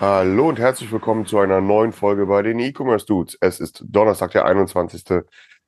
Hallo 0.00 0.48
und 0.48 0.58
herzlich 0.58 0.90
willkommen 0.90 1.24
zu 1.24 1.38
einer 1.38 1.60
neuen 1.60 1.92
Folge 1.92 2.26
bei 2.26 2.42
den 2.42 2.58
E-Commerce 2.58 3.06
Dudes. 3.06 3.38
Es 3.40 3.60
ist 3.60 3.84
Donnerstag, 3.86 4.32
der 4.32 4.44
21. 4.44 5.04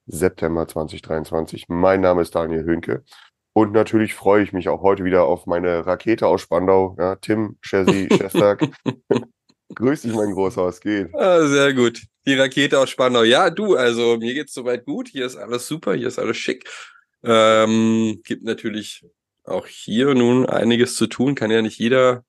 September 0.07 0.67
2023. 0.67 1.67
Mein 1.69 2.01
Name 2.01 2.23
ist 2.23 2.35
Daniel 2.35 2.65
Höhnke 2.65 3.05
und 3.53 3.73
natürlich 3.73 4.15
freue 4.15 4.43
ich 4.43 4.53
mich 4.53 4.69
auch 4.69 4.83
heute 4.83 5.05
wieder 5.05 5.25
auf 5.25 5.47
meine 5.47 5.87
Rakete 5.87 6.27
aus 6.27 6.41
Spandau. 6.41 6.97
Ja, 6.99 7.15
Tim, 7.17 7.57
Chessy, 7.63 8.09
Schestag. 8.11 8.69
Grüß 9.75 10.03
dich, 10.03 10.13
mein 10.13 10.33
Großer, 10.33 10.65
was 10.65 10.81
geht? 10.81 11.15
Ah, 11.15 11.47
sehr 11.47 11.73
gut. 11.73 12.03
Die 12.27 12.35
Rakete 12.35 12.81
aus 12.81 12.91
Spandau. 12.91 13.23
Ja, 13.23 13.51
du, 13.51 13.77
also 13.77 14.17
mir 14.17 14.35
geht's 14.35 14.55
soweit 14.55 14.85
gut. 14.85 15.09
Hier 15.09 15.27
ist 15.27 15.37
alles 15.37 15.69
super, 15.69 15.95
hier 15.95 16.09
ist 16.09 16.19
alles 16.19 16.37
schick. 16.37 16.69
Ähm, 17.23 18.21
gibt 18.25 18.43
natürlich 18.43 19.07
auch 19.45 19.67
hier 19.69 20.15
nun 20.15 20.47
einiges 20.47 20.97
zu 20.97 21.07
tun. 21.07 21.37
Kann 21.37 21.53
ja 21.53 21.63
nicht 21.63 21.79
jeder 21.79 22.25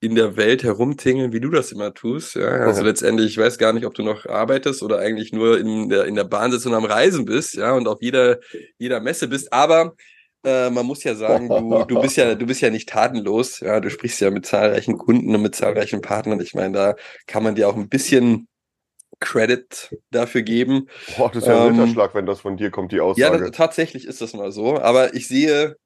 in 0.00 0.14
der 0.14 0.36
Welt 0.36 0.62
herumtingeln, 0.62 1.32
wie 1.32 1.40
du 1.40 1.50
das 1.50 1.72
immer 1.72 1.92
tust. 1.92 2.36
Ja, 2.36 2.46
also 2.48 2.82
letztendlich, 2.82 3.32
ich 3.32 3.38
weiß 3.38 3.58
gar 3.58 3.72
nicht, 3.72 3.84
ob 3.84 3.94
du 3.94 4.02
noch 4.04 4.26
arbeitest 4.26 4.82
oder 4.82 4.98
eigentlich 4.98 5.32
nur 5.32 5.58
in 5.58 5.88
der, 5.88 6.04
in 6.04 6.14
der 6.14 6.24
Bahn 6.24 6.52
sitzt 6.52 6.66
und 6.66 6.74
am 6.74 6.84
Reisen 6.84 7.24
bist, 7.24 7.54
ja, 7.54 7.72
und 7.74 7.88
auf 7.88 7.98
jeder, 8.00 8.38
jeder 8.78 9.00
Messe 9.00 9.26
bist. 9.28 9.52
Aber 9.52 9.94
äh, 10.44 10.70
man 10.70 10.86
muss 10.86 11.02
ja 11.02 11.14
sagen, 11.16 11.48
du, 11.48 11.84
du 11.84 12.00
bist 12.00 12.16
ja, 12.16 12.34
du 12.36 12.46
bist 12.46 12.60
ja 12.60 12.70
nicht 12.70 12.88
tatenlos. 12.88 13.58
Ja, 13.60 13.80
du 13.80 13.90
sprichst 13.90 14.20
ja 14.20 14.30
mit 14.30 14.46
zahlreichen 14.46 14.96
Kunden 14.98 15.34
und 15.34 15.42
mit 15.42 15.56
zahlreichen 15.56 16.00
Partnern. 16.00 16.40
Ich 16.40 16.54
meine, 16.54 16.72
da 16.72 16.94
kann 17.26 17.42
man 17.42 17.56
dir 17.56 17.68
auch 17.68 17.76
ein 17.76 17.88
bisschen 17.88 18.46
Credit 19.20 19.90
dafür 20.10 20.42
geben. 20.42 20.88
Boah, 21.16 21.28
das 21.30 21.42
ist 21.42 21.48
ja 21.48 21.54
ein 21.54 21.66
Ähm, 21.66 21.72
Ritterschlag, 21.76 22.14
wenn 22.14 22.26
das 22.26 22.40
von 22.40 22.56
dir 22.56 22.70
kommt, 22.70 22.92
die 22.92 22.96
Ja, 22.96 23.04
Aussage. 23.04 23.38
das, 23.38 23.50
tatsächlich 23.50 24.06
ist 24.06 24.20
das 24.20 24.32
mal 24.34 24.52
so. 24.52 24.78
Aber 24.78 25.14
ich 25.14 25.26
sehe, 25.26 25.76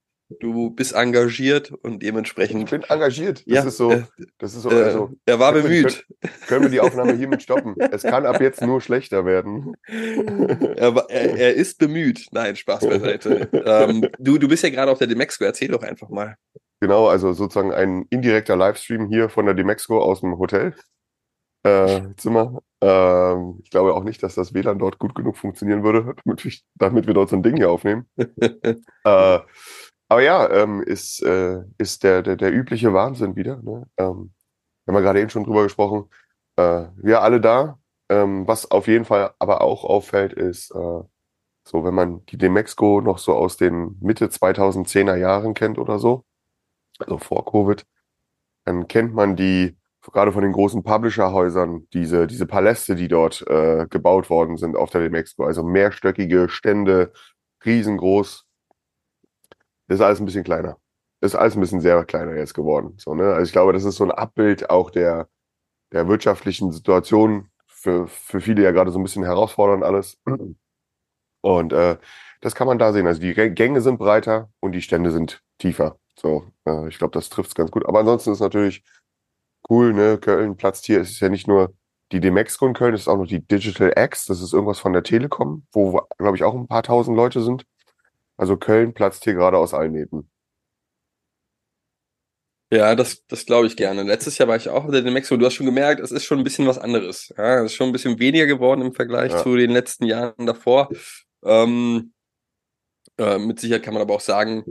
du 0.40 0.70
bist 0.70 0.92
engagiert 0.94 1.70
und 1.70 1.94
ich 1.94 1.98
dementsprechend. 2.00 2.70
bin 2.70 2.82
engagiert. 2.82 3.38
Das 3.46 3.54
Ja, 3.54 3.64
ist 3.64 3.76
so, 3.76 3.90
äh, 3.92 4.02
das 4.38 4.54
ist 4.54 4.62
so, 4.62 4.70
Äh, 4.70 4.82
also, 4.82 5.10
er 5.26 5.38
war 5.38 5.52
können 5.52 5.64
wir 5.64 5.70
die- 5.70 5.82
bemüht. 5.82 6.06
können 6.48 6.62
wir 6.62 6.68
die 6.70 6.80
Aufnahme 6.80 7.14
hiermit 7.14 7.42
stoppen? 7.42 7.74
Es 7.90 8.02
kann 8.02 8.26
ab 8.26 8.40
jetzt 8.40 8.60
nur 8.62 8.80
schlechter 8.80 9.24
werden. 9.24 9.74
er, 9.88 10.96
er, 11.08 11.36
er 11.38 11.54
ist 11.54 11.78
bemüht. 11.78 12.26
Nein, 12.32 12.56
Spaß 12.56 12.88
beiseite. 12.88 13.48
ähm, 13.52 14.08
du, 14.18 14.38
du 14.38 14.48
bist 14.48 14.62
ja 14.62 14.70
gerade 14.70 14.90
auf 14.92 14.98
der 14.98 15.06
Demexco. 15.08 15.44
Erzähl 15.44 15.68
doch 15.68 15.82
einfach 15.82 16.08
mal. 16.08 16.36
Genau, 16.80 17.06
also 17.06 17.32
sozusagen 17.32 17.72
ein 17.72 18.06
indirekter 18.10 18.56
Livestream 18.56 19.08
hier 19.08 19.28
von 19.28 19.46
der 19.46 19.54
Demexco 19.54 20.00
aus 20.02 20.20
dem 20.20 20.38
Hotel. 20.38 20.74
Äh, 21.64 22.00
Zimmer. 22.16 22.60
Ähm, 22.80 23.60
ich 23.62 23.70
glaube 23.70 23.94
auch 23.94 24.02
nicht, 24.02 24.20
dass 24.24 24.34
das 24.34 24.52
WLAN 24.52 24.80
dort 24.80 24.98
gut 24.98 25.14
genug 25.14 25.36
funktionieren 25.36 25.84
würde, 25.84 26.16
damit, 26.24 26.44
ich, 26.44 26.64
damit 26.74 27.06
wir 27.06 27.14
dort 27.14 27.28
so 27.30 27.36
ein 27.36 27.44
Ding 27.44 27.56
hier 27.56 27.70
aufnehmen. 27.70 28.06
äh, 29.04 29.38
aber 30.12 30.22
ja, 30.22 30.50
ähm, 30.50 30.82
ist, 30.82 31.22
äh, 31.22 31.62
ist 31.78 32.04
der, 32.04 32.20
der, 32.22 32.36
der 32.36 32.52
übliche 32.52 32.92
Wahnsinn 32.92 33.34
wieder. 33.34 33.56
Ne? 33.62 33.86
Ähm, 33.96 34.34
wir 34.84 34.92
haben 34.92 34.94
ja 34.96 35.00
gerade 35.00 35.20
eben 35.22 35.30
schon 35.30 35.44
drüber 35.44 35.62
gesprochen. 35.62 36.10
Äh, 36.56 36.88
wir 36.96 37.22
alle 37.22 37.40
da. 37.40 37.78
Ähm, 38.10 38.46
was 38.46 38.70
auf 38.70 38.88
jeden 38.88 39.06
Fall 39.06 39.32
aber 39.38 39.62
auch 39.62 39.84
auffällt, 39.84 40.34
ist, 40.34 40.70
äh, 40.72 41.00
so 41.64 41.84
wenn 41.84 41.94
man 41.94 42.26
die 42.26 42.36
Demexco 42.36 43.00
noch 43.00 43.16
so 43.16 43.32
aus 43.32 43.56
den 43.56 43.96
Mitte 44.02 44.26
2010er 44.26 45.16
Jahren 45.16 45.54
kennt 45.54 45.78
oder 45.78 45.98
so, 45.98 46.26
also 46.98 47.16
vor 47.16 47.46
Covid, 47.46 47.86
dann 48.66 48.88
kennt 48.88 49.14
man 49.14 49.34
die, 49.34 49.78
gerade 50.02 50.32
von 50.32 50.42
den 50.42 50.52
großen 50.52 50.82
Publisher-Häusern, 50.82 51.88
diese, 51.94 52.26
diese 52.26 52.46
Paläste, 52.46 52.96
die 52.96 53.08
dort 53.08 53.46
äh, 53.48 53.86
gebaut 53.88 54.28
worden 54.28 54.58
sind 54.58 54.76
auf 54.76 54.90
der 54.90 55.00
Demexco. 55.00 55.44
Also 55.44 55.62
mehrstöckige 55.62 56.50
Stände, 56.50 57.14
riesengroß. 57.64 58.46
Das 59.92 60.00
ist 60.00 60.06
alles 60.06 60.20
ein 60.20 60.24
bisschen 60.24 60.42
kleiner. 60.42 60.78
Das 61.20 61.34
ist 61.34 61.38
alles 61.38 61.54
ein 61.54 61.60
bisschen 61.60 61.82
sehr 61.82 62.02
kleiner 62.06 62.34
jetzt 62.34 62.54
geworden. 62.54 62.94
So, 62.96 63.14
ne? 63.14 63.34
Also 63.34 63.42
ich 63.44 63.52
glaube, 63.52 63.74
das 63.74 63.84
ist 63.84 63.96
so 63.96 64.04
ein 64.04 64.10
Abbild 64.10 64.70
auch 64.70 64.90
der, 64.90 65.28
der 65.92 66.08
wirtschaftlichen 66.08 66.72
Situation. 66.72 67.50
Für, 67.66 68.08
für 68.08 68.40
viele 68.40 68.62
ja 68.62 68.70
gerade 68.70 68.90
so 68.90 68.98
ein 68.98 69.02
bisschen 69.02 69.24
herausfordernd 69.24 69.84
alles. 69.84 70.18
Und 71.42 71.74
äh, 71.74 71.98
das 72.40 72.54
kann 72.54 72.66
man 72.66 72.78
da 72.78 72.92
sehen. 72.94 73.06
Also 73.06 73.20
die 73.20 73.34
Gä- 73.34 73.50
Gänge 73.50 73.82
sind 73.82 73.98
breiter 73.98 74.48
und 74.60 74.72
die 74.72 74.80
Stände 74.80 75.10
sind 75.10 75.42
tiefer. 75.58 75.98
So, 76.18 76.46
äh, 76.64 76.88
ich 76.88 76.96
glaube, 76.96 77.12
das 77.12 77.28
trifft 77.28 77.50
es 77.50 77.54
ganz 77.54 77.70
gut. 77.70 77.84
Aber 77.84 78.00
ansonsten 78.00 78.32
ist 78.32 78.40
natürlich 78.40 78.82
cool, 79.68 79.92
ne? 79.92 80.16
Köln 80.16 80.56
platzt 80.56 80.86
hier. 80.86 81.02
Es 81.02 81.10
ist 81.10 81.20
ja 81.20 81.28
nicht 81.28 81.48
nur 81.48 81.74
die 82.12 82.20
Demexco 82.20 82.66
in 82.66 82.72
Köln, 82.72 82.94
es 82.94 83.02
ist 83.02 83.08
auch 83.08 83.18
noch 83.18 83.26
die 83.26 83.46
Digital 83.46 83.92
X. 83.96 84.24
Das 84.24 84.40
ist 84.40 84.54
irgendwas 84.54 84.78
von 84.78 84.94
der 84.94 85.02
Telekom, 85.02 85.66
wo, 85.72 86.00
glaube 86.16 86.36
ich, 86.36 86.44
auch 86.44 86.54
ein 86.54 86.66
paar 86.66 86.82
tausend 86.82 87.14
Leute 87.14 87.42
sind. 87.42 87.66
Also 88.36 88.56
Köln 88.56 88.94
platzt 88.94 89.24
hier 89.24 89.34
gerade 89.34 89.58
aus 89.58 89.74
allen 89.74 89.92
Nähten. 89.92 90.28
Ja, 92.72 92.94
das, 92.94 93.26
das 93.26 93.44
glaube 93.44 93.66
ich 93.66 93.76
gerne. 93.76 94.02
Letztes 94.02 94.38
Jahr 94.38 94.48
war 94.48 94.56
ich 94.56 94.70
auch 94.70 94.88
in 94.88 95.12
Mexiko. 95.12 95.36
Du 95.36 95.44
hast 95.44 95.52
schon 95.54 95.66
gemerkt, 95.66 96.00
es 96.00 96.10
ist 96.10 96.24
schon 96.24 96.38
ein 96.38 96.44
bisschen 96.44 96.66
was 96.66 96.78
anderes. 96.78 97.30
Ja, 97.36 97.58
es 97.58 97.66
ist 97.66 97.74
schon 97.74 97.88
ein 97.90 97.92
bisschen 97.92 98.18
weniger 98.18 98.46
geworden 98.46 98.80
im 98.80 98.94
Vergleich 98.94 99.30
Ja. 99.32 99.42
zu 99.42 99.54
den 99.56 99.70
letzten 99.70 100.06
Jahren 100.06 100.46
davor. 100.46 100.88
Ähm, 101.44 102.14
äh, 103.18 103.38
mit 103.38 103.60
Sicherheit 103.60 103.82
kann 103.82 103.92
man 103.92 104.02
aber 104.02 104.14
auch 104.14 104.20
sagen, 104.22 104.64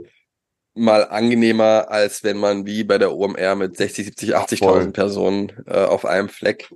mal 0.74 1.04
angenehmer, 1.08 1.90
als 1.90 2.24
wenn 2.24 2.38
man 2.38 2.66
wie 2.66 2.82
bei 2.82 2.98
der 2.98 3.14
OMR 3.14 3.54
mit 3.54 3.76
60, 3.76 4.06
70, 4.06 4.36
80.000 4.36 4.58
Voll. 4.58 4.92
Personen 4.92 5.52
äh, 5.66 5.84
auf 5.84 6.04
einem 6.04 6.28
Fleck 6.28 6.74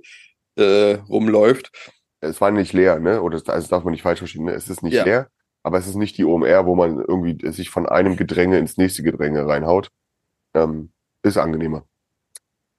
äh, 0.55 0.93
rumläuft. 1.09 1.71
Es 2.21 2.39
war 2.39 2.51
nicht 2.51 2.71
leer, 2.71 2.99
ne? 2.99 3.21
Oder 3.21 3.37
das, 3.37 3.49
also 3.49 3.63
das 3.65 3.69
darf 3.69 3.83
man 3.83 3.91
nicht 3.91 4.01
falsch 4.03 4.19
verstehen. 4.19 4.45
Ne? 4.45 4.53
Es 4.53 4.69
ist 4.69 4.81
nicht 4.81 4.93
Ja. 4.93 5.03
leer, 5.03 5.29
aber 5.67 5.77
es 5.77 5.85
ist 5.87 5.95
nicht 5.95 6.17
die 6.17 6.25
OMR, 6.25 6.65
wo 6.65 6.75
man 6.75 6.97
irgendwie 6.99 7.51
sich 7.51 7.69
von 7.69 7.87
einem 7.87 8.15
Gedränge 8.15 8.57
ins 8.57 8.77
nächste 8.77 9.03
Gedränge 9.03 9.45
reinhaut. 9.45 9.89
Ähm, 10.55 10.91
ist 11.23 11.37
angenehmer. 11.37 11.85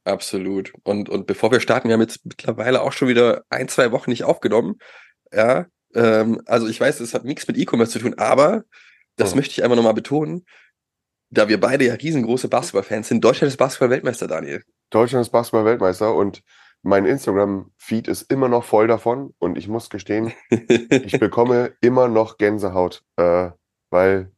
Absolut. 0.05 0.73
Und, 0.85 1.09
und 1.09 1.27
bevor 1.27 1.53
wir 1.53 1.61
starten, 1.61 1.89
wir 1.89 1.95
haben 1.95 2.01
jetzt 2.01 2.25
mittlerweile 2.25 2.81
auch 2.83 2.93
schon 2.93 3.09
wieder 3.09 3.45
ein, 3.51 3.69
zwei 3.69 3.93
Wochen 3.93 4.11
nicht 4.11 4.25
aufgenommen. 4.25 4.79
Ja, 5.33 5.67
ähm, 5.95 6.41
also 6.47 6.67
ich 6.67 6.81
weiß, 6.81 7.01
es 7.01 7.13
hat 7.15 7.25
nichts 7.25 7.47
mit 7.47 7.59
E-Commerce 7.59 7.93
zu 7.93 7.99
tun, 7.99 8.15
aber 8.17 8.65
das 9.17 9.31
Ja. 9.31 9.37
möchte 9.37 9.53
ich 9.53 9.63
einfach 9.63 9.77
nochmal 9.77 9.95
betonen, 9.95 10.47
da 11.31 11.49
wir 11.49 11.61
beide 11.61 11.85
ja 11.85 11.95
riesengroße 11.95 12.49
Basketballfans 12.49 13.09
sind. 13.09 13.23
Deutschland 13.23 13.51
ist 13.51 13.59
Basketball-Weltmeister, 13.59 14.27
Daniel. 14.27 14.63
Deutschland 14.91 15.27
ist 15.27 15.31
Basketball-Weltmeister 15.31 16.15
und 16.15 16.43
mein 16.89 17.05
Instagram-Feed 17.05 18.09
ist 18.09 18.33
immer 18.33 18.49
noch 18.49 18.65
voll 18.65 18.87
davon 18.87 19.35
und 19.39 19.59
ich 19.59 19.69
muss 19.69 19.91
gestehen, 19.91 20.33
ich 20.51 21.13
bekomme 21.21 21.75
immer 21.83 22.09
noch 22.09 22.39
Gänsehaut, 22.39 23.05
äh, 23.17 23.51
weil 23.91 24.33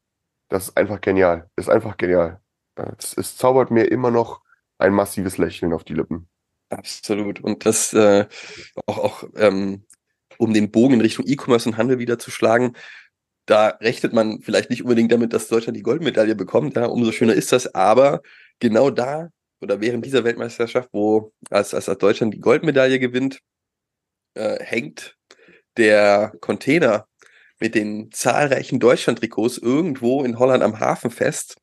das 0.49 0.65
ist 0.65 0.77
einfach 0.77 1.00
genial. 1.00 1.49
Ist 1.55 1.71
einfach 1.71 1.97
genial. 1.97 2.41
Äh, 2.75 2.91
Es, 2.99 3.16
es 3.16 3.37
zaubert 3.37 3.71
mir 3.71 3.84
immer 3.84 4.11
noch 4.11 4.43
ein 4.78 4.93
massives 4.93 5.38
Lächeln 5.38 5.72
auf 5.72 5.84
die 5.84 5.94
Lippen. 5.94 6.28
Absolut. 6.71 7.41
Und 7.41 7.66
das 7.66 7.93
äh, 7.93 8.27
auch, 8.87 8.99
auch 8.99 9.25
ähm, 9.37 9.84
um 10.37 10.53
den 10.53 10.72
Bogen 10.72 10.94
in 10.94 11.00
Richtung 11.03 11.27
E-Commerce 11.28 11.69
und 11.69 11.77
Handel 11.77 12.00
wieder 12.00 12.19
zu 12.19 12.32
schlagen, 12.32 12.72
da 13.47 13.69
rechnet 13.81 14.12
man 14.12 14.41
vielleicht 14.43 14.71
nicht 14.71 14.82
unbedingt 14.82 15.12
damit, 15.12 15.32
dass 15.32 15.47
Deutschland 15.47 15.77
die 15.77 15.82
Goldmedaille 15.82 16.34
bekommt, 16.34 16.75
ja, 16.75 16.87
umso 16.87 17.12
schöner 17.12 17.34
ist 17.34 17.53
das, 17.53 17.75
aber 17.77 18.22
genau 18.58 18.91
da 18.91 19.31
oder 19.61 19.81
während 19.81 20.05
dieser 20.05 20.25
Weltmeisterschaft, 20.25 20.89
wo 20.93 21.33
als, 21.51 21.75
als 21.75 21.87
Deutschland 21.99 22.35
die 22.35 22.41
Goldmedaille 22.41 22.99
gewinnt, 22.99 23.41
äh, 24.35 24.62
hängt 24.62 25.17
der 25.77 26.33
Container 26.41 27.07
mit 27.59 27.75
den 27.75 28.11
zahlreichen 28.11 28.81
Deutschland-Trikots 28.81 29.59
irgendwo 29.59 30.25
in 30.25 30.39
Holland 30.39 30.62
am 30.62 30.81
Hafen 30.81 31.11
fest 31.11 31.57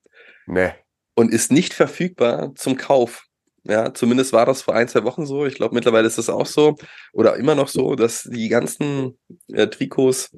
Ne, 0.46 0.76
und 1.16 1.34
ist 1.34 1.52
nicht 1.52 1.74
verfügbar 1.74 2.54
zum 2.56 2.78
Kauf. 2.78 3.26
Ja, 3.64 3.94
zumindest 3.94 4.32
war 4.32 4.46
das 4.46 4.62
vor 4.62 4.76
ein, 4.76 4.88
zwei 4.88 5.04
Wochen 5.04 5.26
so. 5.26 5.46
Ich 5.46 5.56
glaube, 5.56 5.76
mittlerweile 5.76 6.08
ist 6.08 6.18
das 6.18 6.30
auch 6.30 6.46
so 6.46 6.76
oder 7.12 7.36
immer 7.36 7.54
noch 7.54 7.68
so, 7.68 7.96
dass 7.96 8.24
die 8.24 8.48
ganzen 8.48 9.18
äh, 9.52 9.68
Trikots 9.68 10.38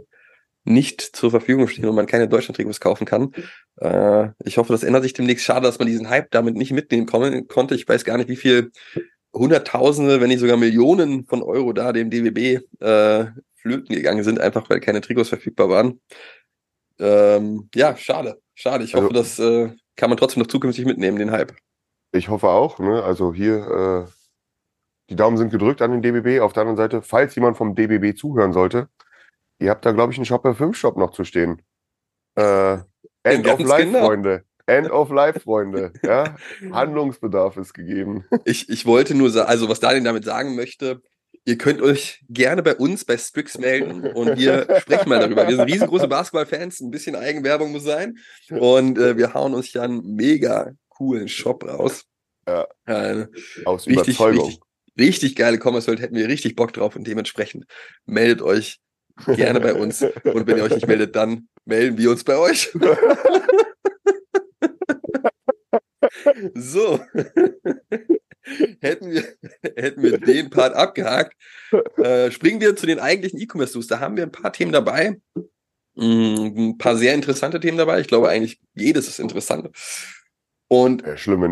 nicht 0.63 1.01
zur 1.01 1.29
Verfügung 1.29 1.67
stehen 1.67 1.85
und 1.85 1.95
man 1.95 2.07
keine 2.07 2.27
Deutschland-Trikots 2.27 2.79
kaufen 2.79 3.05
kann. 3.05 3.33
Äh, 3.81 4.29
ich 4.43 4.57
hoffe, 4.57 4.73
das 4.73 4.83
ändert 4.83 5.03
sich 5.03 5.13
demnächst. 5.13 5.45
Schade, 5.45 5.61
dass 5.67 5.79
man 5.79 5.87
diesen 5.87 6.09
Hype 6.09 6.31
damit 6.31 6.55
nicht 6.55 6.71
mitnehmen 6.71 7.05
kommen, 7.05 7.47
konnte. 7.47 7.75
Ich 7.75 7.87
weiß 7.87 8.03
gar 8.03 8.17
nicht, 8.17 8.29
wie 8.29 8.35
viel 8.35 8.71
Hunderttausende, 9.33 10.19
wenn 10.21 10.29
nicht 10.29 10.39
sogar 10.39 10.57
Millionen 10.57 11.25
von 11.25 11.41
Euro 11.43 11.71
da 11.73 11.93
dem 11.93 12.09
DWB 12.09 12.61
äh, 12.81 13.25
flöten 13.55 13.95
gegangen 13.95 14.23
sind, 14.23 14.39
einfach 14.39 14.69
weil 14.69 14.79
keine 14.79 15.01
Trikots 15.01 15.29
verfügbar 15.29 15.69
waren. 15.69 16.01
Ähm, 16.99 17.69
ja, 17.75 17.95
schade. 17.95 18.41
Schade. 18.55 18.83
Ich 18.83 18.95
hoffe, 18.95 19.09
Also- 19.13 19.13
das 19.13 19.39
äh, 19.39 19.75
kann 19.95 20.09
man 20.09 20.17
trotzdem 20.17 20.41
noch 20.41 20.47
zukünftig 20.47 20.85
mitnehmen, 20.85 21.17
den 21.17 21.31
Hype. 21.31 21.53
Ich 22.11 22.29
hoffe 22.29 22.47
auch. 22.49 22.79
Ne? 22.79 23.03
Also 23.03 23.33
hier, 23.33 24.07
äh, 24.07 24.11
die 25.09 25.15
Daumen 25.15 25.37
sind 25.37 25.51
gedrückt 25.51 25.81
an 25.81 25.91
den 25.91 26.01
DBB. 26.01 26.41
Auf 26.41 26.53
der 26.53 26.61
anderen 26.61 26.77
Seite, 26.77 27.01
falls 27.01 27.35
jemand 27.35 27.55
vom 27.57 27.75
DBB 27.75 28.17
zuhören 28.17 28.51
sollte, 28.51 28.89
ihr 29.59 29.69
habt 29.69 29.85
da, 29.85 29.91
glaube 29.91 30.11
ich, 30.11 30.17
einen 30.17 30.25
Shopper 30.25 30.55
5 30.55 30.75
Shop 30.75 30.97
noch 30.97 31.11
zu 31.11 31.23
stehen. 31.23 31.61
Äh, 32.35 32.79
End 33.23 33.47
of 33.47 33.59
Life, 33.59 33.85
genau. 33.85 34.05
Freunde. 34.05 34.43
End 34.65 34.91
of 34.91 35.09
Life, 35.11 35.39
Freunde. 35.41 35.93
Ja? 36.03 36.35
Handlungsbedarf 36.71 37.57
ist 37.57 37.73
gegeben. 37.73 38.25
Ich, 38.45 38.69
ich 38.69 38.85
wollte 38.85 39.15
nur 39.15 39.29
sagen, 39.29 39.49
also 39.49 39.69
was 39.69 39.79
Daniel 39.79 40.03
damit 40.03 40.25
sagen 40.25 40.55
möchte, 40.55 41.01
ihr 41.45 41.57
könnt 41.57 41.81
euch 41.81 42.23
gerne 42.29 42.61
bei 42.61 42.75
uns 42.75 43.05
bei 43.05 43.17
Strix 43.17 43.57
melden 43.57 44.05
und 44.05 44.37
wir 44.37 44.67
sprechen 44.81 45.09
mal 45.09 45.19
darüber. 45.19 45.47
Wir 45.47 45.55
sind 45.55 45.71
riesengroße 45.71 46.07
Basketball-Fans, 46.07 46.79
ein 46.81 46.91
bisschen 46.91 47.15
Eigenwerbung 47.15 47.71
muss 47.71 47.83
sein 47.83 48.17
und 48.49 48.97
äh, 48.97 49.17
wir 49.17 49.33
hauen 49.33 49.53
uns 49.53 49.73
ja 49.73 49.81
einen 49.81 50.15
mega 50.15 50.71
coolen 50.89 51.27
Shop 51.27 51.63
raus. 51.63 52.05
Ja. 52.47 52.67
Äh, 52.85 53.27
Aus 53.65 53.87
richtig, 53.87 54.19
Überzeugung. 54.19 54.45
richtig, 54.45 54.61
richtig 54.99 55.35
geile 55.35 55.57
Commerce 55.57 55.87
World 55.87 56.01
hätten 56.01 56.15
wir 56.15 56.27
richtig 56.27 56.55
Bock 56.55 56.73
drauf 56.73 56.95
und 56.95 57.05
dementsprechend 57.07 57.65
meldet 58.05 58.41
euch 58.41 58.79
gerne 59.25 59.59
bei 59.59 59.73
uns 59.73 60.01
und 60.01 60.47
wenn 60.47 60.57
ihr 60.57 60.63
euch 60.63 60.75
nicht 60.75 60.87
meldet, 60.87 61.15
dann 61.15 61.47
melden 61.65 61.97
wir 61.97 62.11
uns 62.11 62.23
bei 62.23 62.37
euch. 62.37 62.71
so. 66.55 66.99
hätten, 68.81 69.11
wir, 69.11 69.23
hätten 69.75 70.01
wir 70.01 70.17
den 70.17 70.49
Part 70.49 70.73
abgehakt, 70.75 71.35
äh, 71.97 72.31
springen 72.31 72.61
wir 72.61 72.75
zu 72.75 72.85
den 72.85 72.99
eigentlichen 72.99 73.39
E-Commerce-News. 73.39 73.87
Da 73.87 73.99
haben 73.99 74.17
wir 74.17 74.23
ein 74.23 74.31
paar 74.31 74.53
Themen 74.53 74.71
dabei. 74.71 75.19
Mm, 75.95 76.69
Ein 76.71 76.77
paar 76.77 76.95
sehr 76.95 77.13
interessante 77.13 77.59
Themen 77.59 77.77
dabei. 77.77 77.99
Ich 77.99 78.07
glaube 78.07 78.29
eigentlich, 78.29 78.59
jedes 78.73 79.07
ist 79.07 79.19
interessant. 79.19 79.69
Und 80.71 81.03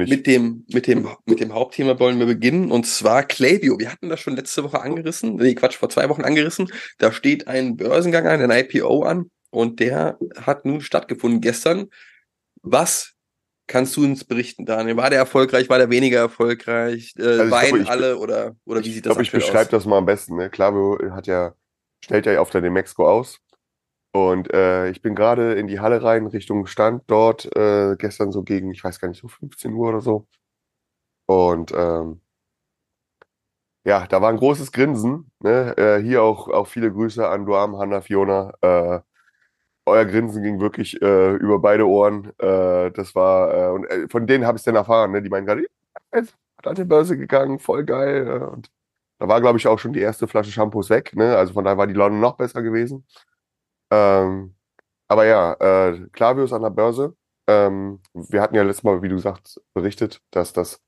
mit 0.08 0.28
dem, 0.28 0.64
mit 0.72 0.86
dem, 0.86 1.10
mit 1.26 1.40
dem 1.40 1.52
Hauptthema 1.54 2.00
wollen 2.00 2.20
wir 2.20 2.28
beginnen 2.28 2.70
und 2.72 2.86
zwar 2.86 3.24
Klaviyo. 3.24 3.80
Wir 3.80 3.92
hatten 3.92 4.10
das 4.10 4.20
schon 4.20 4.36
letzte 4.36 4.64
Woche 4.64 4.80
angerissen, 4.80 5.36
nee, 5.38 5.56
Quatsch, 5.56 5.76
vor 5.76 5.90
zwei 5.90 6.08
Wochen 6.08 6.22
angerissen. 6.22 6.70
Da 7.00 7.12
steht 7.12 7.48
ein 7.48 7.78
Börsengang 7.78 8.28
an, 8.28 8.42
ein 8.42 8.52
IPO 8.66 9.02
an 9.04 9.32
und 9.50 9.80
der 9.80 10.20
hat 10.40 10.66
nun 10.66 10.82
stattgefunden 10.82 11.42
gestern. 11.42 11.88
Was 12.62 13.14
kannst 13.66 13.98
du 13.98 14.04
uns 14.04 14.24
berichten, 14.24 14.66
Daniel? 14.68 14.98
War 14.98 15.10
der 15.10 15.18
erfolgreich, 15.20 15.68
war 15.68 15.80
der 15.80 15.90
weniger 15.90 16.20
erfolgreich? 16.20 17.14
Äh, 17.18 17.24
Also 17.24 17.44
ich 17.46 17.52
weinen 17.52 17.68
glaube, 17.70 17.84
ich- 17.84 17.90
alle 17.90 18.18
oder, 18.20 18.56
oder 18.66 18.84
wie 18.84 18.90
ich 18.90 18.94
sieht 18.96 19.06
das 19.08 19.14
glaube, 19.14 19.24
ich 19.24 19.30
aktuell 19.30 19.42
beschreibe 19.42 19.66
aus? 19.66 19.72
das 19.72 19.86
mal 19.88 19.98
am 19.98 20.06
besten. 20.06 20.36
Ne? 20.38 20.52
Klaviyo 20.52 21.00
hat 21.10 21.26
ja, 21.26 21.56
stellt 22.04 22.28
ja 22.28 22.40
auf 22.40 22.52
der 22.52 22.62
Demexco 22.62 23.10
aus. 23.10 23.40
Und 24.18 24.52
äh, 24.54 24.90
ich 24.90 25.02
bin 25.04 25.14
gerade 25.16 25.54
in 25.54 25.68
die 25.68 25.80
Halle 25.80 26.02
rein, 26.04 26.26
Richtung 26.28 26.66
Stand 26.66 27.04
dort, 27.08 27.46
äh, 27.56 27.96
gestern 27.98 28.32
so 28.32 28.44
gegen, 28.44 28.72
ich 28.72 28.84
weiß 28.84 29.00
gar 29.00 29.10
nicht, 29.10 29.22
so 29.22 29.28
15 29.28 29.74
Uhr 29.74 29.90
oder 29.90 30.02
so. 30.02 30.28
Und 31.28 31.72
ähm, 31.76 32.22
ja, 33.86 34.06
da 34.08 34.22
war 34.22 34.30
ein 34.30 34.38
großes 34.38 34.72
Grinsen. 34.72 35.32
Ne? 35.40 35.76
Äh, 35.78 36.02
hier 36.04 36.24
auch, 36.24 36.48
auch 36.50 36.68
viele 36.68 36.92
Grüße 36.92 37.28
an 37.28 37.46
Duam, 37.46 37.78
Hanna, 37.78 38.02
Fiona. 38.02 38.54
Äh, 38.62 39.00
euer 39.86 40.06
Grinsen 40.06 40.44
ging 40.44 40.60
wirklich 40.62 41.02
äh, 41.02 41.36
über 41.36 41.60
beide 41.60 41.88
Ohren. 41.88 42.32
Äh, 42.40 42.92
das 42.92 43.16
war, 43.16 43.54
äh, 43.54 43.72
und 43.74 43.86
äh, 43.86 44.08
von 44.10 44.28
denen 44.28 44.46
habe 44.46 44.58
ich 44.58 44.62
es 44.62 44.66
dann 44.66 44.76
erfahren. 44.76 45.12
Ne? 45.14 45.22
Die 45.24 45.30
meinen 45.30 45.46
gerade, 45.46 45.64
"Ja, 45.64 46.20
jetzt 46.20 46.36
hat 46.60 46.68
an 46.68 46.76
die 46.76 46.86
Börse 46.86 47.18
gegangen, 47.18 47.60
voll 47.60 47.86
geil. 47.86 48.28
Äh, 48.28 48.46
und 48.46 48.70
da 49.20 49.28
war, 49.30 49.42
glaube 49.42 49.60
ich, 49.60 49.68
auch 49.68 49.80
schon 49.80 49.94
die 49.94 50.02
erste 50.02 50.28
Flasche 50.28 50.52
Shampoos 50.52 50.90
weg. 50.90 51.16
Ne? 51.16 51.38
Also 51.38 51.54
von 51.54 51.66
daher 51.66 51.78
war 51.78 51.88
die 51.88 51.94
Laune 51.96 52.18
noch 52.18 52.38
besser 52.38 52.64
gewesen. 52.64 53.06
Ähm, 53.92 54.56
aber 55.08 55.26
ja, 55.26 55.54
äh, 55.54 56.08
Klaviyo 56.12 56.54
an 56.56 56.62
der 56.64 56.70
Börse. 56.70 57.16
Ähm, 57.48 58.02
wir 58.14 58.42
hatten 58.42 58.56
ja 58.56 58.64
letztes 58.64 58.84
Mal, 58.84 59.02
wie 59.02 59.10
du 59.10 59.20
sagst, 59.20 59.62
berichtet, 59.74 60.22
dass 60.32 60.54
das 60.54 60.82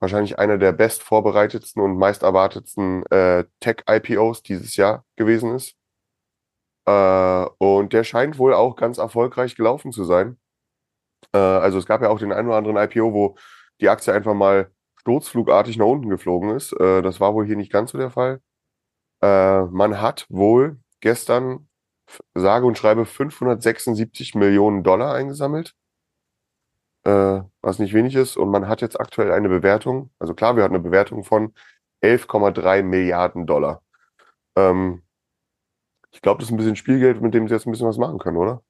wahrscheinlich 0.00 0.38
einer 0.38 0.58
der 0.58 0.72
best 0.72 1.02
vorbereitetsten 1.02 1.82
und 1.82 1.98
meist 1.98 2.22
erwartetsten 2.22 3.04
äh, 3.06 3.44
Tech-IPOs 3.60 4.42
dieses 4.42 4.76
Jahr 4.76 5.04
gewesen 5.16 5.54
ist. 5.54 5.74
Äh, 6.86 7.46
und 7.58 7.92
der 7.92 8.04
scheint 8.04 8.38
wohl 8.38 8.54
auch 8.54 8.76
ganz 8.76 8.98
erfolgreich 8.98 9.56
gelaufen 9.56 9.92
zu 9.92 10.04
sein. 10.04 10.38
Äh, 11.32 11.38
also 11.38 11.78
es 11.78 11.86
gab 11.86 12.02
ja 12.02 12.08
auch 12.08 12.18
den 12.18 12.32
einen 12.32 12.48
oder 12.48 12.56
anderen 12.56 12.76
IPO, 12.76 13.12
wo 13.12 13.36
die 13.80 13.88
Aktie 13.88 14.12
einfach 14.12 14.34
mal 14.34 14.70
sturzflugartig 14.96 15.76
nach 15.78 15.86
unten 15.86 16.10
geflogen 16.10 16.50
ist. 16.56 16.72
Äh, 16.80 17.02
das 17.02 17.20
war 17.20 17.34
wohl 17.34 17.46
hier 17.46 17.56
nicht 17.56 17.72
ganz 17.72 17.92
so 17.92 17.98
der 17.98 18.10
Fall. 18.10 18.40
Äh, 19.22 19.62
man 19.64 20.00
hat 20.00 20.26
wohl 20.28 20.80
gestern 21.00 21.68
sage 22.34 22.66
und 22.66 22.78
schreibe 22.78 23.06
576 23.06 24.34
Millionen 24.34 24.82
Dollar 24.82 25.14
eingesammelt, 25.14 25.74
äh, 27.04 27.40
was 27.62 27.78
nicht 27.78 27.94
wenig 27.94 28.14
ist. 28.14 28.36
Und 28.36 28.50
man 28.50 28.68
hat 28.68 28.80
jetzt 28.80 28.98
aktuell 29.00 29.32
eine 29.32 29.48
Bewertung, 29.48 30.10
also 30.18 30.34
klar, 30.34 30.56
wir 30.56 30.64
hatten 30.64 30.74
eine 30.74 30.82
Bewertung 30.84 31.24
von 31.24 31.54
11,3 32.02 32.82
Milliarden 32.82 33.46
Dollar. 33.46 33.82
Ähm, 34.56 35.02
ich 36.12 36.22
glaube, 36.22 36.40
das 36.40 36.48
ist 36.48 36.52
ein 36.52 36.56
bisschen 36.56 36.76
Spielgeld, 36.76 37.20
mit 37.20 37.34
dem 37.34 37.48
sie 37.48 37.54
jetzt 37.54 37.66
ein 37.66 37.72
bisschen 37.72 37.86
was 37.86 37.98
machen 37.98 38.18
können, 38.18 38.36
oder? 38.36 38.62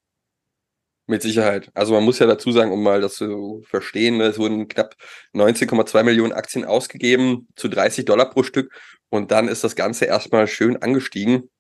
Mit 1.06 1.22
Sicherheit. 1.22 1.70
Also 1.74 1.94
man 1.94 2.04
muss 2.04 2.20
ja 2.20 2.26
dazu 2.26 2.52
sagen, 2.52 2.70
um 2.70 2.82
mal 2.82 3.00
das 3.00 3.14
zu 3.14 3.62
verstehen, 3.66 4.18
ne, 4.18 4.24
es 4.24 4.38
wurden 4.38 4.68
knapp 4.68 4.94
19,2 5.34 6.04
Millionen 6.04 6.32
Aktien 6.32 6.64
ausgegeben 6.64 7.48
zu 7.56 7.68
30 7.68 8.04
Dollar 8.04 8.30
pro 8.30 8.44
Stück 8.44 8.72
und 9.08 9.32
dann 9.32 9.48
ist 9.48 9.64
das 9.64 9.74
Ganze 9.74 10.04
erstmal 10.04 10.46
schön 10.46 10.76
angestiegen 10.80 11.50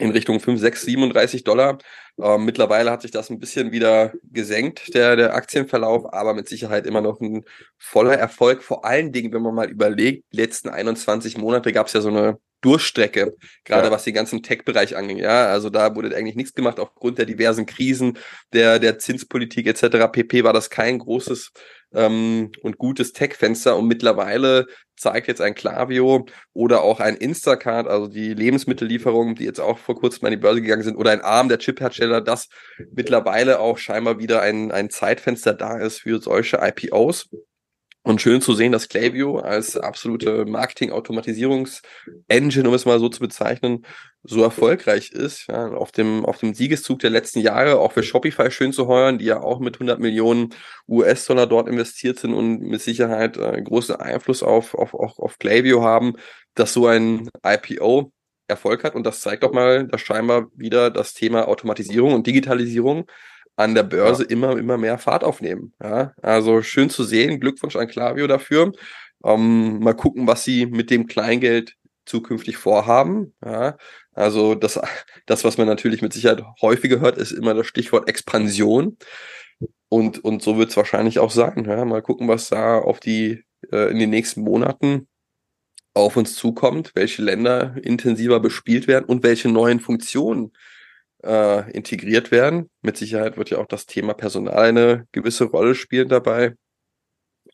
in 0.00 0.10
Richtung 0.10 0.40
5, 0.40 0.58
6, 0.60 0.82
37 0.82 1.44
Dollar. 1.44 1.78
Ähm, 2.18 2.44
mittlerweile 2.44 2.90
hat 2.90 3.02
sich 3.02 3.10
das 3.10 3.30
ein 3.30 3.38
bisschen 3.38 3.72
wieder 3.72 4.12
gesenkt, 4.24 4.94
der, 4.94 5.16
der 5.16 5.34
Aktienverlauf, 5.34 6.12
aber 6.12 6.34
mit 6.34 6.48
Sicherheit 6.48 6.86
immer 6.86 7.00
noch 7.00 7.20
ein 7.20 7.44
voller 7.78 8.14
Erfolg. 8.16 8.62
Vor 8.62 8.84
allen 8.84 9.12
Dingen, 9.12 9.32
wenn 9.32 9.42
man 9.42 9.54
mal 9.54 9.70
überlegt, 9.70 10.24
letzten 10.32 10.68
21 10.70 11.38
Monate 11.38 11.72
gab 11.72 11.86
es 11.86 11.92
ja 11.92 12.00
so 12.00 12.08
eine 12.08 12.38
Durchstrecke, 12.60 13.34
gerade 13.64 13.86
Ja. 13.88 13.90
was 13.90 14.04
den 14.04 14.14
ganzen 14.14 14.42
Tech-Bereich 14.42 14.96
anging. 14.96 15.18
Ja, 15.18 15.46
also 15.46 15.70
da 15.70 15.94
wurde 15.94 16.14
eigentlich 16.16 16.36
nichts 16.36 16.54
gemacht 16.54 16.78
aufgrund 16.78 17.18
der 17.18 17.26
diversen 17.26 17.66
Krisen, 17.66 18.18
der, 18.52 18.78
der 18.78 18.98
Zinspolitik 18.98 19.66
etc. 19.66 20.08
pp. 20.12 20.44
war 20.44 20.52
das 20.52 20.70
kein 20.70 20.98
großes 20.98 21.52
ähm, 21.92 22.50
und 22.62 22.78
gutes 22.78 23.12
Tech-Fenster 23.12 23.76
und 23.76 23.86
mittlerweile 23.88 24.66
zeigt 24.96 25.28
jetzt 25.28 25.40
ein 25.40 25.54
Klaviyo 25.54 26.26
oder 26.52 26.82
auch 26.82 27.00
ein 27.00 27.16
Instacart, 27.16 27.88
also 27.88 28.06
die 28.06 28.34
Lebensmittellieferungen, 28.34 29.34
die 29.34 29.44
jetzt 29.44 29.60
auch 29.60 29.78
vor 29.78 29.96
kurzem 29.98 30.26
an 30.26 30.30
die 30.30 30.36
Börse 30.36 30.60
gegangen 30.60 30.82
sind, 30.82 30.96
oder 30.96 31.10
ein 31.10 31.22
Arm 31.22 31.48
der 31.48 31.58
Chiphersteller, 31.58 32.20
dass 32.20 32.48
mittlerweile 32.92 33.60
auch 33.60 33.78
scheinbar 33.78 34.18
wieder 34.18 34.42
ein, 34.42 34.70
ein 34.70 34.90
Zeitfenster 34.90 35.54
da 35.54 35.78
ist 35.78 36.00
für 36.02 36.20
solche 36.20 36.58
IPOs. 36.58 37.30
Und 38.02 38.22
schön 38.22 38.40
zu 38.40 38.54
sehen, 38.54 38.72
dass 38.72 38.88
Klaviyo 38.88 39.40
als 39.40 39.76
absolute 39.76 40.46
Marketing-Automatisierungs-Engine, 40.46 42.66
um 42.66 42.74
es 42.74 42.86
mal 42.86 42.98
so 42.98 43.10
zu 43.10 43.20
bezeichnen, 43.20 43.84
so 44.22 44.42
erfolgreich 44.42 45.10
ist. 45.10 45.48
Ja, 45.48 45.68
auf, 45.72 45.92
dem, 45.92 46.24
auf 46.24 46.38
dem 46.38 46.54
Siegeszug 46.54 47.00
der 47.00 47.10
letzten 47.10 47.40
Jahre, 47.40 47.78
auch 47.78 47.92
für 47.92 48.02
Shopify 48.02 48.50
schön 48.50 48.72
zu 48.72 48.86
heuern, 48.86 49.18
die 49.18 49.26
ja 49.26 49.42
auch 49.42 49.60
mit 49.60 49.76
100 49.76 50.00
Millionen 50.00 50.54
US-Dollar 50.88 51.46
dort 51.46 51.68
investiert 51.68 52.18
sind 52.18 52.32
und 52.32 52.62
mit 52.62 52.80
Sicherheit 52.80 53.36
äh, 53.36 53.60
großen 53.60 53.96
Einfluss 53.96 54.42
auf, 54.42 54.74
auf, 54.74 54.94
auf, 54.94 55.18
auf 55.18 55.38
Klaviyo 55.38 55.82
haben, 55.82 56.14
dass 56.54 56.72
so 56.72 56.86
ein 56.86 57.28
IPO 57.44 58.12
Erfolg 58.48 58.82
hat. 58.82 58.94
Und 58.94 59.04
das 59.04 59.20
zeigt 59.20 59.42
doch 59.42 59.52
mal, 59.52 59.86
dass 59.86 60.00
scheinbar 60.00 60.48
wieder 60.54 60.90
das 60.90 61.12
Thema 61.14 61.48
Automatisierung 61.48 62.14
und 62.14 62.26
Digitalisierung 62.26 63.06
an 63.60 63.74
der 63.74 63.82
Börse 63.82 64.24
immer, 64.24 64.56
immer 64.56 64.78
mehr 64.78 64.98
Fahrt 64.98 65.22
aufnehmen. 65.22 65.74
Ja, 65.82 66.14
also 66.22 66.62
schön 66.62 66.88
zu 66.88 67.04
sehen. 67.04 67.40
Glückwunsch 67.40 67.76
an 67.76 67.88
Klaviyo 67.88 68.26
dafür. 68.26 68.72
Ähm, 69.24 69.80
mal 69.80 69.94
gucken, 69.94 70.26
was 70.26 70.44
sie 70.44 70.66
mit 70.66 70.90
dem 70.90 71.06
Kleingeld 71.06 71.76
zukünftig 72.06 72.56
vorhaben. 72.56 73.34
Ja, 73.44 73.76
also 74.12 74.54
das, 74.54 74.80
das, 75.26 75.44
was 75.44 75.58
man 75.58 75.66
natürlich 75.66 76.00
mit 76.00 76.12
Sicherheit 76.12 76.42
häufiger 76.62 77.00
hört, 77.00 77.18
ist 77.18 77.32
immer 77.32 77.54
das 77.54 77.66
Stichwort 77.66 78.08
Expansion. 78.08 78.96
Und, 79.90 80.24
und 80.24 80.42
so 80.42 80.56
wird 80.56 80.70
es 80.70 80.76
wahrscheinlich 80.76 81.18
auch 81.18 81.30
sein. 81.30 81.66
Ja, 81.66 81.84
mal 81.84 82.02
gucken, 82.02 82.28
was 82.28 82.48
da 82.48 82.78
auf 82.78 82.98
die 82.98 83.44
äh, 83.70 83.90
in 83.90 83.98
den 83.98 84.10
nächsten 84.10 84.40
Monaten 84.40 85.06
auf 85.92 86.16
uns 86.16 86.34
zukommt, 86.34 86.92
welche 86.94 87.22
Länder 87.22 87.76
intensiver 87.82 88.40
bespielt 88.40 88.86
werden 88.88 89.04
und 89.04 89.22
welche 89.22 89.50
neuen 89.50 89.80
Funktionen 89.80 90.52
äh, 91.22 91.70
integriert 91.72 92.30
werden. 92.30 92.70
Mit 92.82 92.96
Sicherheit 92.96 93.36
wird 93.36 93.50
ja 93.50 93.58
auch 93.58 93.66
das 93.66 93.86
Thema 93.86 94.14
Personal 94.14 94.56
eine 94.56 95.06
gewisse 95.12 95.44
Rolle 95.44 95.74
spielen 95.74 96.08
dabei. 96.08 96.54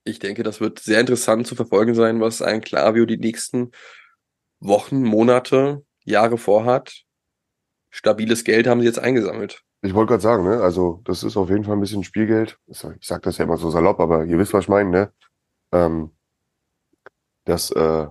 Ich 0.04 0.18
denke, 0.18 0.42
das 0.42 0.60
wird 0.60 0.78
sehr 0.78 1.00
interessant 1.00 1.46
zu 1.46 1.54
verfolgen 1.54 1.94
sein, 1.94 2.20
was 2.20 2.42
ein 2.42 2.60
Klaviyo 2.60 3.06
die 3.06 3.18
nächsten 3.18 3.72
Wochen, 4.60 5.02
Monate, 5.02 5.84
Jahre 6.04 6.38
vorhat. 6.38 7.02
Stabiles 7.90 8.44
Geld 8.44 8.66
haben 8.66 8.80
sie 8.80 8.86
jetzt 8.86 8.98
eingesammelt. 8.98 9.62
Ich 9.82 9.94
wollte 9.94 10.10
gerade 10.10 10.22
sagen, 10.22 10.44
ne? 10.44 10.60
Also, 10.60 11.00
das 11.04 11.22
ist 11.22 11.36
auf 11.36 11.48
jeden 11.48 11.64
Fall 11.64 11.74
ein 11.74 11.80
bisschen 11.80 12.04
Spielgeld. 12.04 12.58
Ich 12.66 12.78
sag 13.00 13.22
das 13.22 13.38
ja 13.38 13.44
immer 13.44 13.56
so 13.56 13.70
salopp, 13.70 14.00
aber 14.00 14.24
ihr 14.24 14.38
wisst, 14.38 14.52
was 14.52 14.64
ich 14.64 14.68
meine, 14.68 14.90
ne? 14.90 15.12
Ähm, 15.72 16.10
das, 17.44 17.70
äh, 17.70 18.06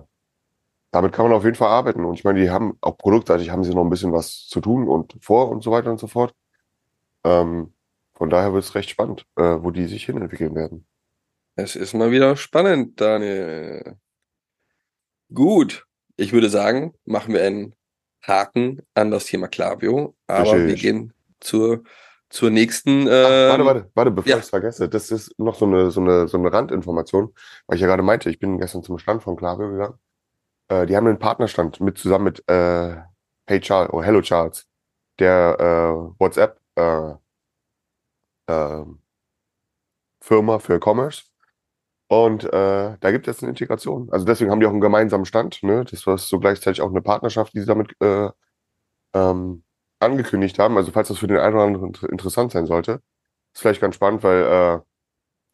damit 0.90 1.12
kann 1.12 1.26
man 1.26 1.34
auf 1.34 1.44
jeden 1.44 1.56
Fall 1.56 1.68
arbeiten. 1.68 2.04
Und 2.04 2.14
ich 2.14 2.24
meine, 2.24 2.40
die 2.40 2.50
haben 2.50 2.78
auch 2.80 2.96
produktseitig 2.96 3.50
haben 3.50 3.64
sie 3.64 3.74
noch 3.74 3.84
ein 3.84 3.90
bisschen 3.90 4.12
was 4.12 4.46
zu 4.46 4.60
tun 4.60 4.88
und 4.88 5.16
vor 5.20 5.50
und 5.50 5.62
so 5.62 5.70
weiter 5.70 5.90
und 5.90 5.98
so 5.98 6.06
fort. 6.06 6.34
Ähm, 7.24 7.74
von 8.14 8.30
daher 8.30 8.52
wird 8.52 8.64
es 8.64 8.74
recht 8.74 8.90
spannend, 8.90 9.26
äh, 9.36 9.56
wo 9.60 9.70
die 9.70 9.86
sich 9.86 10.06
hinentwickeln 10.06 10.54
werden. 10.54 10.86
Es 11.54 11.76
ist 11.76 11.94
mal 11.94 12.10
wieder 12.10 12.36
spannend, 12.36 13.00
Daniel. 13.00 13.96
Gut, 15.32 15.86
ich 16.16 16.32
würde 16.32 16.48
sagen, 16.48 16.94
machen 17.04 17.34
wir 17.34 17.42
einen 17.42 17.74
Haken 18.22 18.82
an 18.94 19.10
das 19.10 19.26
Thema 19.26 19.48
Klaviyo, 19.48 20.14
aber 20.26 20.52
Richtig. 20.52 20.66
wir 20.66 20.74
gehen 20.74 21.12
zur, 21.40 21.82
zur 22.30 22.50
nächsten. 22.50 23.08
Ach, 23.08 23.12
Ähm, 23.12 23.48
warte, 23.50 23.64
warte, 23.64 23.90
warte, 23.94 24.10
bevor 24.10 24.30
ja. 24.30 24.36
ich 24.36 24.44
es 24.44 24.50
vergesse, 24.50 24.88
das 24.88 25.10
ist 25.10 25.38
noch 25.38 25.54
so 25.54 25.66
eine, 25.66 25.90
so 25.90 26.00
eine, 26.00 26.28
so 26.28 26.38
eine 26.38 26.52
Randinformation, 26.52 27.34
weil 27.66 27.76
ich 27.76 27.82
ja 27.82 27.86
gerade 27.86 28.02
meinte, 28.02 28.30
ich 28.30 28.38
bin 28.38 28.58
gestern 28.58 28.82
zum 28.82 28.98
Stand 28.98 29.22
von 29.22 29.36
Klaviyo 29.36 29.70
gegangen. 29.70 29.98
Äh, 30.68 30.86
die 30.86 30.96
haben 30.96 31.06
einen 31.06 31.18
Partnerstand 31.18 31.80
mit 31.80 31.98
zusammen 31.98 32.24
mit 32.24 32.48
äh, 32.48 32.96
Hey 33.46 33.60
Charles, 33.60 33.92
oh 33.92 34.02
Hello 34.02 34.20
Charles, 34.22 34.66
der 35.18 35.56
äh, 35.58 36.20
WhatsApp 36.20 36.60
äh, 36.76 37.14
äh, 38.48 38.84
Firma 40.20 40.58
für 40.58 40.80
Commerce. 40.80 41.24
Und 42.08 42.44
äh, 42.44 42.96
da 43.00 43.10
gibt 43.10 43.26
es 43.28 43.42
eine 43.42 43.50
Integration. 43.50 44.08
Also 44.12 44.24
deswegen 44.24 44.50
haben 44.50 44.60
die 44.60 44.66
auch 44.66 44.70
einen 44.70 44.80
gemeinsamen 44.80 45.24
Stand. 45.26 45.62
Ne? 45.62 45.84
Das 45.84 46.06
war 46.06 46.18
so 46.18 46.38
gleichzeitig 46.38 46.80
auch 46.80 46.90
eine 46.90 47.02
Partnerschaft, 47.02 47.54
die 47.54 47.60
sie 47.60 47.66
damit 47.66 47.96
äh, 48.00 48.30
ähm, 49.14 49.64
angekündigt 50.00 50.58
haben. 50.58 50.76
Also 50.76 50.92
falls 50.92 51.08
das 51.08 51.18
für 51.18 51.26
den 51.26 51.38
einen 51.38 51.54
oder 51.54 51.64
anderen 51.64 51.86
inter- 51.88 52.08
interessant 52.10 52.52
sein 52.52 52.66
sollte, 52.66 53.02
ist 53.54 53.62
vielleicht 53.62 53.80
ganz 53.80 53.96
spannend, 53.96 54.22
weil 54.22 54.84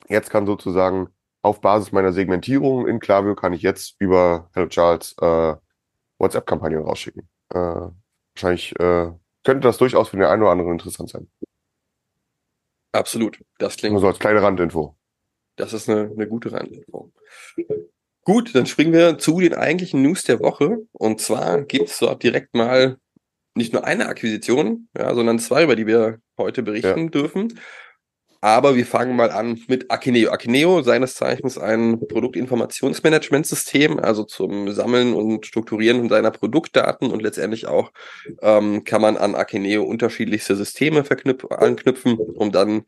äh, 0.09 0.13
jetzt 0.13 0.31
kann 0.31 0.47
sozusagen 0.47 1.09
auf 1.43 1.61
Basis 1.61 1.93
meiner 1.93 2.13
Segmentierung 2.13 2.87
in 2.87 3.01
Klaviyo 3.01 3.35
kann 3.35 3.53
ich 3.53 3.63
jetzt 3.63 3.97
über 3.99 4.49
Hello 4.55 4.69
Charles 4.69 5.15
äh, 5.21 5.55
WhatsApp-Kampagnen 6.19 6.85
rausschicken. 6.85 7.29
Äh, 7.51 7.89
wahrscheinlich 8.35 8.79
äh, 8.79 9.11
könnte 9.45 9.61
das 9.61 9.79
durchaus 9.79 10.09
für 10.09 10.17
den 10.17 10.27
einen 10.27 10.43
oder 10.43 10.53
anderen 10.53 10.73
interessant 10.73 11.11
sein. 11.11 11.29
absolut. 12.93 13.41
Das 13.59 13.77
klingt 13.77 13.93
Nur 13.93 14.01
so 14.01 14.09
als 14.09 14.21
kleine 14.21 14.41
Randinfo. 14.41 14.97
Das 15.57 15.73
ist 15.73 15.89
eine, 15.89 16.11
eine 16.11 16.29
gute 16.29 16.53
Randinfo. 16.53 17.13
Gut, 18.25 18.55
dann 18.55 18.67
springen 18.67 18.93
wir 18.93 19.19
zu 19.19 19.41
den 19.41 19.55
eigentlichen 19.55 20.01
News 20.01 20.23
der 20.23 20.39
Woche. 20.39 20.79
Und 20.93 21.21
zwar 21.21 21.63
gibt 21.63 21.89
es 21.89 21.99
dort 21.99 22.23
direkt 22.23 22.55
mal 22.55 22.99
nicht 23.55 23.73
nur 23.73 23.85
eine 23.85 24.07
Akquisition, 24.07 24.89
ja, 24.97 25.13
sondern 25.15 25.41
zwei, 25.41 25.65
über 25.65 25.77
die 25.77 25.87
wir 25.87 26.21
heute 26.39 26.63
berichten 26.63 27.11
dürfen. 27.11 27.59
Aber 28.45 28.75
wir 28.75 28.85
fangen 28.85 29.15
mal 29.15 29.31
an 29.31 29.63
mit 29.69 29.89
Akineo. 29.93 30.33
Akineo, 30.33 30.83
seines 30.83 31.15
Zeichens 31.15 31.59
ein 31.59 32.01
Produktinformationsmanagementsystem, 32.09 34.01
also 34.01 34.25
zum 34.25 34.73
Sammeln 34.73 35.15
und 35.15 35.47
Strukturieren 35.47 36.09
seiner 36.09 36.33
Produktdaten 36.33 37.13
und 37.13 37.23
letztendlich 37.23 37.69
auch 37.69 37.93
ähm, 38.41 38.83
kann 38.83 39.01
man 39.01 39.17
an 39.17 39.37
Akineo 39.37 39.85
unterschiedlichste 39.85 40.57
Systeme 40.57 41.05
anknüpfen, 41.51 42.19
um 42.19 42.51
dann 42.51 42.83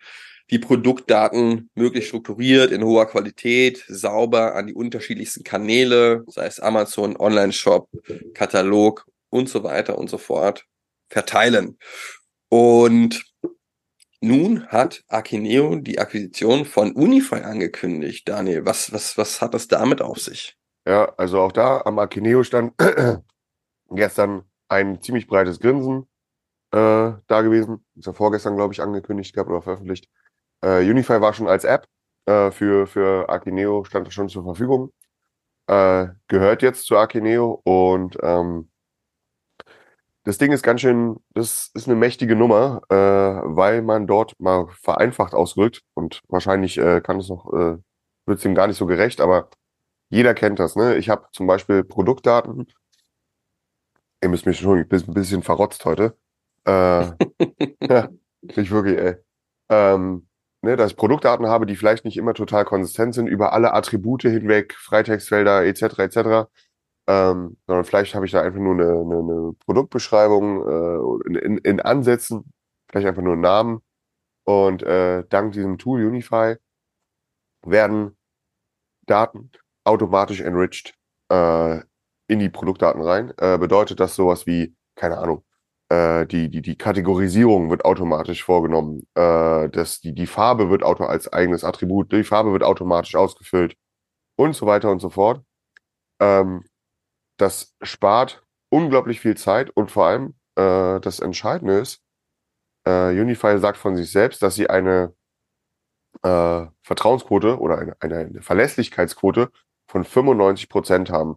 die 0.51 0.59
Produktdaten 0.59 1.71
möglichst 1.77 2.09
strukturiert, 2.09 2.73
in 2.73 2.83
hoher 2.83 3.07
Qualität, 3.07 3.85
sauber 3.87 4.57
an 4.57 4.67
die 4.67 4.75
unterschiedlichsten 4.75 5.45
Kanäle, 5.45 6.25
sei 6.27 6.47
es 6.47 6.59
Amazon, 6.59 7.17
Online-Shop, 7.17 7.89
Katalog 8.35 9.07
und 9.31 9.49
so 9.49 9.63
weiter 9.63 9.99
und 9.99 10.11
so 10.11 10.19
fort, 10.19 10.67
verteilen. 11.09 11.79
Und 12.49 13.34
nun 14.27 14.67
hat 14.69 15.05
Akineo 15.09 15.77
die 15.77 15.99
Akquisition 15.99 16.65
von 16.65 16.93
Unify 16.93 17.43
angekündigt. 17.43 18.29
Daniel, 18.29 18.65
was, 18.65 18.93
was, 18.93 19.19
was 19.19 19.41
hat 19.41 19.55
das 19.55 19.69
damit 19.69 20.03
auf 20.03 20.19
sich? 20.19 20.57
Ja, 20.87 21.13
also 21.17 21.41
auch 21.41 21.53
da 21.53 21.83
am 21.85 21.99
Akineo 21.99 22.43
stand 22.43 22.75
gestern 23.91 24.45
ein 24.69 25.01
ziemlich 25.01 25.27
breites 25.27 25.61
Grinsen 25.61 26.07
äh, 26.73 27.13
da 27.27 27.43
gewesen. 27.43 27.85
Ist 27.97 28.07
ja 28.07 28.13
vorgestern, 28.13 28.57
glaube 28.57 28.75
ich, 28.75 28.83
angekündigt 28.83 29.35
gehabt 29.35 29.51
oder 29.51 29.63
veröffentlicht. 29.63 30.09
Äh, 30.63 30.89
Unify 30.91 31.21
war 31.21 31.33
schon 31.33 31.49
als 31.49 31.65
App 31.65 31.87
äh, 32.27 32.51
für, 32.51 32.87
für 32.87 33.29
Akineo, 33.29 33.85
stand 33.85 34.13
schon 34.13 34.29
zur 34.29 34.45
Verfügung. 34.45 34.93
Äh, 35.67 36.09
gehört 36.29 36.63
jetzt 36.63 36.87
zu 36.87 36.97
Akineo 36.97 37.61
und 37.65 38.19
ähm, 38.23 38.71
das 40.25 40.39
Ding 40.39 40.53
ist 40.53 40.63
ganz 40.63 40.81
schön, 40.81 41.17
das 41.35 41.71
ist 41.75 41.87
eine 41.87 41.97
mächtige 41.97 42.35
Nummer, 42.35 42.83
äh, 42.89 42.95
weil 42.95 43.83
man 43.83 44.07
dort 44.07 44.35
mal 44.41 44.67
vereinfacht 44.83 45.35
ausgerückt 45.35 45.83
und 45.95 46.23
wahrscheinlich 46.29 46.79
äh, 46.79 47.01
kann 47.03 47.21
es 47.21 47.29
noch, 47.29 47.53
äh, 47.53 47.77
wird 48.27 48.39
es 48.39 48.45
ihm 48.45 48.55
gar 48.55 48.67
nicht 48.67 48.79
so 48.79 48.87
gerecht, 48.87 49.21
aber 49.21 49.51
jeder 50.09 50.35
kennt 50.35 50.59
das, 50.59 50.77
ne? 50.77 50.97
Ich 50.97 51.11
habe 51.11 51.27
zum 51.33 51.47
Beispiel 51.47 51.85
Produktdaten. 51.85 52.67
Ihr 54.23 54.29
müsst 54.31 54.47
mich 54.47 54.59
schon 54.59 54.79
ein 54.79 54.89
bisschen, 54.89 55.11
ein 55.11 55.15
bisschen 55.15 55.43
verrotzt 55.43 55.85
heute. 55.85 56.17
Äh, 56.65 56.71
ja, 57.89 58.09
nicht 58.43 58.71
wirklich, 58.71 58.99
ey. 58.99 59.17
Ähm, 59.69 60.27
ne, 60.63 60.77
dass 60.77 60.93
ich 60.93 60.97
Produktdaten 60.97 61.47
habe, 61.47 61.67
die 61.67 61.77
vielleicht 61.77 62.05
nicht 62.05 62.17
immer 62.17 62.35
total 62.35 62.65
konsistent 62.65 63.15
sind, 63.15 63.27
über 63.27 63.53
alle 63.53 63.75
Attribute 63.75 64.23
hinweg, 64.23 64.75
Freitextfelder 64.75 65.65
etc. 65.67 65.99
etc. 65.99 66.49
Ähm, 67.07 67.59
sondern 67.67 67.85
vielleicht 67.85 68.15
habe 68.15 68.25
ich 68.27 68.33
da 68.33 68.43
einfach 68.43 68.61
nur 68.61 68.75
eine, 68.75 68.85
eine, 68.85 69.19
eine 69.19 69.53
Produktbeschreibung 69.65 70.67
äh, 70.67 71.29
in, 71.29 71.35
in, 71.35 71.59
in 71.59 71.81
Ansätzen, 71.81 72.53
vielleicht 72.89 73.07
einfach 73.07 73.23
nur 73.23 73.35
einen 73.35 73.43
Namen. 73.43 73.81
Und 74.45 74.83
äh, 74.83 75.25
dank 75.29 75.53
diesem 75.53 75.79
Tool 75.79 76.05
Unify 76.05 76.57
werden 77.65 78.17
Daten 79.07 79.51
automatisch 79.85 80.41
enriched 80.41 80.95
äh, 81.31 81.81
in 82.29 82.39
die 82.39 82.49
Produktdaten 82.49 83.03
rein. 83.03 83.33
Äh, 83.37 83.59
bedeutet 83.59 84.01
das 84.01 84.15
sowas 84.17 84.47
wie, 84.47 84.75
keine 84.97 85.19
Ahnung, 85.19 85.45
äh, 85.91 86.27
die, 86.27 86.51
die, 86.51 86.63
die 86.63 86.77
Kategorisierung 86.77 87.71
wird 87.71 87.85
automatisch 87.85 88.45
vorgenommen. 88.45 89.07
Äh, 89.15 89.69
das, 89.71 90.01
die, 90.01 90.15
die 90.15 90.27
Farbe 90.27 90.71
wird 90.71 90.83
auto 90.83 91.05
als 91.05 91.33
eigenes 91.33 91.65
Attribut, 91.65 92.13
die 92.13 92.25
Farbe 92.25 92.53
wird 92.53 92.63
automatisch 92.63 93.15
ausgefüllt 93.15 93.77
und 94.37 94.55
so 94.55 94.67
weiter 94.67 94.91
und 94.91 95.01
so 95.01 95.11
fort. 95.11 95.43
Ähm, 96.21 96.65
das 97.37 97.75
spart 97.83 98.45
unglaublich 98.71 99.21
viel 99.21 99.37
Zeit 99.37 99.71
und 99.71 99.91
vor 99.91 100.07
allem 100.07 100.35
äh, 100.57 101.01
das 101.01 101.21
Entscheidende 101.21 101.79
ist, 101.79 102.03
äh, 102.87 103.11
Unify 103.21 103.59
sagt 103.59 103.79
von 103.79 103.97
sich 103.97 104.11
selbst, 104.13 104.43
dass 104.43 104.55
sie 104.57 104.71
eine 104.71 105.15
äh, 106.23 106.67
Vertrauensquote 106.83 107.59
oder 107.59 107.79
eine, 107.79 107.97
eine 108.01 108.43
Verlässlichkeitsquote 108.43 109.51
von 109.87 110.05
95 110.05 110.69
Prozent 110.69 111.11
haben. 111.11 111.37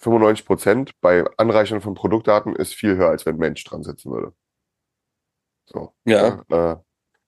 95 0.00 0.46
Prozent 0.46 0.90
bei 1.00 1.24
Anreichern 1.36 1.80
von 1.80 1.94
Produktdaten 1.94 2.54
ist 2.56 2.74
viel 2.74 2.96
höher, 2.96 3.08
als 3.10 3.26
wenn 3.26 3.36
Mensch 3.36 3.64
dran 3.64 3.82
sitzen 3.82 4.12
würde. 4.12 4.32
So. 5.66 5.92
Ja. 6.04 6.42
Äh, 6.48 6.76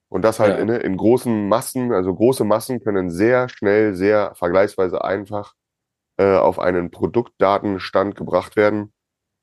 und 0.09 0.23
das 0.23 0.41
halt 0.41 0.57
Ja. 0.57 0.63
in, 0.63 0.69
in 0.69 0.97
großen 0.97 1.49
Massen, 1.49 1.93
also 1.93 2.15
große 2.15 2.45
Massen 2.45 2.81
können 2.81 3.11
sehr 3.11 3.49
schnell, 3.49 3.95
sehr 3.95 4.35
vergleichsweise 4.35 5.05
einfach 5.05 5.55
äh, 6.21 6.37
auf 6.37 6.59
einen 6.59 6.91
Produktdatenstand 6.91 8.15
gebracht 8.15 8.55
werden, 8.55 8.93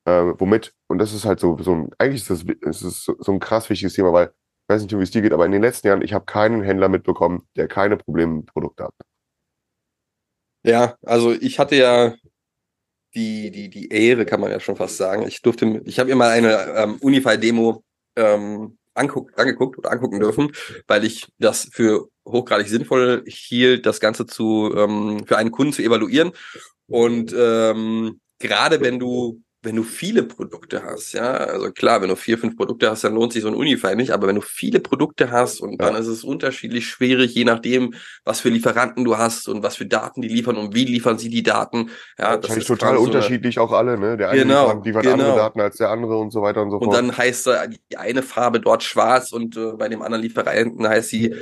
äh, 0.05 0.12
womit, 0.38 0.75
und 0.88 1.00
das 1.00 1.12
ist 1.12 1.25
halt 1.25 1.39
so, 1.39 1.57
so 1.60 1.74
ein, 1.74 1.89
eigentlich 1.98 2.22
ist 2.22 2.29
das, 2.29 2.43
ist 2.84 3.03
so, 3.03 3.15
so 3.17 3.31
ein 3.31 3.39
krass 3.39 3.67
wichtiges 3.72 3.93
Thema, 3.93 4.13
weil, 4.13 4.27
ich 4.27 4.75
weiß 4.75 4.84
nicht, 4.84 4.96
wie 4.96 5.01
es 5.01 5.10
dir 5.10 5.24
geht, 5.24 5.34
aber 5.34 5.48
in 5.48 5.51
den 5.51 5.63
letzten 5.63 5.88
Jahren, 5.88 6.03
ich 6.03 6.13
habe 6.13 6.25
keinen 6.25 6.62
Händler 6.62 6.88
mitbekommen, 6.88 7.48
der 7.55 7.67
keine 7.67 7.98
Probleme 7.98 8.36
mit 8.36 8.46
Produktdaten 8.46 8.93
hat. 9.00 9.07
Ja, 10.63 10.98
also 11.03 11.31
ich 11.31 11.57
hatte 11.57 11.77
ja 11.77 12.13
die, 13.15 13.50
die, 13.50 13.69
die 13.69 13.89
Ehre, 13.89 14.25
kann 14.25 14.39
man 14.39 14.51
ja 14.51 14.60
schon 14.60 14.75
fast 14.75 14.98
sagen. 14.98 15.25
Ich 15.27 15.41
durfte, 15.41 15.81
ich 15.86 15.98
habe 15.98 16.10
mir 16.10 16.15
mal 16.15 16.29
eine 16.29 16.75
ähm, 16.75 16.98
Unify-Demo 17.01 17.84
ähm, 18.17 18.77
angeguckt 18.93 19.77
oder 19.79 19.91
angucken 19.91 20.19
dürfen, 20.19 20.51
weil 20.88 21.05
ich 21.05 21.27
das 21.39 21.69
für 21.72 22.10
hochgradig 22.27 22.67
sinnvoll 22.67 23.24
hielt, 23.27 23.86
das 23.86 24.00
Ganze 24.00 24.25
zu 24.25 24.74
ähm, 24.75 25.24
für 25.25 25.38
einen 25.38 25.51
Kunden 25.51 25.74
zu 25.74 25.81
evaluieren. 25.81 26.31
Und 26.88 27.34
ähm, 27.38 28.19
gerade 28.39 28.81
wenn 28.81 29.00
du 29.00 29.41
wenn 29.63 29.75
du 29.75 29.84
viele 29.84 30.24
Produkte 30.24 30.84
hast, 30.84 31.13
ja, 31.13 31.31
also 31.34 31.72
klar, 31.72 32.01
wenn 32.01 32.07
du 32.10 32.15
vier, 32.15 32.38
fünf 32.38 32.55
Produkte 32.55 32.89
hast, 32.89 33.03
dann 33.03 33.15
lohnt 33.15 33.34
sich 33.34 33.41
so 33.41 33.50
ein 33.50 33.55
Unify 33.55 33.96
nicht, 33.96 34.12
aber 34.12 34.27
wenn 34.27 34.36
du 34.36 34.41
viele 34.41 34.79
Produkte 34.79 35.29
hast 35.31 35.60
und 35.60 35.81
dann 35.81 35.96
Ja. 35.96 36.00
ist 36.00 36.07
es 36.07 36.24
unterschiedlich 36.24 36.88
schwierig, 36.88 37.34
je 37.34 37.43
nachdem, 37.43 37.93
was 38.24 38.39
für 38.39 38.48
Lieferanten 38.50 39.03
du 39.03 39.17
hast 39.17 39.50
und 39.50 39.63
was 39.63 39.75
für 39.75 39.86
Daten 39.88 40.22
die 40.22 40.29
liefern 40.29 40.55
und 40.57 40.74
wie 40.75 40.86
liefern 40.86 41.17
sie 41.17 41.29
die 41.29 41.43
Daten. 41.43 41.89
Ja, 42.17 42.38
das 42.38 42.43
Wahrscheinlich 42.43 42.57
ist 42.63 42.67
total 42.67 42.91
quasi 42.93 43.03
so 43.03 43.10
eine- 43.12 43.17
unterschiedlich 43.17 43.60
auch 43.60 43.72
alle, 43.74 43.98
ne? 43.98 44.15
Der 44.15 44.29
eine 44.29 44.41
Genau, 44.43 44.67
liefert, 44.67 44.86
liefert 44.86 45.07
andere 45.07 45.27
genau. 45.29 45.36
Daten 45.36 45.60
als 45.60 45.77
der 45.77 45.89
andere 45.89 46.17
und 46.17 46.31
so 46.31 46.41
weiter 46.43 46.62
und 46.62 46.69
so 46.69 46.77
Und 46.77 46.84
fort. 46.86 46.96
dann 46.96 47.17
heißt 47.17 47.50
die 47.89 47.98
eine 47.98 48.22
Farbe 48.22 48.62
dort 48.62 48.84
schwarz 48.84 49.34
und 49.34 49.57
äh, 49.57 49.72
bei 49.74 49.89
dem 49.89 50.01
anderen 50.01 50.22
Lieferanten 50.24 50.88
heißt 50.88 51.10
sie 51.10 51.36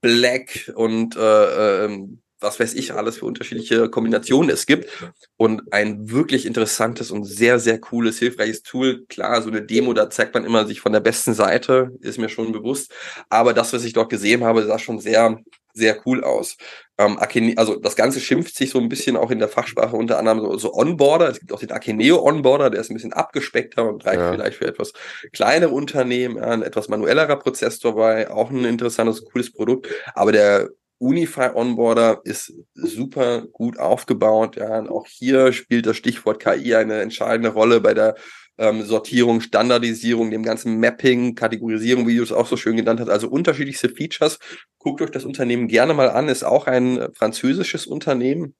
black 0.00 0.72
und 0.74 1.16
äh, 1.16 1.84
ähm, 1.84 2.20
was 2.40 2.60
weiß 2.60 2.74
ich 2.74 2.92
alles 2.92 3.18
für 3.18 3.24
unterschiedliche 3.24 3.88
Kombinationen 3.88 4.50
es 4.50 4.66
gibt. 4.66 4.90
Und 5.36 5.72
ein 5.72 6.10
wirklich 6.10 6.46
interessantes 6.46 7.10
und 7.10 7.24
sehr, 7.24 7.58
sehr 7.58 7.80
cooles, 7.80 8.18
hilfreiches 8.18 8.62
Tool. 8.62 9.06
Klar, 9.06 9.42
so 9.42 9.48
eine 9.48 9.62
Demo, 9.62 9.92
da 9.94 10.10
zeigt 10.10 10.34
man 10.34 10.44
immer 10.44 10.66
sich 10.66 10.80
von 10.80 10.92
der 10.92 11.00
besten 11.00 11.34
Seite, 11.34 11.92
ist 12.00 12.18
mir 12.18 12.28
schon 12.28 12.52
bewusst. 12.52 12.92
Aber 13.30 13.54
das, 13.54 13.72
was 13.72 13.84
ich 13.84 13.94
dort 13.94 14.10
gesehen 14.10 14.44
habe, 14.44 14.64
sah 14.66 14.78
schon 14.78 15.00
sehr 15.00 15.38
sehr 15.76 16.00
cool 16.06 16.24
aus. 16.24 16.56
Ähm, 16.98 17.18
Akine, 17.18 17.54
also 17.58 17.76
das 17.76 17.94
Ganze 17.96 18.20
schimpft 18.20 18.56
sich 18.56 18.70
so 18.70 18.78
ein 18.78 18.88
bisschen 18.88 19.16
auch 19.16 19.30
in 19.30 19.38
der 19.38 19.48
Fachsprache 19.48 19.96
unter 19.96 20.18
anderem 20.18 20.40
so, 20.40 20.56
so 20.56 20.74
Onboarder. 20.74 21.28
Es 21.28 21.38
gibt 21.40 21.52
auch 21.52 21.60
den 21.60 21.70
Akineo 21.72 22.22
Onboarder, 22.24 22.70
der 22.70 22.80
ist 22.80 22.90
ein 22.90 22.94
bisschen 22.94 23.12
abgespeckter 23.12 23.88
und 23.88 24.04
reicht 24.06 24.18
Ja. 24.20 24.32
vielleicht 24.32 24.56
für 24.58 24.66
etwas 24.66 24.92
kleinere 25.32 25.70
Unternehmen, 25.72 26.38
ein 26.38 26.62
etwas 26.62 26.88
manuellerer 26.88 27.36
Prozess 27.36 27.78
dabei, 27.78 28.30
auch 28.30 28.50
ein 28.50 28.64
interessantes, 28.64 29.24
cooles 29.24 29.52
Produkt. 29.52 29.88
Aber 30.14 30.32
der 30.32 30.70
Unify 30.98 31.50
Onboarder 31.54 32.22
ist 32.24 32.54
super 32.74 33.42
gut 33.52 33.78
aufgebaut. 33.78 34.56
Ja, 34.56 34.78
und 34.78 34.88
auch 34.88 35.06
hier 35.06 35.52
spielt 35.52 35.84
das 35.84 35.98
Stichwort 35.98 36.40
KI 36.42 36.74
eine 36.74 37.02
entscheidende 37.02 37.50
Rolle 37.50 37.80
bei 37.82 37.92
der 37.92 38.14
ähm, 38.58 38.82
Sortierung, 38.82 39.40
Standardisierung, 39.40 40.30
dem 40.30 40.42
ganzen 40.42 40.80
Mapping, 40.80 41.34
Kategorisierung, 41.34 42.06
wie 42.06 42.16
du 42.16 42.22
es 42.22 42.32
auch 42.32 42.46
so 42.46 42.56
schön 42.56 42.76
genannt 42.76 43.00
hast. 43.00 43.08
Also 43.08 43.28
unterschiedlichste 43.28 43.88
Features. 43.88 44.38
Guckt 44.78 45.02
euch 45.02 45.10
das 45.10 45.24
Unternehmen 45.24 45.68
gerne 45.68 45.94
mal 45.94 46.10
an. 46.10 46.28
Ist 46.28 46.44
auch 46.44 46.66
ein 46.66 46.98
äh, 46.98 47.08
französisches 47.12 47.86
Unternehmen. 47.86 48.54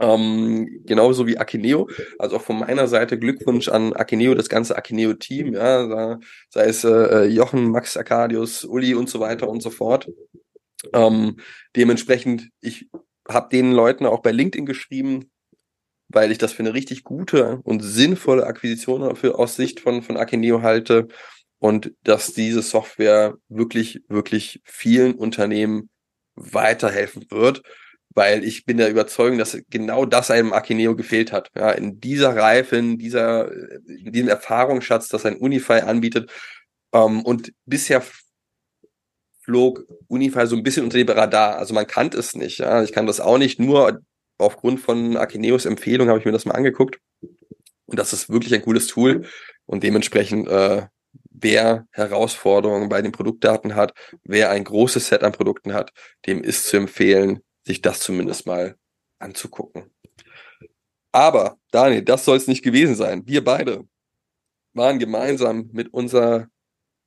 Ähm, 0.00 0.82
genauso 0.86 1.26
wie 1.26 1.38
Akineo. 1.38 1.88
Also 2.18 2.36
auch 2.36 2.42
von 2.42 2.60
meiner 2.60 2.86
Seite 2.86 3.18
Glückwunsch 3.18 3.68
an 3.68 3.92
Akineo, 3.92 4.34
das 4.34 4.48
ganze 4.48 4.76
Akineo-Team, 4.76 5.54
ja, 5.54 6.18
sei 6.50 6.66
es 6.66 6.84
äh, 6.84 7.24
Jochen, 7.24 7.70
Max 7.70 7.96
Arcadius, 7.96 8.64
Uli 8.64 8.94
und 8.94 9.08
so 9.08 9.20
weiter 9.20 9.48
und 9.48 9.60
so 9.60 9.70
fort. 9.70 10.08
Ähm, 10.92 11.38
dementsprechend, 11.74 12.50
ich 12.60 12.88
habe 13.28 13.48
den 13.50 13.72
Leuten 13.72 14.06
auch 14.06 14.22
bei 14.22 14.30
LinkedIn 14.30 14.66
geschrieben, 14.66 15.30
weil 16.08 16.32
ich 16.32 16.38
das 16.38 16.52
für 16.52 16.62
eine 16.62 16.74
richtig 16.74 17.04
gute 17.04 17.60
und 17.64 17.80
sinnvolle 17.80 18.46
Akquisition 18.46 19.14
für, 19.16 19.38
aus 19.38 19.56
Sicht 19.56 19.80
von, 19.80 20.02
von 20.02 20.16
Akineo 20.16 20.62
halte 20.62 21.08
und 21.58 21.92
dass 22.02 22.32
diese 22.32 22.62
Software 22.62 23.34
wirklich, 23.48 24.02
wirklich 24.08 24.60
vielen 24.64 25.14
Unternehmen 25.14 25.90
weiterhelfen 26.34 27.26
wird, 27.30 27.62
weil 28.10 28.44
ich 28.44 28.64
bin 28.64 28.78
der 28.78 28.90
Überzeugung, 28.90 29.38
dass 29.38 29.58
genau 29.68 30.06
das 30.06 30.30
einem 30.30 30.52
Akineo 30.52 30.96
gefehlt 30.96 31.32
hat. 31.32 31.50
Ja, 31.54 31.70
in 31.72 32.00
dieser 32.00 32.34
Reife, 32.36 32.76
in 32.76 32.98
dieser, 32.98 33.52
in 33.86 34.12
diesem 34.12 34.28
Erfahrungsschatz, 34.28 35.08
das 35.08 35.26
ein 35.26 35.36
Unify 35.36 35.80
anbietet. 35.80 36.30
Ähm, 36.92 37.22
und 37.22 37.52
bisher 37.66 38.02
flog 39.42 39.84
Unify 40.08 40.46
so 40.46 40.56
ein 40.56 40.62
bisschen 40.62 40.84
unter 40.84 40.98
dem 40.98 41.08
Radar. 41.08 41.56
Also 41.58 41.74
man 41.74 41.86
kannte 41.86 42.18
es 42.18 42.34
nicht. 42.34 42.58
Ja, 42.58 42.82
ich 42.82 42.92
kann 42.92 43.06
das 43.06 43.20
auch 43.20 43.38
nicht. 43.38 43.58
Nur 43.60 44.00
aufgrund 44.38 44.80
von 44.80 45.16
Akineos 45.16 45.66
Empfehlung 45.66 46.08
habe 46.08 46.18
ich 46.18 46.24
mir 46.24 46.32
das 46.32 46.44
mal 46.44 46.54
angeguckt. 46.54 47.00
Und 47.86 47.98
das 47.98 48.12
ist 48.12 48.30
wirklich 48.30 48.54
ein 48.54 48.62
cooles 48.62 48.86
Tool. 48.86 49.26
Und 49.66 49.82
dementsprechend, 49.82 50.48
äh, 50.48 50.86
wer 51.30 51.86
Herausforderungen 51.90 52.88
bei 52.88 53.02
den 53.02 53.12
Produktdaten 53.12 53.74
hat, 53.74 53.92
wer 54.24 54.50
ein 54.50 54.64
großes 54.64 55.08
Set 55.08 55.22
an 55.22 55.32
Produkten 55.32 55.72
hat, 55.72 55.92
dem 56.26 56.42
ist 56.42 56.66
zu 56.66 56.76
empfehlen, 56.76 57.40
sich 57.66 57.82
das 57.82 58.00
zumindest 58.00 58.46
mal 58.46 58.76
anzugucken. 59.18 59.90
Aber, 61.12 61.58
Daniel, 61.70 62.02
das 62.02 62.24
soll 62.24 62.36
es 62.36 62.46
nicht 62.46 62.62
gewesen 62.62 62.94
sein. 62.94 63.26
Wir 63.26 63.42
beide 63.42 63.84
waren 64.74 64.98
gemeinsam 64.98 65.70
mit 65.72 65.92
unserer 65.92 66.48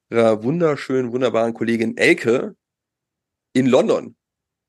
wunderschönen, 0.09 1.13
wunderbaren 1.13 1.53
Kollegin 1.53 1.95
Elke 1.95 2.55
in 3.53 3.65
London. 3.65 4.17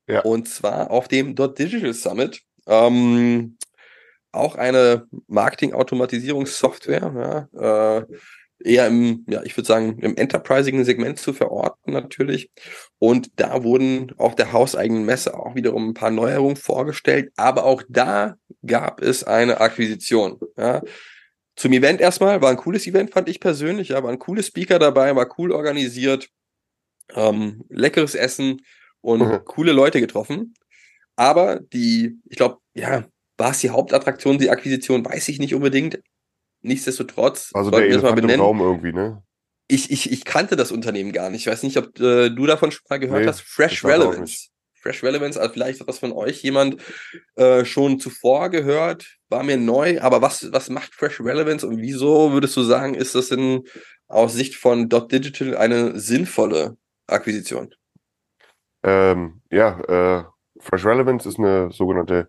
Ja. 0.07 0.21
Und 0.21 0.49
zwar 0.49 0.90
auf 0.90 1.09
dem 1.09 1.35
Dot 1.35 1.59
Digital 1.59 1.95
Summit. 1.95 2.42
Ähm, 2.66 3.57
auch 4.33 4.54
eine 4.54 5.07
Marketing-Automatisierungssoftware, 5.26 7.49
ja, 7.54 7.99
äh, 7.99 8.07
eher 8.64 8.87
im, 8.87 9.25
ja, 9.28 9.42
ich 9.42 9.57
würde 9.57 9.66
sagen, 9.66 9.99
im 9.99 10.16
enterprisigen 10.16 10.85
Segment 10.85 11.19
zu 11.19 11.33
verorten 11.33 11.92
natürlich. 11.92 12.50
Und 12.99 13.31
da 13.37 13.64
wurden 13.64 14.12
auf 14.19 14.37
der 14.37 14.52
hauseigenen 14.52 15.04
Messe 15.04 15.35
auch 15.35 15.54
wiederum 15.54 15.88
ein 15.88 15.95
paar 15.95 16.12
Neuerungen 16.12 16.57
vorgestellt, 16.57 17.33
aber 17.37 17.64
auch 17.64 17.83
da 17.88 18.37
gab 18.64 19.02
es 19.02 19.25
eine 19.25 19.61
Akquisition. 19.61 20.38
Ja. 20.57 20.83
Zum 21.57 21.73
Event 21.73 22.00
erstmal, 22.00 22.40
war 22.40 22.50
ein 22.50 22.57
cooles 22.57 22.87
Event, 22.87 23.11
fand 23.11 23.28
ich 23.28 23.40
persönlich, 23.40 23.88
ja, 23.88 24.02
waren 24.02 24.19
coole 24.19 24.42
Speaker 24.42 24.78
dabei, 24.78 25.14
war 25.14 25.28
cool 25.38 25.52
organisiert, 25.52 26.28
ähm, 27.14 27.64
leckeres 27.69 28.14
Essen 28.14 28.62
und 29.00 29.21
Mhm. 29.21 29.45
coole 29.45 29.73
Leute 29.73 30.00
getroffen. 30.00 30.54
Aber 31.16 31.61
die, 31.61 32.19
ich 32.28 32.37
glaube, 32.37 32.59
ja, 32.75 33.04
war 33.37 33.50
es 33.50 33.60
die 33.60 33.71
Hauptattraktion, 33.71 34.39
die 34.39 34.50
Akquisition, 34.50 35.04
weiß 35.04 35.28
ich 35.28 35.39
nicht 35.39 35.54
unbedingt. 35.54 36.00
Nichtsdestotrotz 36.63 37.50
Also 37.54 37.71
sollten 37.71 37.91
wir 37.91 37.97
es 37.97 38.02
mal 38.02 38.13
benennen. 38.13 38.41
Raum 38.41 38.60
irgendwie, 38.60 38.93
ne? 38.93 39.23
Ich, 39.69 39.91
ich, 39.91 40.13
ich 40.13 40.25
kannte 40.25 40.56
das 40.56 40.71
Unternehmen 40.71 41.13
gar 41.13 41.30
nicht. 41.30 41.43
Ich 41.43 41.52
weiß 41.52 41.63
nicht, 41.63 41.76
ob 41.76 41.99
äh, 41.99 42.30
du 42.30 42.47
davon 42.47 42.71
schon 42.71 42.82
mal 42.89 42.99
gehört 42.99 43.23
Nee, 43.23 43.26
hast. 43.26 43.41
Fresh 43.41 43.84
Relevance. 43.84 44.49
Fresh 44.82 45.02
Relevance, 45.04 45.41
also 45.41 45.52
vielleicht 45.52 45.80
hat 45.80 45.89
das 45.89 46.00
von 46.00 46.13
euch 46.13 46.43
jemand 46.43 46.82
äh, 47.36 47.65
schon 47.65 48.00
zuvor 48.00 48.50
gehört, 48.50 49.17
war 49.28 49.45
mir 49.45 49.56
neu, 49.56 50.00
aber 50.00 50.23
was, 50.23 50.52
was 50.52 50.71
macht 50.71 50.93
Fresh 50.93 51.21
Relevance 51.21 51.65
und 51.65 51.78
wieso 51.80 52.32
würdest 52.32 52.56
du 52.56 52.63
sagen, 52.63 52.95
ist 52.95 53.15
das 53.15 53.30
in, 53.30 53.63
aus 54.08 54.32
Sicht 54.34 54.56
von 54.56 54.89
Dot 54.89 55.13
Digital 55.13 55.56
eine 55.56 55.99
sinnvolle 56.00 56.76
Akquisition? 57.06 57.73
Ähm, 58.82 59.41
ja, 59.52 59.80
äh, 60.19 60.25
Fresh 60.62 60.86
Relevance 60.86 61.28
ist 61.28 61.38
eine 61.38 61.70
sogenannte 61.72 62.28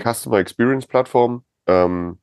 Customer 0.00 0.38
Experience 0.38 0.86
Plattform, 0.86 1.44
ähm, 1.66 2.18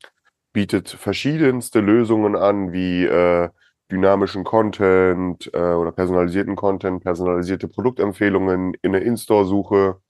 bietet 0.53 0.89
verschiedenste 0.89 1.81
Lösungen 1.81 2.35
an, 2.35 2.71
wie 2.73 3.05
äh, 3.05 3.49
dynamischen 3.91 4.43
Content 4.43 5.49
äh, 5.53 5.57
oder 5.57 5.91
personalisierten 5.91 6.55
Content, 6.55 7.03
personalisierte 7.03 7.67
Produktempfehlungen 7.67 8.73
in 8.81 8.93
der 8.93 9.01
In-Store-Suche 9.01 10.01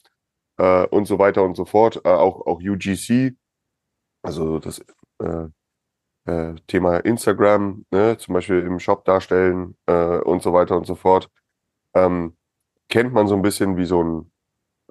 äh, 0.57 0.85
und 0.87 1.05
so 1.05 1.19
weiter 1.19 1.43
und 1.43 1.55
so 1.55 1.65
fort. 1.65 2.01
Äh, 2.05 2.09
auch, 2.09 2.45
auch 2.45 2.61
UGC, 2.61 3.35
also 4.21 4.59
das 4.59 4.79
äh, 5.19 5.47
äh, 6.25 6.55
Thema 6.67 6.97
Instagram, 6.97 7.85
ne, 7.91 8.17
zum 8.17 8.33
Beispiel 8.33 8.59
im 8.59 8.79
Shop 8.79 9.05
darstellen 9.05 9.75
äh, 9.87 10.19
und 10.19 10.43
so 10.43 10.53
weiter 10.53 10.77
und 10.77 10.85
so 10.85 10.95
fort. 10.95 11.29
Ähm, 11.95 12.37
kennt 12.89 13.13
man 13.13 13.27
so 13.27 13.35
ein 13.35 13.41
bisschen 13.41 13.77
wie 13.77 13.85
so 13.85 14.03
ein, 14.03 14.31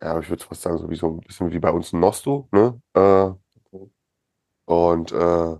ja, 0.01 0.19
ich 0.21 0.29
würde 0.31 0.45
fast 0.45 0.63
sagen, 0.63 0.79
so 0.79 0.91
wie 0.91 0.97
so 0.97 1.09
ein 1.09 1.21
bisschen 1.21 1.53
wie 1.53 1.59
bei 1.59 1.71
uns 1.71 1.93
ein 1.93 2.01
Nosto, 2.01 2.49
ne? 2.53 2.81
Äh, 2.95 3.33
und 4.67 5.13
äh, 5.13 5.57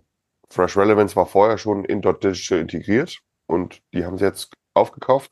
Fresh 0.51 0.77
Relevance 0.77 1.17
war 1.17 1.27
vorher 1.27 1.59
schon 1.59 1.85
in 1.85 2.03
Dot 2.03 2.23
Digital 2.23 2.59
integriert 2.59 3.21
und 3.47 3.83
die 3.93 4.05
haben 4.05 4.19
sie 4.19 4.25
jetzt 4.25 4.55
aufgekauft. 4.75 5.31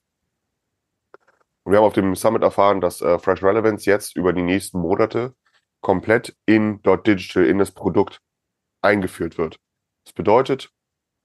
Und 1.64 1.72
wir 1.72 1.78
haben 1.78 1.86
auf 1.86 1.92
dem 1.92 2.14
Summit 2.14 2.42
erfahren, 2.42 2.80
dass 2.80 3.00
äh, 3.00 3.18
Fresh 3.18 3.42
Relevance 3.42 3.88
jetzt 3.88 4.16
über 4.16 4.32
die 4.32 4.42
nächsten 4.42 4.78
Monate 4.78 5.34
komplett 5.80 6.36
in 6.46 6.80
Dot 6.82 7.06
Digital, 7.06 7.44
in 7.44 7.58
das 7.58 7.72
Produkt 7.72 8.20
eingeführt 8.82 9.36
wird. 9.36 9.58
Das 10.04 10.12
bedeutet, 10.12 10.70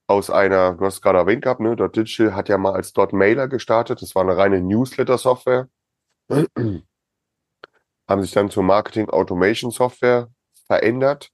aus 0.08 0.30
einer, 0.30 0.74
du 0.74 0.84
hast 0.84 0.94
es 0.94 1.02
gerade 1.02 1.18
erwähnt 1.18 1.42
gehabt, 1.42 1.60
ne, 1.60 1.76
Dot 1.76 1.96
Digital 1.96 2.34
hat 2.34 2.48
ja 2.48 2.58
mal 2.58 2.72
als 2.72 2.92
Dot 2.92 3.12
Mailer 3.12 3.48
gestartet. 3.48 4.02
Das 4.02 4.14
war 4.14 4.22
eine 4.22 4.36
reine 4.36 4.60
Newsletter-Software. 4.60 5.68
Haben 8.12 8.20
sich 8.22 8.32
dann 8.32 8.50
zur 8.50 8.62
Marketing 8.62 9.08
Automation 9.08 9.70
Software 9.70 10.28
verändert. 10.66 11.30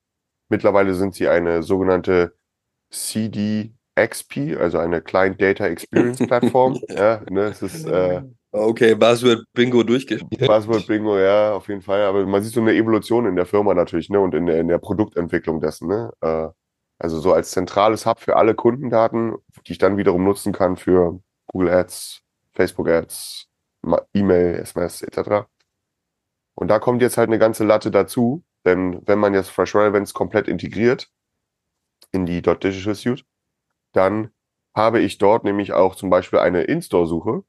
Mittlerweile 0.49 0.95
sind 0.95 1.13
sie 1.13 1.27
eine 1.27 1.65
sogenannte 1.65 2.37
CDXP, 2.91 4.57
also 4.57 4.79
eine 4.79 5.03
Client 5.03 5.43
Data 5.43 5.67
Experience 5.67 6.19
Plattform. 6.19 6.79
ja, 6.89 7.21
ne, 7.29 7.47
es 7.47 7.63
ist 7.63 7.85
äh, 7.85 8.23
Okay, 8.53 8.95
Buzzword 8.95 9.45
Bingo 9.55 9.83
durchgespielt. 9.83 10.47
Buzzword 10.47 10.87
Bingo, 10.87 11.19
ja, 11.19 11.53
auf 11.53 11.67
jeden 11.67 11.83
Fall. 11.83 12.03
Aber 12.03 12.25
man 12.27 12.45
sieht 12.45 12.55
so 12.55 12.61
eine 12.61 12.75
Evolution 12.75 13.27
in 13.27 13.35
der 13.35 13.45
Firma 13.45 13.75
natürlich, 13.75 14.09
ne, 14.09 14.21
und 14.21 14.33
in 14.37 14.47
der, 14.47 14.61
in 14.61 14.69
der 14.69 14.79
Produktentwicklung 14.79 15.61
dessen, 15.61 15.89
ne. 15.89 16.13
Äh, 16.21 16.47
also 17.01 17.19
so 17.19 17.33
als 17.33 17.51
zentrales 17.51 18.07
Hub 18.07 18.21
für 18.21 18.37
alle 18.37 18.55
Kundendaten, 18.55 19.35
die 19.67 19.73
ich 19.73 19.79
dann 19.79 19.97
wiederum 19.97 20.23
nutzen 20.23 20.53
kann 20.53 20.77
für 20.77 21.19
Google 21.49 21.71
Ads, 21.71 22.23
Facebook 22.55 22.89
Ads, 22.89 23.49
Ma- 23.83 24.07
E-Mail, 24.15 24.61
SMS 24.61 25.03
etc. 25.03 25.49
Und 26.59 26.67
da 26.67 26.81
kommt 26.81 27.03
jetzt 27.03 27.17
halt 27.19 27.29
eine 27.29 27.39
ganze 27.39 27.65
Latte 27.65 27.93
dazu, 27.93 28.43
denn 28.65 29.07
wenn 29.07 29.21
man 29.21 29.33
jetzt 29.33 29.49
Fresh 29.49 29.77
Relevance 29.77 30.13
komplett 30.13 30.49
integriert 30.49 31.09
in 32.11 32.27
die 32.27 32.43
Digital 32.43 32.97
Suite, 32.97 33.25
dann 33.93 34.33
habe 34.75 34.99
ich 34.99 35.19
dort 35.19 35.45
nämlich 35.45 35.73
auch 35.73 35.95
zum 35.95 36.11
Beispiel 36.11 36.41
eine 36.41 36.65
In-Store-Suche 36.65 37.45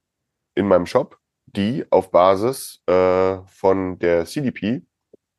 in 0.53 0.67
meinem 0.67 0.85
Shop, 0.85 1.17
die 1.47 1.91
auf 1.91 2.11
Basis 2.11 2.83
äh, 2.85 3.39
von 3.47 3.97
der 3.97 4.27
CDP, 4.27 4.85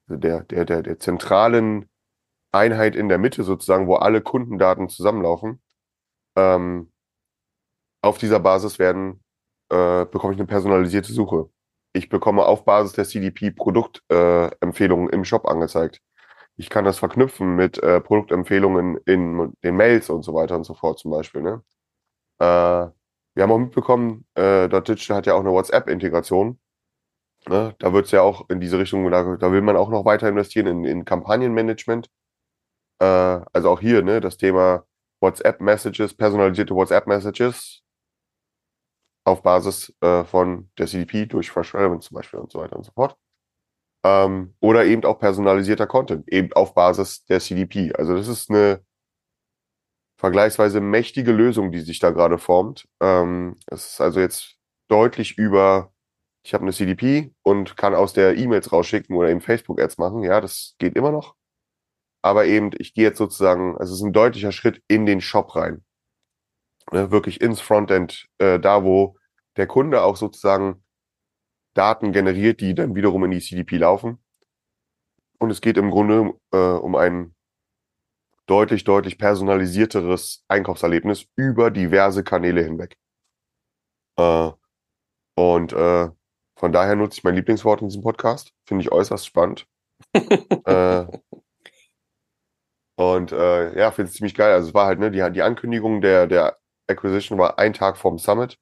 also 0.08 0.18
der, 0.18 0.42
der, 0.42 0.64
der, 0.64 0.82
der 0.82 0.98
zentralen 0.98 1.88
Einheit 2.50 2.96
in 2.96 3.08
der 3.08 3.18
Mitte 3.18 3.44
sozusagen, 3.44 3.86
wo 3.86 3.94
alle 3.94 4.20
Kundendaten 4.20 4.88
zusammenlaufen, 4.88 5.62
ähm, 6.36 6.92
auf 8.02 8.18
dieser 8.18 8.40
Basis 8.40 8.80
werden, 8.80 9.22
äh, 9.68 10.06
bekomme 10.06 10.32
ich 10.32 10.40
eine 10.40 10.48
personalisierte 10.48 11.12
Suche. 11.12 11.50
Ich 11.92 12.08
bekomme 12.08 12.44
auf 12.44 12.64
Basis 12.64 12.92
der 12.92 13.04
CDP 13.04 13.50
Produktempfehlungen 13.50 15.10
äh, 15.10 15.14
im 15.14 15.24
Shop 15.24 15.46
angezeigt. 15.46 16.00
Ich 16.56 16.70
kann 16.70 16.84
das 16.84 16.98
verknüpfen 16.98 17.56
mit 17.56 17.82
äh, 17.82 18.00
Produktempfehlungen 18.00 18.98
in 19.06 19.52
den 19.64 19.76
Mails 19.76 20.10
und 20.10 20.22
so 20.22 20.34
weiter 20.34 20.56
und 20.56 20.64
so 20.64 20.74
fort 20.74 20.98
zum 20.98 21.10
Beispiel. 21.10 21.42
Ne? 21.42 21.62
Äh, 22.38 22.44
wir 23.34 23.42
haben 23.42 23.52
auch 23.52 23.58
mitbekommen, 23.58 24.26
äh, 24.34 24.68
Digital 24.68 25.16
hat 25.16 25.26
ja 25.26 25.34
auch 25.34 25.40
eine 25.40 25.52
WhatsApp-Integration. 25.52 26.60
Ne? 27.48 27.74
Da 27.78 27.92
wird 27.92 28.06
es 28.06 28.12
ja 28.12 28.22
auch 28.22 28.48
in 28.50 28.60
diese 28.60 28.78
Richtung, 28.78 29.10
da, 29.10 29.36
da 29.36 29.52
will 29.52 29.62
man 29.62 29.76
auch 29.76 29.88
noch 29.90 30.04
weiter 30.04 30.28
investieren 30.28 30.66
in, 30.66 30.84
in 30.84 31.04
Kampagnenmanagement. 31.04 32.08
Äh, 33.00 33.04
also 33.04 33.70
auch 33.70 33.80
hier, 33.80 34.02
ne, 34.02 34.20
das 34.20 34.36
Thema 34.36 34.84
WhatsApp-Messages, 35.20 36.14
personalisierte 36.14 36.74
WhatsApp-Messages 36.74 37.82
auf 39.24 39.42
Basis 39.42 39.94
äh, 40.00 40.24
von 40.24 40.70
der 40.78 40.86
CDP 40.86 41.26
durch 41.26 41.50
Fresh 41.50 41.74
Relevance 41.74 42.08
zum 42.08 42.16
Beispiel 42.16 42.40
und 42.40 42.50
so 42.50 42.60
weiter 42.60 42.76
und 42.76 42.84
so 42.84 42.92
fort. 42.92 43.16
Ähm, 44.04 44.54
oder 44.60 44.84
eben 44.86 45.04
auch 45.04 45.18
personalisierter 45.18 45.86
Content, 45.86 46.26
eben 46.32 46.52
auf 46.54 46.74
Basis 46.74 47.24
der 47.26 47.40
CDP. 47.40 47.92
Also 47.94 48.16
das 48.16 48.28
ist 48.28 48.50
eine 48.50 48.82
vergleichsweise 50.20 50.80
mächtige 50.80 51.32
Lösung, 51.32 51.72
die 51.72 51.80
sich 51.80 51.98
da 51.98 52.10
gerade 52.10 52.38
formt. 52.38 52.86
Ähm, 53.00 53.56
es 53.66 53.92
ist 53.92 54.00
also 54.00 54.20
jetzt 54.20 54.56
deutlich 54.88 55.38
über, 55.38 55.92
ich 56.44 56.54
habe 56.54 56.62
eine 56.62 56.72
CDP 56.72 57.34
und 57.42 57.76
kann 57.76 57.94
aus 57.94 58.12
der 58.12 58.36
E-Mails 58.36 58.72
rausschicken 58.72 59.16
oder 59.16 59.30
eben 59.30 59.40
Facebook-Ads 59.40 59.98
machen. 59.98 60.22
Ja, 60.22 60.40
das 60.40 60.76
geht 60.78 60.96
immer 60.96 61.10
noch. 61.12 61.36
Aber 62.22 62.46
eben, 62.46 62.70
ich 62.78 62.94
gehe 62.94 63.04
jetzt 63.04 63.18
sozusagen, 63.18 63.78
also 63.78 63.94
es 63.94 64.00
ist 64.00 64.04
ein 64.04 64.12
deutlicher 64.12 64.52
Schritt 64.52 64.82
in 64.88 65.06
den 65.06 65.20
Shop 65.22 65.56
rein. 65.56 65.84
Ne, 66.92 67.10
wirklich 67.10 67.40
ins 67.40 67.60
Frontend, 67.60 68.26
äh, 68.38 68.58
da 68.58 68.82
wo 68.84 69.16
der 69.56 69.66
Kunde 69.66 70.02
auch 70.02 70.16
sozusagen 70.16 70.82
Daten 71.74 72.12
generiert, 72.12 72.60
die 72.60 72.74
dann 72.74 72.94
wiederum 72.94 73.24
in 73.24 73.30
die 73.30 73.40
CDP 73.40 73.76
laufen. 73.78 74.18
Und 75.38 75.50
es 75.50 75.60
geht 75.60 75.76
im 75.76 75.90
Grunde 75.90 76.34
äh, 76.52 76.56
um 76.56 76.96
ein 76.96 77.34
deutlich, 78.46 78.84
deutlich 78.84 79.18
personalisierteres 79.18 80.44
Einkaufserlebnis 80.48 81.26
über 81.36 81.70
diverse 81.70 82.24
Kanäle 82.24 82.62
hinweg. 82.62 82.96
Äh, 84.18 84.50
und 85.36 85.72
äh, 85.72 86.08
von 86.56 86.72
daher 86.72 86.96
nutze 86.96 87.18
ich 87.18 87.24
mein 87.24 87.36
Lieblingswort 87.36 87.80
in 87.80 87.88
diesem 87.88 88.02
Podcast. 88.02 88.52
Finde 88.66 88.82
ich 88.82 88.92
äußerst 88.92 89.24
spannend. 89.24 89.66
äh, 90.14 91.06
und 92.96 93.32
äh, 93.32 93.78
ja, 93.78 93.92
finde 93.92 94.10
es 94.10 94.16
ziemlich 94.16 94.34
geil. 94.34 94.52
Also 94.52 94.68
es 94.68 94.74
war 94.74 94.86
halt, 94.86 94.98
ne, 94.98 95.10
die, 95.10 95.26
die 95.32 95.42
Ankündigung 95.42 96.02
der, 96.02 96.26
der 96.26 96.59
Acquisition 96.90 97.38
war 97.38 97.58
ein 97.58 97.72
Tag 97.72 97.96
vorm 97.96 98.18
Summit. 98.18 98.58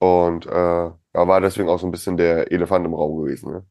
Und 0.00 0.46
äh, 0.46 0.50
da 0.50 0.96
war 1.12 1.40
deswegen 1.40 1.68
auch 1.68 1.80
so 1.80 1.86
ein 1.86 1.90
bisschen 1.90 2.16
der 2.16 2.52
Elefant 2.52 2.86
im 2.86 2.94
Raum 2.94 3.22
gewesen. 3.22 3.52
Ne? 3.52 3.66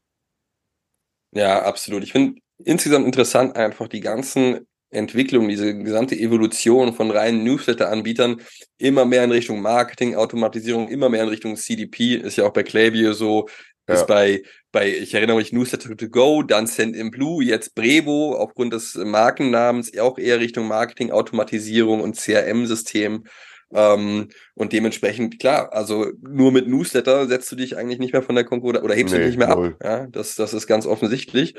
Ja, 1.32 1.62
absolut. 1.62 2.02
Ich 2.02 2.12
finde 2.12 2.40
insgesamt 2.64 3.06
interessant 3.06 3.56
einfach 3.56 3.88
die 3.88 4.00
ganzen 4.00 4.66
Entwicklungen, 4.90 5.48
diese 5.48 5.76
gesamte 5.76 6.16
Evolution 6.16 6.94
von 6.94 7.10
reinen 7.10 7.44
Newsletter-Anbietern 7.44 8.40
immer 8.78 9.04
mehr 9.04 9.24
in 9.24 9.30
Richtung 9.30 9.60
Marketing, 9.60 10.14
Automatisierung, 10.14 10.88
immer 10.88 11.08
mehr 11.10 11.22
in 11.22 11.28
Richtung 11.28 11.56
CDP, 11.56 12.16
ist 12.16 12.36
ja 12.36 12.46
auch 12.46 12.52
bei 12.52 12.62
Klaviyo 12.62 13.12
so, 13.12 13.48
ja. 13.86 13.94
ist 13.94 14.06
bei, 14.06 14.42
bei, 14.72 14.88
ich 14.88 15.12
erinnere 15.12 15.36
mich, 15.36 15.52
Newsletter 15.52 15.94
to 15.94 16.08
go, 16.08 16.42
dann 16.42 16.66
Send 16.66 16.96
in 16.96 17.10
Blue, 17.10 17.44
jetzt 17.44 17.74
Brevo, 17.74 18.34
aufgrund 18.36 18.72
des 18.72 18.94
Markennamens 18.94 19.96
auch 19.98 20.18
eher 20.18 20.40
Richtung 20.40 20.68
Marketing, 20.68 21.10
Automatisierung 21.10 22.00
und 22.00 22.16
CRM-System. 22.16 23.24
Ähm, 23.72 24.28
und 24.54 24.72
dementsprechend, 24.72 25.38
klar, 25.38 25.72
also 25.72 26.06
nur 26.20 26.52
mit 26.52 26.68
Newsletter 26.68 27.26
setzt 27.26 27.50
du 27.52 27.56
dich 27.56 27.76
eigentlich 27.76 27.98
nicht 27.98 28.12
mehr 28.12 28.22
von 28.22 28.34
der 28.34 28.44
Konkurrenz 28.44 28.84
oder 28.84 28.94
hebst 28.94 29.12
nee, 29.12 29.20
du 29.20 29.26
dich 29.26 29.36
nicht 29.36 29.46
mehr 29.46 29.54
null. 29.54 29.76
ab. 29.78 29.84
Ja, 29.84 30.06
das, 30.06 30.36
das 30.36 30.54
ist 30.54 30.66
ganz 30.66 30.86
offensichtlich. 30.86 31.54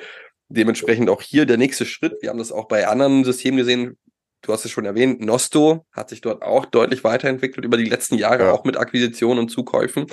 Dementsprechend 0.50 1.10
auch 1.10 1.22
hier 1.22 1.46
der 1.46 1.58
nächste 1.58 1.86
Schritt. 1.86 2.16
Wir 2.22 2.30
haben 2.30 2.40
das 2.40 2.52
auch 2.52 2.68
bei 2.68 2.88
anderen 2.88 3.24
Systemen 3.24 3.58
gesehen. 3.58 3.98
Du 4.42 4.54
hast 4.54 4.66
es 4.66 4.72
schon 4.72 4.86
erwähnt, 4.86 5.22
Nosto 5.22 5.86
hat 5.92 6.10
sich 6.10 6.22
dort 6.22 6.42
auch 6.42 6.66
deutlich 6.66 7.04
weiterentwickelt 7.04 7.66
über 7.66 7.78
die 7.78 7.90
letzten 7.90 8.16
Jahre, 8.16 8.46
ja. 8.46 8.52
auch 8.54 8.64
mit 8.64 8.78
Akquisitionen 8.78 9.40
und 9.40 9.50
Zukäufen. 9.50 10.08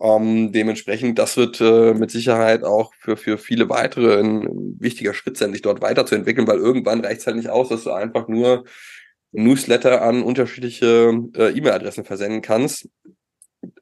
Ähm, 0.00 0.52
dementsprechend, 0.52 1.18
das 1.18 1.36
wird 1.36 1.60
äh, 1.60 1.92
mit 1.92 2.10
Sicherheit 2.10 2.64
auch 2.64 2.94
für, 2.94 3.16
für 3.16 3.36
viele 3.36 3.68
weitere 3.68 4.20
ein, 4.20 4.48
wichtiger 4.78 5.12
Schritt 5.12 5.36
sein, 5.36 5.52
sich 5.52 5.62
dort 5.62 5.82
weiterzuentwickeln, 5.82 6.46
weil 6.46 6.58
irgendwann 6.58 7.00
reicht 7.04 7.20
es 7.20 7.26
halt 7.26 7.36
nicht 7.36 7.50
aus, 7.50 7.68
dass 7.68 7.84
du 7.84 7.90
einfach 7.90 8.28
nur 8.28 8.64
Newsletter 9.32 10.02
an 10.02 10.22
unterschiedliche 10.22 11.12
äh, 11.36 11.50
E-Mail-Adressen 11.50 12.04
versenden 12.04 12.42
kannst. 12.42 12.88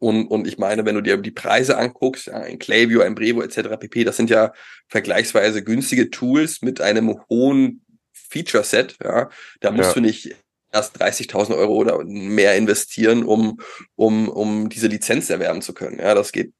Und, 0.01 0.27
und 0.27 0.47
ich 0.47 0.59
meine, 0.59 0.85
wenn 0.85 0.95
du 0.95 1.03
dir 1.03 1.17
die 1.19 1.31
Preise 1.31 1.77
anguckst, 1.77 2.31
ein 2.31 2.59
Klaviyo, 2.59 3.03
ein 3.03 3.15
Brevo 3.15 3.43
etc. 3.43 3.77
pp., 3.79 4.05
das 4.05 4.17
sind 4.17 4.31
ja 4.31 4.53
vergleichsweise 4.89 5.63
günstige 5.63 6.11
Tools 6.11 6.63
mit 6.63 6.81
einem 6.81 7.21
hohen 7.29 7.85
Feature-Set. 8.13 8.97
Ja. 9.03 9.29
Da 9.61 9.71
musst 9.71 9.91
ja. 9.91 9.95
du 9.95 10.01
nicht 10.01 10.35
erst 10.73 11.01
30.000 11.01 11.57
Euro 11.57 11.75
oder 11.75 12.03
mehr 12.05 12.57
investieren, 12.57 13.25
um, 13.25 13.61
um, 13.95 14.29
um 14.29 14.69
diese 14.69 14.89
Lizenz 14.89 15.31
erwerben 15.31 15.63
zu 15.63 15.75
können. 15.75 15.99
Ja, 15.99 16.15
das 16.15 16.33
geht 16.33 16.53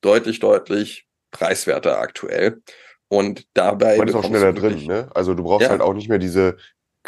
deutlich, 0.00 0.40
deutlich 0.40 1.06
preiswerter 1.30 1.98
aktuell. 1.98 2.60
Und 3.10 3.46
dabei. 3.54 3.96
Man 3.96 4.08
ist 4.08 4.14
auch 4.14 4.24
schneller 4.24 4.52
drin, 4.52 4.84
ne? 4.84 5.08
Also 5.14 5.32
du 5.32 5.42
brauchst 5.42 5.64
ja. 5.64 5.70
halt 5.70 5.80
auch 5.80 5.94
nicht 5.94 6.10
mehr 6.10 6.18
diese 6.18 6.58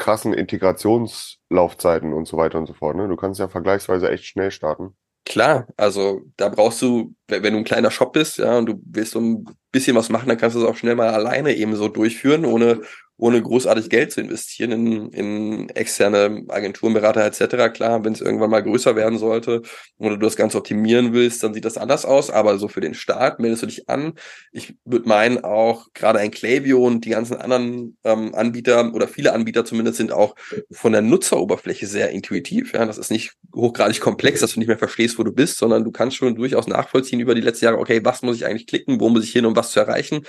krassen 0.00 0.32
Integrationslaufzeiten 0.32 2.12
und 2.12 2.26
so 2.26 2.36
weiter 2.36 2.58
und 2.58 2.66
so 2.66 2.72
fort. 2.72 2.96
Ne? 2.96 3.06
Du 3.06 3.16
kannst 3.16 3.38
ja 3.38 3.48
vergleichsweise 3.48 4.10
echt 4.10 4.24
schnell 4.24 4.50
starten. 4.50 4.96
Klar, 5.26 5.68
also 5.76 6.22
da 6.36 6.48
brauchst 6.48 6.80
du, 6.80 7.14
wenn 7.28 7.52
du 7.52 7.58
ein 7.58 7.64
kleiner 7.64 7.90
Shop 7.90 8.14
bist, 8.14 8.38
ja, 8.38 8.58
und 8.58 8.66
du 8.66 8.80
willst 8.84 9.12
so 9.12 9.20
ein 9.20 9.44
bisschen 9.70 9.94
was 9.94 10.08
machen, 10.08 10.28
dann 10.28 10.38
kannst 10.38 10.56
du 10.56 10.60
es 10.60 10.66
auch 10.66 10.76
schnell 10.76 10.96
mal 10.96 11.10
alleine 11.10 11.54
eben 11.54 11.76
so 11.76 11.88
durchführen, 11.88 12.46
ohne 12.46 12.80
ohne 13.20 13.42
großartig 13.42 13.90
Geld 13.90 14.12
zu 14.12 14.20
investieren 14.20 14.72
in, 14.72 15.11
in 15.11 15.68
externe 15.70 16.44
Agenturenberater 16.48 17.24
etc. 17.24 17.72
Klar, 17.72 18.04
wenn 18.04 18.14
es 18.14 18.20
irgendwann 18.20 18.50
mal 18.50 18.62
größer 18.62 18.96
werden 18.96 19.18
sollte 19.18 19.62
oder 19.98 20.16
du 20.16 20.24
das 20.24 20.37
Ganze 20.37 20.56
optimieren 20.59 21.12
willst, 21.12 21.42
dann 21.42 21.52
sieht 21.52 21.64
das 21.66 21.76
anders 21.76 22.06
aus. 22.06 22.30
Aber 22.30 22.59
so 22.59 22.68
für 22.68 22.80
den 22.80 22.94
Start 22.94 23.38
meldest 23.38 23.62
du 23.62 23.66
dich 23.66 23.88
an. 23.88 24.14
Ich 24.52 24.74
würde 24.85 25.09
meinen, 25.09 25.44
auch 25.44 25.88
gerade 25.92 26.18
ein 26.18 26.30
Klaviyo 26.30 26.85
und 26.85 27.04
die 27.04 27.11
ganzen 27.11 27.37
anderen 27.37 27.98
ähm, 28.04 28.35
Anbieter 28.35 28.92
oder 28.94 29.06
viele 29.06 29.33
Anbieter 29.33 29.64
zumindest 29.64 29.98
sind 29.98 30.12
auch 30.12 30.35
von 30.70 30.92
der 30.92 31.02
Nutzeroberfläche 31.02 31.87
sehr 31.87 32.11
intuitiv. 32.11 32.72
Ja, 32.72 32.87
das 32.87 32.98
ist 32.98 33.11
nicht 33.11 33.35
hochgradig 33.54 34.00
komplex, 34.00 34.40
dass 34.40 34.54
du 34.54 34.61
nicht 34.61 34.68
mehr 34.68 34.78
verstehst, 34.78 35.18
wo 35.18 35.24
du 35.24 35.33
bist, 35.33 35.59
sondern 35.59 35.85
du 35.85 35.90
kannst 35.90 36.16
schon 36.16 36.35
durchaus 36.35 36.66
nachvollziehen 36.66 37.20
über 37.20 37.35
die 37.35 37.42
letzten 37.42 37.66
Jahre, 37.66 37.78
okay, 37.78 38.00
was 38.02 38.22
muss 38.22 38.37
ich 38.37 38.46
eigentlich 38.46 38.66
klicken, 38.66 38.98
wo 38.98 39.11
muss 39.11 39.24
ich 39.24 39.33
hin, 39.33 39.44
um 39.44 39.54
was 39.54 39.72
zu 39.72 39.80
erreichen. 39.80 40.24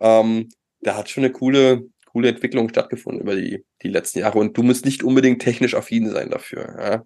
Ähm, 0.00 0.48
da 0.80 0.96
hat 0.96 1.10
schon 1.10 1.24
eine 1.24 1.32
coole, 1.32 1.88
coole 2.12 2.28
Entwicklung 2.28 2.68
stattgefunden 2.68 3.22
über 3.22 3.36
die, 3.36 3.64
die 3.82 3.88
letzten 3.88 4.20
Jahre 4.20 4.38
und 4.38 4.56
du 4.56 4.62
musst 4.62 4.84
nicht 4.84 5.02
unbedingt 5.02 5.42
technisch 5.42 5.74
affin 5.74 6.10
sein 6.10 6.30
dafür. 6.30 6.76
Ja? 6.80 7.04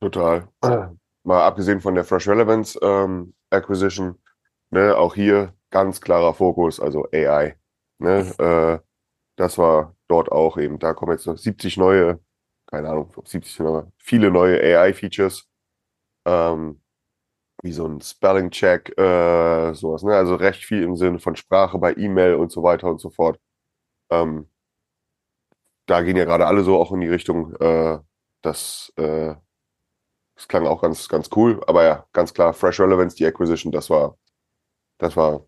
Total. 0.00 0.48
Mal 1.24 1.44
abgesehen 1.44 1.80
von 1.80 1.94
der 1.94 2.04
Fresh 2.04 2.28
Relevance 2.28 2.78
ähm, 2.82 3.34
Acquisition, 3.50 4.18
ne, 4.70 4.96
auch 4.96 5.14
hier 5.14 5.54
ganz 5.70 6.00
klarer 6.00 6.34
Fokus, 6.34 6.80
also 6.80 7.06
AI. 7.12 7.56
Ne, 7.98 8.34
äh, 8.38 8.84
das 9.36 9.58
war 9.58 9.94
dort 10.08 10.32
auch 10.32 10.58
eben, 10.58 10.78
da 10.78 10.92
kommen 10.94 11.12
jetzt 11.12 11.26
noch 11.26 11.38
70 11.38 11.76
neue, 11.76 12.18
keine 12.66 12.88
Ahnung, 12.88 13.12
70 13.24 13.60
neue, 13.60 13.92
viele 13.98 14.30
neue 14.30 14.60
AI-Features. 14.60 15.48
Ähm, 16.26 16.82
wie 17.62 17.72
so 17.72 17.86
ein 17.86 18.00
Spelling-Check, 18.00 18.98
äh, 18.98 19.72
sowas, 19.74 20.02
ne? 20.02 20.14
Also 20.16 20.34
recht 20.34 20.64
viel 20.64 20.82
im 20.82 20.96
Sinne 20.96 21.20
von 21.20 21.36
Sprache 21.36 21.78
bei 21.78 21.94
E-Mail 21.94 22.34
und 22.34 22.50
so 22.50 22.62
weiter 22.62 22.88
und 22.88 23.00
so 23.00 23.08
fort. 23.10 23.38
Ähm, 24.12 24.48
da 25.86 26.02
gehen 26.02 26.16
ja 26.16 26.24
gerade 26.24 26.46
alle 26.46 26.62
so 26.64 26.78
auch 26.78 26.92
in 26.92 27.00
die 27.00 27.08
Richtung, 27.08 27.54
äh, 27.56 27.98
dass 28.42 28.92
äh, 28.96 29.34
das 30.36 30.48
klang 30.48 30.66
auch 30.66 30.82
ganz, 30.82 31.08
ganz 31.08 31.30
cool. 31.36 31.62
Aber 31.66 31.84
ja, 31.84 32.06
ganz 32.12 32.34
klar, 32.34 32.52
Fresh 32.54 32.80
Relevance, 32.80 33.16
die 33.16 33.26
Acquisition, 33.26 33.72
das 33.72 33.90
war, 33.90 34.18
das 34.98 35.16
war, 35.16 35.46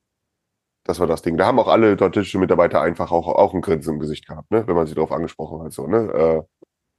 das 0.85 1.00
war 1.00 1.07
das 1.07 1.22
Ding. 1.22 1.37
Da 1.37 1.46
haben 1.46 1.59
auch 1.59 1.68
alle 1.68 1.96
dort 1.96 2.16
Mitarbeiter 2.35 2.81
einfach 2.81 3.11
auch, 3.11 3.29
auch 3.29 3.55
ein 3.55 3.62
Grinsen 3.62 3.94
im 3.94 4.00
Gesicht 4.00 4.27
gehabt, 4.27 4.50
ne? 4.50 4.66
wenn 4.66 4.77
man 4.77 4.87
sie 4.87 4.94
darauf 4.94 5.12
angesprochen 5.12 5.62
hat. 5.62 5.72
So, 5.72 5.87
ne? 5.87 6.12
Äh, 6.12 6.42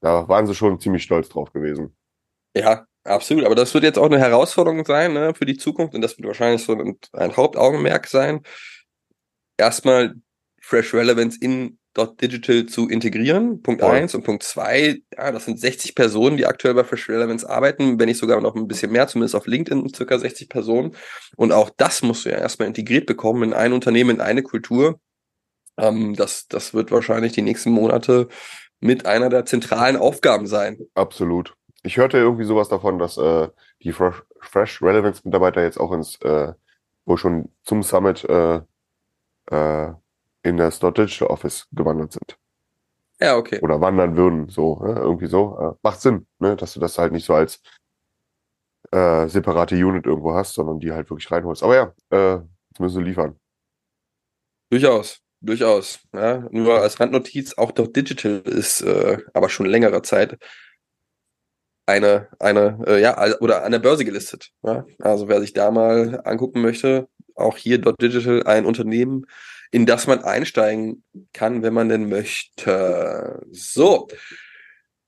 da 0.02 0.28
waren 0.28 0.48
sie 0.48 0.56
schon 0.56 0.80
ziemlich 0.80 1.04
stolz 1.04 1.30
drauf 1.30 1.52
gewesen. 1.54 1.96
Ja, 2.56 2.86
absolut. 3.04 3.46
Aber 3.46 3.56
das 3.56 3.74
wird 3.74 3.84
jetzt 3.84 4.00
auch 4.00 4.06
eine 4.06 4.20
Herausforderung 4.20 4.86
sein 4.86 5.14
ne, 5.14 5.34
für 5.36 5.46
die 5.46 5.58
Zukunft 5.58 5.94
und 5.94 6.02
das 6.02 6.18
wird 6.18 6.28
wahrscheinlich 6.28 6.64
so 6.64 6.74
ein, 6.74 6.98
ein 7.14 7.36
Hauptaugenmerk 7.36 8.08
sein. 8.08 8.42
Erstmal 9.58 10.16
Fresh 10.66 10.96
Relevance 10.96 11.38
in 11.40 11.78
Digital 11.96 12.66
zu 12.66 12.90
integrieren. 12.90 13.62
Punkt 13.62 13.82
Voll. 13.82 13.92
eins 13.92 14.16
und 14.16 14.24
Punkt 14.24 14.42
zwei, 14.42 14.98
ja, 15.16 15.32
das 15.32 15.46
sind 15.46 15.60
60 15.60 15.94
Personen, 15.94 16.38
die 16.38 16.48
aktuell 16.48 16.74
bei 16.74 16.84
Fresh 16.84 17.08
Relevance 17.08 17.48
arbeiten, 17.48 18.00
wenn 18.00 18.08
nicht 18.08 18.18
sogar 18.18 18.42
noch 18.42 18.56
ein 18.56 18.68
bisschen 18.68 18.92
mehr, 18.92 19.08
zumindest 19.08 19.36
auf 19.36 19.46
LinkedIn 19.46 19.94
circa 19.94 20.18
60 20.18 20.50
Personen. 20.50 20.96
Und 21.38 21.52
auch 21.52 21.70
das 21.78 22.02
musst 22.02 22.26
du 22.26 22.30
ja 22.30 22.38
erstmal 22.38 22.68
integriert 22.68 23.06
bekommen 23.06 23.44
in 23.44 23.54
ein 23.54 23.74
Unternehmen, 23.74 24.16
in 24.16 24.22
eine 24.22 24.42
Kultur. 24.42 25.00
Ähm, 25.78 26.16
das, 26.16 26.48
das 26.48 26.74
wird 26.74 26.92
wahrscheinlich 26.92 27.34
die 27.34 27.44
nächsten 27.44 27.70
Monate 27.70 28.28
mit 28.80 29.06
einer 29.06 29.30
der 29.30 29.46
zentralen 29.46 29.98
Aufgaben 29.98 30.48
sein. 30.48 30.80
Absolut. 30.96 31.54
Ich 31.84 31.98
hörte 31.98 32.18
irgendwie 32.18 32.46
sowas 32.46 32.70
davon, 32.70 32.98
dass 32.98 33.18
äh, 33.18 33.50
die 33.84 33.92
Fresh, 33.92 34.24
Fresh 34.42 34.82
Relevance 34.82 35.22
Mitarbeiter 35.24 35.62
jetzt 35.62 35.80
auch 35.80 35.92
ins, 35.92 36.20
äh, 36.22 36.54
wo 37.06 37.18
schon 37.18 37.50
zum 37.64 37.84
Summit 37.84 38.26
äh, 38.26 38.62
äh, 39.52 39.94
in 40.46 40.58
das 40.58 40.80
Dot 40.80 40.98
Digital 40.98 41.28
Office 41.28 41.68
gewandert 41.72 42.14
sind. 42.14 42.38
Ja, 43.20 43.38
okay. 43.38 43.60
Oder 43.62 43.80
wandern 43.82 44.18
würden, 44.18 44.50
so, 44.50 44.80
ne? 44.84 45.00
irgendwie 45.00 45.28
so. 45.28 45.58
Äh, 45.58 45.78
macht 45.82 46.02
Sinn, 46.02 46.28
ne? 46.40 46.56
dass 46.56 46.74
du 46.74 46.80
das 46.80 46.98
halt 46.98 47.14
nicht 47.14 47.26
so 47.26 47.34
als 47.34 47.62
äh, 48.92 49.28
separate 49.28 49.76
Unit 49.76 50.06
irgendwo 50.06 50.34
hast, 50.34 50.54
sondern 50.54 50.80
die 50.80 50.92
halt 50.92 51.10
wirklich 51.10 51.32
reinholst. 51.32 51.64
Aber 51.64 51.76
ja, 51.76 51.94
äh, 52.10 52.42
Jetzt 52.76 52.82
müssen 52.82 52.98
sie 52.98 53.04
liefern. 53.10 53.40
Durchaus, 54.70 55.22
durchaus. 55.40 56.00
Ja. 56.14 56.46
Nur 56.52 56.82
als 56.82 57.00
Randnotiz, 57.00 57.58
auch 57.58 57.72
doch 57.72 57.88
Digital 57.88 58.42
ist 58.42 58.82
äh, 58.82 59.20
aber 59.34 59.48
schon 59.48 59.66
längere 59.66 60.02
Zeit 60.02 60.38
eine, 61.86 62.28
eine, 62.38 62.84
äh, 62.86 63.02
ja, 63.02 63.18
oder 63.40 63.64
an 63.64 63.72
der 63.72 63.80
Börse 63.80 64.04
gelistet. 64.04 64.52
Ja. 64.62 64.86
Also 65.00 65.30
wer 65.30 65.40
sich 65.40 65.54
da 65.54 65.72
mal 65.72 66.20
angucken 66.26 66.62
möchte, 66.62 67.08
auch 67.36 67.56
hier 67.56 67.78
Dot 67.78 68.02
Digital 68.02 68.44
ein 68.44 68.66
Unternehmen, 68.66 69.26
in 69.76 69.86
das 69.86 70.08
man 70.08 70.24
einsteigen 70.24 71.04
kann, 71.34 71.62
wenn 71.62 71.74
man 71.74 71.90
denn 71.90 72.08
möchte. 72.08 73.42
So. 73.52 74.08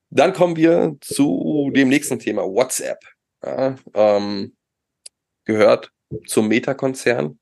Dann 0.10 0.34
kommen 0.34 0.58
wir 0.58 0.98
zu 1.00 1.72
dem 1.74 1.88
nächsten 1.88 2.20
Thema, 2.20 2.42
WhatsApp. 2.42 3.00
Ja, 3.46 3.78
ähm, 3.94 4.58
gehört 5.46 5.94
zum 6.26 6.50
Meta-Konzern, 6.50 7.40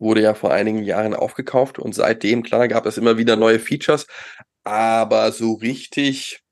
wurde 0.00 0.22
ja 0.22 0.34
vor 0.34 0.50
einigen 0.50 0.82
Jahren 0.82 1.14
aufgekauft 1.14 1.78
und 1.78 1.94
seitdem, 1.94 2.42
klar, 2.42 2.66
gab 2.66 2.86
es 2.86 2.98
immer 2.98 3.18
wieder 3.18 3.36
neue 3.36 3.60
Features, 3.60 4.08
aber 4.64 5.30
so 5.30 5.52
richtig 5.52 6.42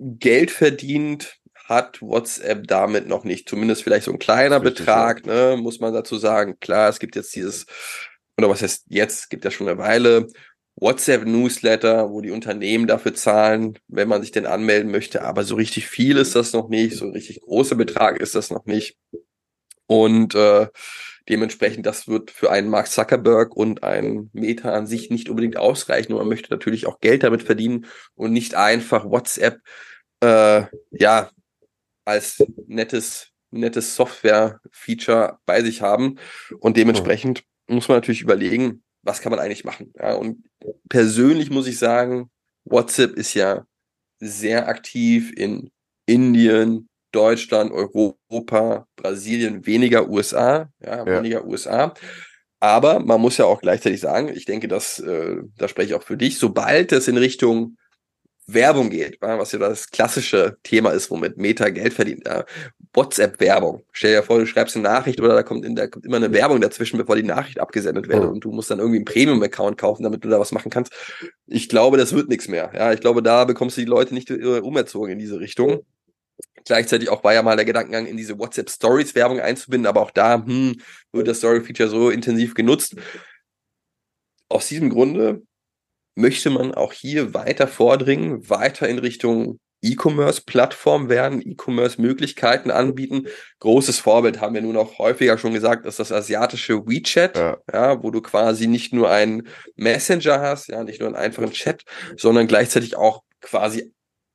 Geld 0.00 0.50
verdient 0.50 1.36
hat 1.54 2.02
WhatsApp 2.02 2.66
damit 2.66 3.06
noch 3.06 3.22
nicht. 3.22 3.48
Zumindest 3.48 3.84
vielleicht 3.84 4.06
so 4.06 4.12
ein 4.12 4.18
kleiner 4.18 4.58
Betrag, 4.58 5.24
ne, 5.24 5.56
muss 5.56 5.78
man 5.78 5.94
dazu 5.94 6.18
sagen. 6.18 6.58
Klar, 6.58 6.88
es 6.88 6.98
gibt 6.98 7.14
jetzt 7.14 7.32
dieses, 7.36 7.66
oder 8.42 8.52
was 8.52 8.62
heißt 8.62 8.86
jetzt, 8.88 9.30
gibt 9.30 9.44
ja 9.44 9.50
schon 9.50 9.68
eine 9.68 9.78
Weile, 9.78 10.28
WhatsApp-Newsletter, 10.76 12.10
wo 12.10 12.20
die 12.20 12.30
Unternehmen 12.30 12.86
dafür 12.86 13.14
zahlen, 13.14 13.78
wenn 13.88 14.08
man 14.08 14.22
sich 14.22 14.30
denn 14.30 14.46
anmelden 14.46 14.90
möchte. 14.90 15.22
Aber 15.22 15.44
so 15.44 15.54
richtig 15.54 15.86
viel 15.86 16.16
ist 16.16 16.34
das 16.34 16.52
noch 16.52 16.68
nicht, 16.68 16.96
so 16.96 17.04
ein 17.04 17.12
richtig 17.12 17.40
großer 17.42 17.76
Betrag 17.76 18.20
ist 18.20 18.34
das 18.34 18.50
noch 18.50 18.64
nicht. 18.64 18.96
Und 19.86 20.34
äh, 20.34 20.68
dementsprechend, 21.28 21.86
das 21.86 22.08
wird 22.08 22.30
für 22.30 22.50
einen 22.50 22.68
Mark 22.68 22.88
Zuckerberg 22.88 23.54
und 23.54 23.82
einen 23.82 24.30
Meta 24.32 24.72
an 24.72 24.86
sich 24.86 25.10
nicht 25.10 25.28
unbedingt 25.28 25.56
ausreichen. 25.56 26.12
Und 26.12 26.18
man 26.18 26.28
möchte 26.28 26.50
natürlich 26.50 26.86
auch 26.86 27.00
Geld 27.00 27.22
damit 27.22 27.42
verdienen 27.42 27.86
und 28.14 28.32
nicht 28.32 28.54
einfach 28.54 29.04
WhatsApp 29.04 29.60
äh, 30.20 30.64
ja 30.90 31.30
als 32.04 32.42
nettes 32.66 33.28
nettes 33.52 33.94
Software-Feature 33.96 35.38
bei 35.44 35.62
sich 35.62 35.82
haben. 35.82 36.18
Und 36.58 36.76
dementsprechend 36.76 37.44
muss 37.72 37.88
man 37.88 37.96
natürlich 37.98 38.22
überlegen, 38.22 38.82
was 39.02 39.20
kann 39.20 39.30
man 39.30 39.40
eigentlich 39.40 39.64
machen. 39.64 39.92
Ja, 39.98 40.14
und 40.14 40.44
persönlich 40.88 41.50
muss 41.50 41.66
ich 41.66 41.78
sagen, 41.78 42.30
WhatsApp 42.64 43.12
ist 43.16 43.34
ja 43.34 43.64
sehr 44.20 44.68
aktiv 44.68 45.32
in 45.36 45.70
Indien, 46.06 46.88
Deutschland, 47.12 47.72
Europa, 47.72 48.86
Brasilien, 48.96 49.66
weniger 49.66 50.08
USA, 50.08 50.70
ja, 50.80 50.98
Ja. 50.98 51.06
weniger 51.06 51.44
USA. 51.44 51.92
Aber 52.60 53.00
man 53.00 53.20
muss 53.20 53.38
ja 53.38 53.44
auch 53.44 53.60
gleichzeitig 53.60 54.00
sagen, 54.00 54.28
ich 54.28 54.44
denke, 54.44 54.68
dass, 54.68 55.00
äh, 55.00 55.36
da 55.56 55.68
spreche 55.68 55.88
ich 55.88 55.94
auch 55.94 56.04
für 56.04 56.16
dich, 56.16 56.38
sobald 56.38 56.92
es 56.92 57.08
in 57.08 57.16
Richtung 57.18 57.76
Werbung 58.46 58.90
geht, 58.90 59.18
was 59.20 59.52
ja 59.52 59.58
das 59.58 59.90
klassische 59.90 60.56
Thema 60.62 60.90
ist, 60.90 61.10
womit 61.10 61.36
Meta 61.36 61.68
Geld 61.68 61.92
verdient. 61.94 62.24
WhatsApp-Werbung. 62.94 63.84
Stell 63.92 64.14
dir 64.16 64.22
vor, 64.22 64.38
du 64.38 64.46
schreibst 64.46 64.76
eine 64.76 64.82
Nachricht 64.82 65.20
oder 65.20 65.34
da 65.34 65.42
kommt, 65.42 65.64
in, 65.64 65.76
da 65.76 65.86
kommt 65.86 66.04
immer 66.04 66.16
eine 66.16 66.32
Werbung 66.32 66.60
dazwischen, 66.60 66.98
bevor 66.98 67.16
die 67.16 67.22
Nachricht 67.22 67.60
abgesendet 67.60 68.08
wird 68.08 68.22
Mhm. 68.22 68.28
und 68.30 68.44
du 68.44 68.52
musst 68.52 68.70
dann 68.70 68.78
irgendwie 68.78 68.98
einen 68.98 69.04
Premium-Account 69.04 69.78
kaufen, 69.78 70.02
damit 70.02 70.24
du 70.24 70.28
da 70.28 70.38
was 70.38 70.52
machen 70.52 70.70
kannst. 70.70 70.92
Ich 71.46 71.68
glaube, 71.68 71.96
das 71.96 72.12
wird 72.12 72.28
nichts 72.28 72.48
mehr. 72.48 72.70
Ja, 72.74 72.92
ich 72.92 73.00
glaube, 73.00 73.22
da 73.22 73.44
bekommst 73.44 73.76
du 73.76 73.80
die 73.80 73.86
Leute 73.86 74.12
nicht 74.12 74.30
äh, 74.30 74.60
umerzogen 74.60 75.12
in 75.12 75.18
diese 75.18 75.40
Richtung. 75.40 75.86
Gleichzeitig 76.64 77.08
auch 77.08 77.24
war 77.24 77.34
ja 77.34 77.42
mal 77.42 77.56
der 77.56 77.64
Gedankengang, 77.64 78.06
in 78.06 78.16
diese 78.16 78.38
WhatsApp 78.38 78.70
Stories 78.70 79.14
Werbung 79.14 79.40
einzubinden, 79.40 79.86
aber 79.86 80.02
auch 80.02 80.10
da 80.10 80.44
hm, 80.44 80.76
wird 81.12 81.28
das 81.28 81.38
Story 81.38 81.62
Feature 81.62 81.88
so 81.88 82.10
intensiv 82.10 82.54
genutzt. 82.54 82.96
Aus 84.48 84.68
diesem 84.68 84.90
Grunde 84.90 85.42
möchte 86.14 86.50
man 86.50 86.74
auch 86.74 86.92
hier 86.92 87.34
weiter 87.34 87.66
vordringen, 87.66 88.48
weiter 88.48 88.88
in 88.88 88.98
Richtung 88.98 89.58
E-Commerce-Plattform 89.82 91.08
werden, 91.08 91.42
E-Commerce-Möglichkeiten 91.44 92.70
anbieten. 92.70 93.26
Großes 93.58 93.98
Vorbild 93.98 94.40
haben 94.40 94.54
wir 94.54 94.62
nun 94.62 94.76
auch 94.76 94.98
häufiger 94.98 95.38
schon 95.38 95.54
gesagt, 95.54 95.86
ist 95.86 95.98
das 95.98 96.12
asiatische 96.12 96.86
WeChat, 96.86 97.36
Ja. 97.36 97.56
ja, 97.72 98.02
wo 98.02 98.10
du 98.12 98.20
quasi 98.20 98.68
nicht 98.68 98.92
nur 98.92 99.10
einen 99.10 99.48
Messenger 99.74 100.40
hast, 100.40 100.68
ja, 100.68 100.84
nicht 100.84 101.00
nur 101.00 101.08
einen 101.08 101.16
einfachen 101.16 101.50
Chat, 101.50 101.82
sondern 102.16 102.46
gleichzeitig 102.46 102.96
auch 102.96 103.22
quasi 103.40 103.92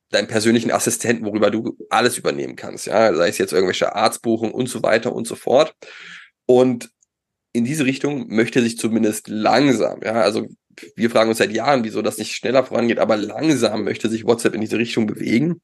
deinen 0.09 0.27
persönlichen 0.27 0.71
Assistenten, 0.71 1.25
worüber 1.25 1.49
du 1.49 1.77
alles 1.89 2.17
übernehmen 2.17 2.55
kannst, 2.57 2.85
ja, 2.87 3.13
sei 3.13 3.29
es 3.29 3.37
jetzt 3.37 3.53
irgendwelche 3.53 3.95
Arztbuchungen 3.95 4.53
und 4.53 4.67
so 4.67 4.83
weiter 4.83 5.13
und 5.13 5.27
so 5.27 5.35
fort. 5.35 5.73
Und 6.45 6.89
in 7.53 7.63
diese 7.63 7.85
Richtung 7.85 8.27
möchte 8.27 8.61
sich 8.61 8.77
zumindest 8.77 9.29
langsam, 9.29 10.01
ja, 10.03 10.13
also 10.13 10.45
wir 10.95 11.09
fragen 11.09 11.29
uns 11.29 11.39
seit 11.39 11.51
Jahren, 11.51 11.83
wieso 11.83 12.01
das 12.01 12.17
nicht 12.17 12.33
schneller 12.33 12.63
vorangeht, 12.63 12.99
aber 12.99 13.17
langsam 13.17 13.83
möchte 13.83 14.09
sich 14.09 14.25
WhatsApp 14.25 14.55
in 14.55 14.61
diese 14.61 14.77
Richtung 14.77 15.07
bewegen 15.07 15.61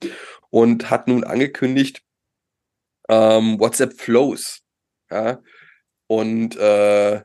und 0.49 0.89
hat 0.89 1.07
nun 1.07 1.23
angekündigt, 1.23 2.01
ähm, 3.09 3.59
WhatsApp 3.59 3.99
Flows, 3.99 4.61
ja, 5.11 5.41
und 6.07 6.55
äh, 6.57 7.21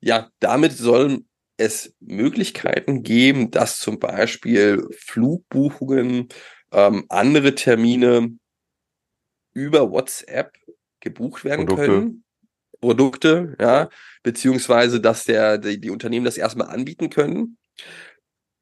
ja, 0.00 0.30
damit 0.40 0.72
sollen 0.72 1.28
es 1.56 1.94
Möglichkeiten 2.00 3.02
geben, 3.02 3.50
dass 3.50 3.78
zum 3.78 3.98
Beispiel 3.98 4.86
Flugbuchungen, 4.98 6.28
ähm, 6.72 7.04
andere 7.08 7.54
Termine 7.54 8.36
über 9.54 9.90
WhatsApp 9.90 10.56
gebucht 11.00 11.44
werden 11.44 11.66
Produkte. 11.66 11.86
können. 11.86 12.24
Produkte, 12.82 13.56
ja, 13.58 13.88
beziehungsweise 14.22 15.00
dass 15.00 15.24
der, 15.24 15.56
die, 15.56 15.80
die 15.80 15.90
Unternehmen 15.90 16.26
das 16.26 16.36
erstmal 16.36 16.66
anbieten 16.66 17.08
können. 17.08 17.56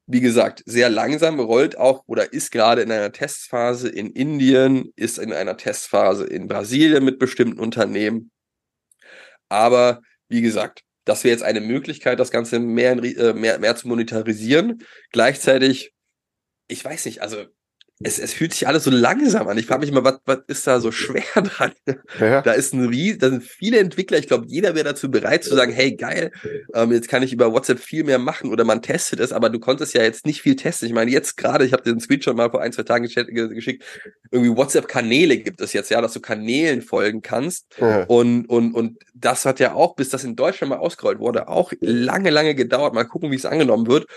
Wie 0.05 0.21
gesagt, 0.21 0.63
sehr 0.65 0.89
langsam 0.89 1.39
rollt 1.39 1.77
auch 1.77 2.03
oder 2.05 2.31
ist 2.31 2.51
gerade 2.51 2.81
in 2.81 2.91
einer 2.91 3.11
Testphase 3.11 3.89
in 3.89 4.11
Indien, 4.11 4.91
ist 4.95 5.17
in 5.17 5.33
einer 5.33 5.57
Testphase 5.57 6.25
in 6.25 6.47
Brasilien 6.47 7.03
mit 7.03 7.17
bestimmten 7.19 7.59
Unternehmen. 7.59 8.31
Aber 9.49 10.01
wie 10.29 10.41
gesagt, 10.41 10.83
das 11.05 11.23
wäre 11.23 11.33
jetzt 11.33 11.43
eine 11.43 11.61
Möglichkeit, 11.61 12.19
das 12.19 12.31
Ganze 12.31 12.59
mehr, 12.59 12.91
in, 12.91 13.03
äh, 13.03 13.33
mehr, 13.33 13.59
mehr 13.59 13.75
zu 13.75 13.87
monetarisieren. 13.87 14.83
Gleichzeitig, 15.11 15.93
ich 16.67 16.85
weiß 16.85 17.05
nicht, 17.05 17.21
also 17.21 17.45
es, 18.03 18.19
es 18.19 18.33
fühlt 18.33 18.53
sich 18.53 18.67
alles 18.67 18.83
so 18.83 18.91
langsam 18.91 19.47
an. 19.47 19.57
Ich 19.57 19.65
frage 19.65 19.81
mich 19.81 19.89
immer, 19.89 20.03
was, 20.03 20.19
was 20.25 20.39
ist 20.47 20.67
da 20.67 20.79
so 20.79 20.91
schwer 20.91 21.23
dran? 21.35 21.71
Ja. 22.19 22.41
Da 22.41 22.53
ist 22.53 22.73
ein 22.73 22.87
Ries, 22.87 23.17
da 23.17 23.29
sind 23.29 23.43
viele 23.43 23.79
Entwickler. 23.79 24.17
Ich 24.17 24.27
glaube, 24.27 24.45
jeder 24.47 24.75
wäre 24.75 24.85
dazu 24.85 25.09
bereit 25.09 25.43
zu 25.43 25.55
sagen, 25.55 25.71
hey, 25.71 25.95
geil, 25.95 26.31
ähm, 26.73 26.91
jetzt 26.91 27.07
kann 27.07 27.23
ich 27.23 27.33
über 27.33 27.51
WhatsApp 27.51 27.79
viel 27.79 28.03
mehr 28.03 28.19
machen 28.19 28.51
oder 28.51 28.63
man 28.63 28.81
testet 28.81 29.19
es, 29.19 29.31
aber 29.33 29.49
du 29.49 29.59
konntest 29.59 29.93
ja 29.93 30.03
jetzt 30.03 30.25
nicht 30.25 30.41
viel 30.41 30.55
testen. 30.55 30.87
Ich 30.87 30.93
meine, 30.93 31.11
jetzt 31.11 31.37
gerade, 31.37 31.65
ich 31.65 31.73
habe 31.73 31.83
den 31.83 31.99
Screenshot 31.99 32.35
mal 32.35 32.49
vor 32.49 32.61
ein, 32.61 32.73
zwei 32.73 32.83
Tagen 32.83 33.03
geschickt, 33.03 33.29
geschickt 33.33 33.83
irgendwie 34.31 34.55
WhatsApp-Kanäle 34.55 35.37
gibt 35.37 35.61
es 35.61 35.73
jetzt, 35.73 35.89
ja, 35.89 36.01
dass 36.01 36.13
du 36.13 36.21
Kanälen 36.21 36.81
folgen 36.81 37.21
kannst. 37.21 37.67
Ja. 37.79 38.03
Und, 38.05 38.45
und, 38.45 38.73
und 38.73 38.99
das 39.13 39.45
hat 39.45 39.59
ja 39.59 39.73
auch, 39.73 39.95
bis 39.95 40.09
das 40.09 40.23
in 40.23 40.35
Deutschland 40.35 40.69
mal 40.69 40.79
ausgerollt 40.79 41.19
wurde, 41.19 41.47
auch 41.47 41.73
lange, 41.81 42.29
lange 42.29 42.55
gedauert. 42.55 42.93
Mal 42.93 43.03
gucken, 43.03 43.31
wie 43.31 43.35
es 43.35 43.45
angenommen 43.45 43.87
wird. 43.87 44.07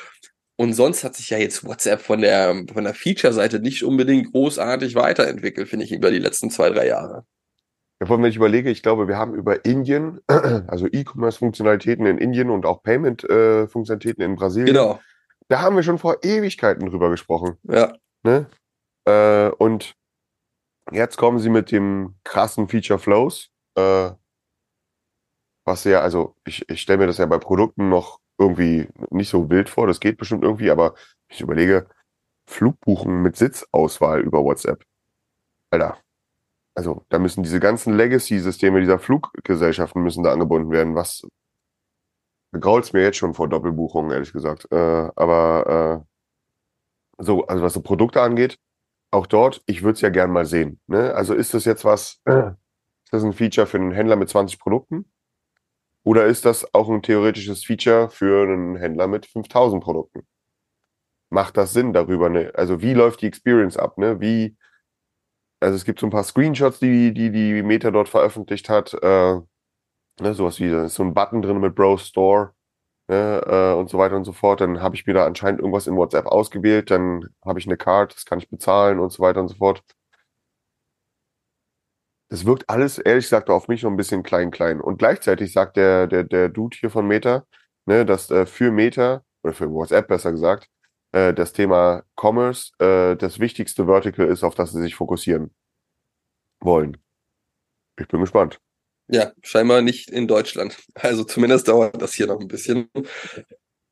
Und 0.57 0.73
sonst 0.73 1.03
hat 1.03 1.17
sich 1.17 1.31
ja 1.31 1.39
jetzt 1.39 1.65
WhatsApp 1.65 2.01
von 2.01 2.21
der, 2.21 2.65
von 2.73 2.85
der 2.85 2.95
Feature-Seite 2.95 3.59
nicht 3.59 3.83
unbedingt 3.83 4.33
großartig 4.33 4.95
weiterentwickelt, 4.95 5.69
finde 5.69 5.85
ich, 5.85 5.93
über 5.93 6.11
die 6.11 6.19
letzten 6.19 6.51
zwei, 6.51 6.71
drei 6.71 6.87
Jahre. 6.87 7.25
Allem, 8.01 8.23
wenn 8.23 8.31
ich 8.31 8.37
überlege, 8.37 8.71
ich 8.71 8.83
glaube, 8.83 9.09
wir 9.09 9.17
haben 9.17 9.35
über 9.35 9.65
Indien, 9.65 10.21
also 10.29 10.87
E-Commerce-Funktionalitäten 10.87 12.07
in 12.07 12.19
Indien 12.19 12.51
und 12.51 12.67
auch 12.67 12.83
Payment-Funktionalitäten 12.83 14.23
in 14.23 14.37
Brasilien. 14.37 14.75
Genau. 14.75 15.01
Da 15.49 15.61
haben 15.61 15.77
wir 15.77 15.83
schon 15.83 15.99
vor 15.99 16.19
Ewigkeiten 16.23 16.87
drüber 16.87 17.11
gesprochen. 17.11 17.57
Ja. 17.65 17.93
Ne? 18.23 18.47
Äh, 19.07 19.49
und 19.59 19.95
jetzt 20.91 21.17
kommen 21.17 21.39
sie 21.39 21.51
mit 21.51 21.71
dem 21.71 22.17
krassen 22.25 22.69
Feature 22.69 22.99
Flows. 22.99 23.51
Äh, 23.77 24.11
was 25.67 25.85
ja, 25.85 26.01
also 26.01 26.37
ich, 26.47 26.69
ich 26.69 26.81
stelle 26.81 26.99
mir 26.99 27.07
das 27.07 27.19
ja 27.19 27.27
bei 27.27 27.39
Produkten 27.39 27.89
noch 27.89 28.21
irgendwie 28.39 28.89
nicht 29.11 29.31
so 29.31 29.51
wild 29.51 29.69
vor. 29.69 29.87
Das 29.87 30.01
geht 30.01 30.19
bestimmt 30.19 30.45
irgendwie, 30.45 30.71
aber 30.71 30.95
ich 31.29 31.41
überlege, 31.41 31.87
Flugbuchen 32.47 33.23
mit 33.23 33.37
Sitzauswahl 33.37 34.21
über 34.21 34.45
WhatsApp. 34.45 34.85
Alter. 35.71 35.99
Also, 36.77 37.05
da 37.09 37.19
müssen 37.19 37.45
diese 37.45 37.61
ganzen 37.61 37.97
Legacy-Systeme 37.97 38.81
dieser 38.81 38.99
Fluggesellschaften 38.99 40.03
müssen 40.03 40.25
da 40.25 40.33
angebunden 40.33 40.71
werden. 40.73 40.95
Was 40.97 41.23
grault's 42.61 42.93
mir 42.93 43.03
jetzt 43.03 43.17
schon 43.19 43.35
vor 43.35 43.49
Doppelbuchungen, 43.49 44.11
ehrlich 44.13 44.33
gesagt. 44.33 44.67
Äh, 44.73 45.11
aber 45.17 46.05
äh, 47.19 47.25
so, 47.25 47.47
also 47.47 47.63
was 47.63 47.73
so 47.75 47.83
Produkte 47.83 48.23
angeht, 48.23 48.59
auch 49.11 49.27
dort, 49.27 49.63
ich 49.67 49.83
würde 49.83 49.95
es 49.95 50.01
ja 50.01 50.11
gern 50.11 50.31
mal 50.31 50.47
sehen. 50.47 50.81
Ne? 50.87 51.15
Also 51.15 51.35
ist 51.35 51.55
das 51.55 51.65
jetzt 51.65 51.85
was, 51.85 52.21
ist 52.27 53.13
das 53.13 53.25
ein 53.25 53.33
Feature 53.33 53.67
für 53.67 53.79
einen 53.79 53.93
Händler 53.93 54.17
mit 54.17 54.29
20 54.29 54.59
Produkten? 54.59 55.07
Oder 56.05 56.27
ist 56.27 56.45
das 56.45 56.73
auch 56.75 56.89
ein 56.91 57.03
theoretisches 57.03 57.65
Feature 57.65 58.11
für 58.11 58.45
einen 58.45 58.77
Händler 58.77 59.09
mit 59.09 59.27
5000 59.27 59.83
Produkten? 59.83 60.27
Macht 61.31 61.57
das 61.57 61.73
Sinn 61.73 61.93
darüber? 61.93 62.29
Ne? 62.29 62.53
Also 62.55 62.81
wie 62.81 62.95
läuft 62.95 63.23
die 63.23 63.27
Experience 63.27 63.77
ab? 63.77 63.99
Ne? 63.99 64.21
Wie, 64.21 64.57
also 65.61 65.77
es 65.77 65.85
gibt 65.85 66.01
so 66.01 66.07
ein 66.07 66.11
paar 66.11 66.25
Screenshots, 66.25 66.79
die 66.79 67.13
die, 67.15 67.31
die 67.31 67.63
Meta 67.63 67.91
dort 67.91 68.09
veröffentlicht 68.09 68.69
hat. 68.69 68.95
Äh, 68.95 69.41
Ne, 70.21 70.35
sowas 70.35 70.61
wie, 70.61 70.67
ist 70.69 70.95
so 70.95 71.03
ein 71.03 71.15
Button 71.15 71.43
drin 71.43 71.61
mit 71.61 71.75
Bro 71.75 71.99
Store 71.99 72.55
ne, 73.09 73.43
äh, 73.47 73.75
und 73.79 73.91
so 73.91 73.99
weiter 73.99 74.17
und 74.17 74.25
so 74.25 74.33
fort. 74.33 74.61
Dann 74.61 74.83
habe 74.83 74.97
ich 74.97 75.07
mir 75.07 75.15
da 75.15 75.27
anscheinend 75.27 75.61
irgendwas 75.61 75.87
in 75.89 75.97
WhatsApp 75.97 76.27
ausgewählt, 76.27 76.91
dann 76.91 77.27
habe 77.45 77.59
ich 77.61 77.67
eine 77.67 77.77
Card, 77.77 78.15
das 78.15 78.25
kann 78.27 78.39
ich 78.39 78.51
bezahlen 78.51 79.01
und 79.01 79.13
so 79.13 79.23
weiter 79.23 79.41
und 79.41 79.49
so 79.49 79.57
fort. 79.57 79.83
Es 82.35 82.45
wirkt 82.45 82.69
alles, 82.69 82.99
ehrlich 82.99 83.27
gesagt, 83.27 83.49
auf 83.49 83.69
mich 83.69 83.85
noch 83.85 83.93
ein 83.93 83.97
bisschen 83.97 84.25
klein, 84.25 84.51
klein. 84.51 84.81
Und 84.81 84.99
gleichzeitig 84.99 85.53
sagt 85.53 85.77
der, 85.77 86.09
der, 86.09 86.25
der 86.25 86.49
Dude 86.49 86.77
hier 86.77 86.91
von 86.91 87.07
Meta, 87.07 87.47
ne, 87.87 88.05
dass 88.05 88.29
äh, 88.29 88.45
für 88.45 88.73
Meta, 88.73 89.23
oder 89.45 89.53
für 89.53 89.71
WhatsApp 89.71 90.09
besser 90.09 90.33
gesagt, 90.33 90.69
äh, 91.13 91.33
das 91.33 91.53
Thema 91.53 92.03
Commerce 92.21 92.73
äh, 92.81 93.15
das 93.15 93.39
wichtigste 93.39 93.87
Vertical 93.87 94.27
ist, 94.27 94.43
auf 94.43 94.57
das 94.57 94.73
sie 94.73 94.83
sich 94.83 94.97
fokussieren 94.97 95.55
wollen. 96.59 96.97
Ich 98.01 98.09
bin 98.09 98.21
gespannt. 98.21 98.59
Ja, 99.07 99.31
scheinbar 99.41 99.81
nicht 99.81 100.11
in 100.11 100.27
Deutschland. 100.27 100.77
Also 100.95 101.23
zumindest 101.23 101.69
dauert 101.69 102.03
das 102.03 102.15
hier 102.15 102.27
noch 102.27 102.41
ein 102.41 102.49
bisschen. 102.49 102.91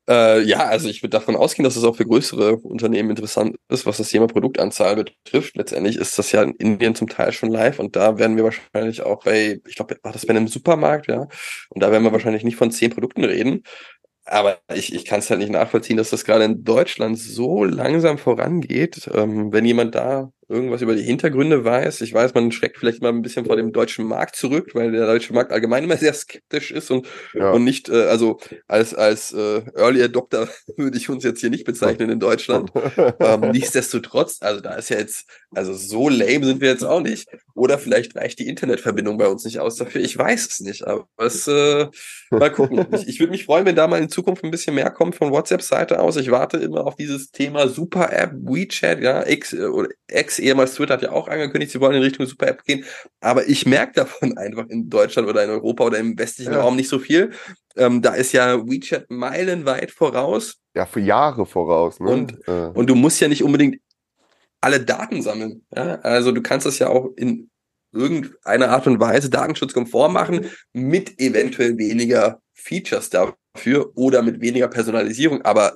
Äh, 0.09 0.41
ja, 0.41 0.65
also 0.65 0.89
ich 0.89 1.01
würde 1.01 1.11
davon 1.11 1.35
ausgehen, 1.37 1.63
dass 1.63 1.77
es 1.77 1.83
auch 1.85 1.95
für 1.95 2.05
größere 2.05 2.57
Unternehmen 2.57 3.09
interessant 3.11 3.55
ist, 3.69 3.85
was 3.85 3.97
das 3.97 4.09
Thema 4.09 4.27
Produktanzahl 4.27 4.95
betrifft. 4.97 5.55
Letztendlich 5.55 5.95
ist 5.95 6.19
das 6.19 6.31
ja 6.33 6.43
in 6.43 6.51
Indien 6.55 6.93
zum 6.95 7.07
Teil 7.07 7.31
schon 7.31 7.49
live 7.49 7.79
und 7.79 7.95
da 7.95 8.17
werden 8.17 8.35
wir 8.35 8.43
wahrscheinlich 8.43 9.01
auch 9.01 9.23
bei, 9.23 9.61
ich 9.65 9.75
glaube, 9.75 9.97
war 10.03 10.11
das 10.11 10.25
bei 10.25 10.31
einem 10.31 10.47
Supermarkt, 10.49 11.07
ja. 11.07 11.27
Und 11.69 11.81
da 11.81 11.91
werden 11.91 12.03
wir 12.03 12.11
wahrscheinlich 12.11 12.43
nicht 12.43 12.57
von 12.57 12.71
zehn 12.71 12.91
Produkten 12.91 13.23
reden. 13.23 13.63
Aber 14.25 14.59
ich, 14.73 14.93
ich 14.93 15.05
kann 15.05 15.19
es 15.19 15.29
halt 15.29 15.39
nicht 15.41 15.51
nachvollziehen, 15.51 15.97
dass 15.97 16.09
das 16.11 16.25
gerade 16.25 16.45
in 16.45 16.63
Deutschland 16.63 17.19
so 17.19 17.63
langsam 17.65 18.17
vorangeht. 18.17 19.09
Ähm, 19.13 19.53
wenn 19.53 19.65
jemand 19.65 19.95
da 19.95 20.31
irgendwas 20.49 20.81
über 20.81 20.95
die 20.95 21.03
Hintergründe 21.03 21.63
weiß. 21.63 22.01
Ich 22.01 22.13
weiß, 22.13 22.33
man 22.33 22.51
schreckt 22.51 22.77
vielleicht 22.77 23.01
mal 23.01 23.09
ein 23.09 23.21
bisschen 23.21 23.45
vor 23.45 23.55
dem 23.55 23.71
deutschen 23.71 24.05
Markt 24.05 24.35
zurück, 24.35 24.71
weil 24.73 24.91
der 24.91 25.05
deutsche 25.05 25.33
Markt 25.33 25.51
allgemein 25.51 25.83
immer 25.83 25.97
sehr 26.03 26.13
skeptisch 26.13 26.71
ist 26.71 26.91
und, 26.91 27.07
Ja. 27.33 27.51
und 27.51 27.63
nicht, 27.63 27.89
äh, 27.89 28.03
also 28.03 28.39
als, 28.67 28.93
als 28.93 29.31
äh, 29.33 29.61
Early 29.75 30.03
Adopter 30.03 30.49
würde 30.77 30.97
ich 30.97 31.09
uns 31.09 31.23
jetzt 31.23 31.41
hier 31.41 31.49
nicht 31.49 31.65
bezeichnen 31.65 32.09
in 32.09 32.19
Deutschland. 32.19 32.71
ähm, 33.19 33.51
nichtsdestotrotz, 33.51 34.37
also 34.41 34.61
da 34.61 34.75
ist 34.75 34.89
ja 34.89 34.97
jetzt, 34.97 35.25
also 35.51 35.73
so 35.73 36.09
lame 36.09 36.45
sind 36.45 36.61
wir 36.61 36.69
jetzt 36.69 36.83
auch 36.83 37.01
nicht. 37.01 37.27
Oder 37.55 37.77
vielleicht 37.77 38.15
reicht 38.15 38.39
die 38.39 38.47
Internetverbindung 38.47 39.17
bei 39.17 39.27
uns 39.27 39.45
nicht 39.45 39.59
aus 39.59 39.75
dafür. 39.75 40.01
Ich 40.01 40.17
weiß 40.17 40.47
es 40.47 40.59
nicht, 40.59 40.87
aber 40.87 41.07
es, 41.17 41.47
äh, 41.47 41.87
mal 42.31 42.51
gucken. 42.51 42.87
ich 42.93 43.07
ich 43.07 43.19
würde 43.19 43.31
mich 43.31 43.45
freuen, 43.45 43.65
wenn 43.65 43.75
da 43.75 43.87
mal 43.87 44.01
in 44.01 44.09
Zukunft 44.09 44.43
ein 44.43 44.49
bisschen 44.51 44.73
mehr 44.73 44.89
kommt 44.89 45.15
von 45.15 45.31
WhatsApp-Seite 45.31 45.99
aus. 45.99 46.15
Ich 46.17 46.31
warte 46.31 46.57
immer 46.57 46.85
auf 46.87 46.95
dieses 46.95 47.31
Thema 47.31 47.67
Super-App, 47.67 48.31
WeChat, 48.33 49.01
ja, 49.01 49.25
X 49.27 49.53
äh, 49.53 49.65
oder 49.65 49.89
X, 50.11 50.32
ehemals 50.39 50.73
Twitter 50.75 50.93
hat 50.95 51.01
ja 51.03 51.11
auch 51.11 51.27
angekündigt, 51.27 51.71
sie 51.71 51.79
wollen 51.81 51.95
in 51.95 52.03
Richtung 52.03 52.25
Super-App 52.25 52.63
gehen. 52.63 52.85
Aber 53.21 53.47
ich 53.47 53.65
merke 53.65 53.93
davon 53.93 54.37
einfach 54.37 54.67
in 54.69 54.89
Deutschland 54.89 55.27
oder 55.27 55.43
in 55.43 55.49
Europa 55.49 55.83
oder 55.85 55.97
im 55.99 56.17
westlichen 56.17 56.53
Ja. 56.53 56.61
Raum 56.61 56.75
nicht 56.75 56.89
so 56.89 56.99
viel. 56.99 57.31
Ähm, 57.75 58.01
da 58.01 58.13
ist 58.13 58.31
ja 58.33 58.57
WeChat 58.65 59.09
meilenweit 59.09 59.91
voraus. 59.91 60.55
Ja, 60.75 60.85
für 60.85 60.99
Jahre 60.99 61.45
voraus. 61.45 61.99
Ne? 61.99 62.09
Und- 62.09 62.47
äh, 62.47 62.69
Und 62.73 62.89
du 62.89 62.95
musst 62.95 63.19
ja 63.19 63.27
nicht 63.27 63.43
unbedingt 63.43 63.77
alle 64.61 64.79
Daten 64.79 65.21
sammeln. 65.21 65.65
Ja? 65.75 65.95
Also 66.01 66.31
du 66.31 66.41
kannst 66.41 66.65
das 66.65 66.79
ja 66.79 66.87
auch 66.89 67.11
in 67.15 67.49
irgendeiner 67.91 68.69
Art 68.69 68.87
und 68.87 68.99
Weise 68.99 69.29
datenschutzkonform 69.29 70.13
machen, 70.13 70.49
mit 70.73 71.19
eventuell 71.19 71.77
weniger 71.77 72.41
Features 72.53 73.09
dafür 73.09 73.91
oder 73.95 74.21
mit 74.23 74.41
weniger 74.41 74.67
Personalisierung. 74.67 75.41
Aber 75.43 75.75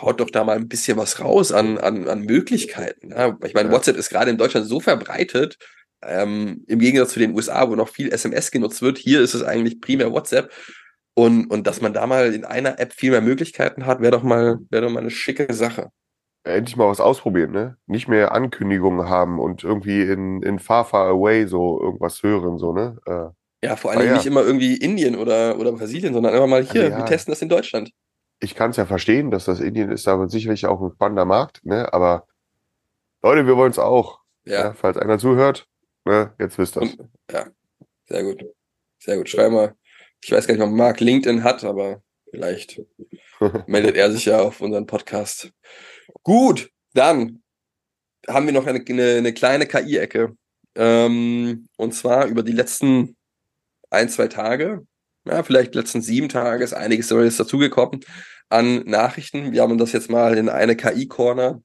haut 0.00 0.20
doch 0.20 0.30
da 0.30 0.44
mal 0.44 0.56
ein 0.56 0.68
bisschen 0.68 0.96
was 0.96 1.20
raus 1.20 1.52
an, 1.52 1.78
an, 1.78 2.08
an 2.08 2.22
Möglichkeiten. 2.22 3.10
Ja? 3.10 3.36
Ich 3.44 3.54
meine, 3.54 3.68
Ja. 3.68 3.74
WhatsApp 3.74 3.96
ist 3.96 4.10
gerade 4.10 4.30
in 4.30 4.38
Deutschland 4.38 4.66
so 4.66 4.80
verbreitet, 4.80 5.58
ähm, 6.04 6.64
im 6.66 6.78
Gegensatz 6.78 7.12
zu 7.12 7.20
den 7.20 7.34
USA, 7.34 7.68
wo 7.68 7.76
noch 7.76 7.88
viel 7.88 8.12
SMS 8.12 8.50
genutzt 8.50 8.82
wird. 8.82 8.98
Hier 8.98 9.20
ist 9.20 9.34
es 9.34 9.42
eigentlich 9.42 9.80
primär 9.80 10.12
WhatsApp. 10.12 10.50
Und, 11.14 11.46
und 11.50 11.66
dass 11.66 11.80
man 11.82 11.92
da 11.92 12.06
mal 12.06 12.32
in 12.34 12.44
einer 12.44 12.78
App 12.80 12.92
viel 12.94 13.10
mehr 13.10 13.20
Möglichkeiten 13.20 13.84
hat, 13.86 14.00
wäre 14.00 14.12
doch 14.12 14.22
mal, 14.22 14.58
wäre 14.70 14.84
doch 14.86 14.90
mal 14.90 15.00
eine 15.00 15.10
schicke 15.10 15.52
Sache. 15.52 15.90
endlich 16.44 16.76
mal 16.76 16.88
was 16.88 17.00
ausprobieren, 17.00 17.52
ne? 17.52 17.76
Nicht 17.86 18.08
mehr 18.08 18.32
Ankündigungen 18.32 19.08
haben 19.08 19.38
und 19.38 19.62
irgendwie 19.62 20.02
in, 20.02 20.42
in 20.42 20.58
Far 20.58 20.84
Far 20.84 21.08
Away 21.08 21.46
so 21.46 21.80
irgendwas 21.80 22.22
hören, 22.22 22.58
so, 22.58 22.72
ne? 22.72 22.98
Äh, 23.06 23.66
Ja, 23.66 23.76
vor 23.76 23.92
Dingen 23.92 24.12
ja. 24.12 24.16
nicht 24.16 24.26
immer 24.26 24.42
irgendwie 24.42 24.74
Indien 24.76 25.14
oder, 25.16 25.58
oder 25.58 25.72
Brasilien, 25.72 26.14
sondern 26.14 26.32
einfach 26.34 26.48
mal 26.48 26.64
hier, 26.64 26.82
Also 26.84 26.92
ja. 26.92 26.98
wir 26.98 27.06
testen 27.06 27.32
das 27.32 27.42
in 27.42 27.48
Deutschland. 27.48 27.92
Ich 28.42 28.54
kann 28.54 28.70
es 28.70 28.76
ja 28.76 28.86
verstehen, 28.86 29.30
dass 29.30 29.44
das 29.44 29.60
Indien 29.60 29.90
ist, 29.90 30.08
aber 30.08 30.28
sicherlich 30.28 30.66
auch 30.66 30.80
ein 30.82 30.92
spannender 30.92 31.24
Markt, 31.24 31.64
ne? 31.64 31.92
Aber 31.92 32.26
Leute, 33.22 33.46
wir 33.46 33.56
wollen 33.56 33.70
es 33.70 33.78
auch. 33.78 34.20
Ja. 34.44 34.64
Ja, 34.64 34.72
falls 34.74 34.96
einer 34.96 35.18
zuhört, 35.18 35.68
ne? 36.04 36.34
Jetzt 36.38 36.58
wisst 36.58 36.76
ihr 36.76 36.82
Und- 36.82 36.98
sehr 38.08 38.22
gut. 38.24 38.44
Sehr 38.98 39.16
gut. 39.16 39.28
Schreib 39.28 39.52
mal. 39.52 39.74
Ich 40.22 40.30
weiß 40.32 40.46
gar 40.46 40.54
nicht, 40.54 40.62
ob 40.62 40.70
Marc 40.70 41.00
LinkedIn 41.00 41.44
hat, 41.44 41.64
aber 41.64 42.02
vielleicht 42.30 42.80
meldet 43.66 43.96
er 43.96 44.10
sich 44.10 44.24
ja 44.26 44.40
auf 44.40 44.60
unseren 44.60 44.86
Podcast. 44.86 45.50
Gut, 46.22 46.70
dann 46.94 47.42
haben 48.28 48.46
wir 48.46 48.52
noch 48.52 48.66
eine, 48.66 48.84
eine, 48.86 49.16
eine 49.18 49.32
kleine 49.32 49.66
KI-Ecke. 49.66 50.36
Ähm, 50.74 51.68
und 51.76 51.92
zwar 51.94 52.26
über 52.26 52.42
die 52.42 52.52
letzten 52.52 53.16
ein, 53.90 54.08
zwei 54.08 54.28
Tage, 54.28 54.86
ja, 55.26 55.42
vielleicht 55.42 55.74
letzten 55.74 56.02
sieben 56.02 56.28
Tage 56.28 56.64
ist 56.64 56.72
einiges 56.74 57.10
Neues 57.10 57.36
dazugekommen 57.36 58.00
an 58.48 58.82
Nachrichten. 58.84 59.52
Wir 59.52 59.62
haben 59.62 59.78
das 59.78 59.92
jetzt 59.92 60.10
mal 60.10 60.36
in 60.36 60.48
eine 60.48 60.76
KI-Corner 60.76 61.62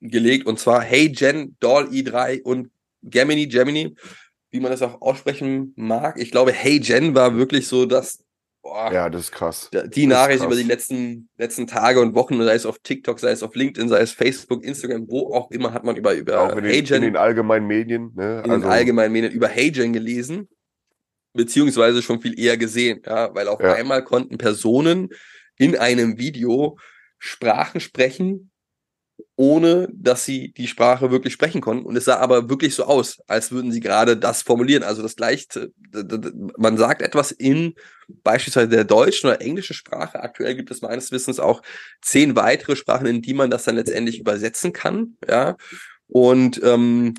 gelegt 0.00 0.46
und 0.46 0.58
zwar 0.58 0.82
Hey 0.82 1.08
Gen, 1.08 1.56
Doll 1.60 1.86
i3 1.88 2.42
und 2.42 2.70
Gemini, 3.02 3.46
Gemini, 3.46 3.94
wie 4.50 4.60
man 4.60 4.70
das 4.70 4.82
auch 4.82 5.00
aussprechen 5.00 5.72
mag. 5.76 6.18
Ich 6.18 6.30
glaube, 6.30 6.52
Hey 6.52 6.78
Gen 6.80 7.14
war 7.14 7.36
wirklich 7.36 7.66
so 7.66 7.86
das, 7.86 8.22
boah, 8.62 8.92
Ja, 8.92 9.08
das 9.10 9.22
ist 9.22 9.32
krass. 9.32 9.70
die 9.72 10.06
Das 10.06 10.18
Nachricht 10.18 10.40
krass. 10.40 10.46
über 10.46 10.56
die 10.56 10.68
letzten, 10.68 11.28
letzten 11.38 11.66
Tage 11.66 12.00
und 12.00 12.14
Wochen, 12.14 12.40
sei 12.42 12.54
es 12.54 12.66
auf 12.66 12.78
TikTok, 12.80 13.18
sei 13.18 13.30
es 13.30 13.42
auf 13.42 13.54
LinkedIn, 13.54 13.88
sei 13.88 14.00
es 14.00 14.12
Facebook, 14.12 14.64
Instagram, 14.64 15.06
wo 15.08 15.32
auch 15.34 15.50
immer, 15.50 15.72
hat 15.72 15.84
man 15.84 15.96
über, 15.96 16.14
über 16.14 16.40
auch 16.40 16.56
in 16.56 16.62
den, 16.64 16.72
HeyGen 16.72 16.96
in 16.96 17.02
den 17.02 17.16
allgemeinen 17.16 17.66
Medien, 17.66 18.12
ne? 18.14 18.42
in 18.44 18.50
den 18.50 18.64
allgemeinen 18.64 19.12
Medien 19.12 19.32
über 19.32 19.48
HeyGen 19.48 19.92
gelesen, 19.92 20.48
beziehungsweise 21.36 22.02
schon 22.02 22.20
viel 22.20 22.38
eher 22.38 22.56
gesehen, 22.56 23.02
ja, 23.06 23.34
weil 23.34 23.48
auf 23.48 23.60
Ja. 23.60 23.74
einmal 23.74 24.02
konnten 24.04 24.38
Personen 24.38 25.10
in 25.58 25.76
einem 25.76 26.18
Video 26.18 26.78
Sprachen 27.18 27.80
sprechen, 27.80 28.50
ohne 29.36 29.88
dass 29.92 30.24
sie 30.24 30.52
die 30.52 30.66
Sprache 30.68 31.10
wirklich 31.10 31.32
sprechen 31.32 31.60
konnten. 31.60 31.86
Und 31.86 31.96
es 31.96 32.04
sah 32.04 32.16
aber 32.18 32.48
wirklich 32.50 32.74
so 32.74 32.84
aus, 32.84 33.20
als 33.26 33.50
würden 33.52 33.72
sie 33.72 33.80
gerade 33.80 34.16
das 34.16 34.42
formulieren. 34.42 34.82
Also 34.82 35.02
das 35.02 35.16
gleiche, 35.16 35.72
man 36.58 36.76
sagt 36.76 37.00
etwas 37.02 37.32
in 37.32 37.74
beispielsweise 38.08 38.68
der 38.68 38.84
deutschen 38.84 39.28
oder 39.30 39.40
englischen 39.40 39.74
Sprache. 39.74 40.20
Aktuell 40.22 40.54
gibt 40.54 40.70
es 40.70 40.82
meines 40.82 41.10
Wissens 41.12 41.40
auch 41.40 41.62
zehn 42.02 42.36
weitere 42.36 42.76
Sprachen, 42.76 43.06
in 43.06 43.22
die 43.22 43.34
man 43.34 43.50
das 43.50 43.64
dann 43.64 43.76
letztendlich 43.76 44.20
übersetzen 44.20 44.72
kann. 44.72 45.16
Ja. 45.28 45.56
Und 46.08 46.60
ähm, 46.62 47.14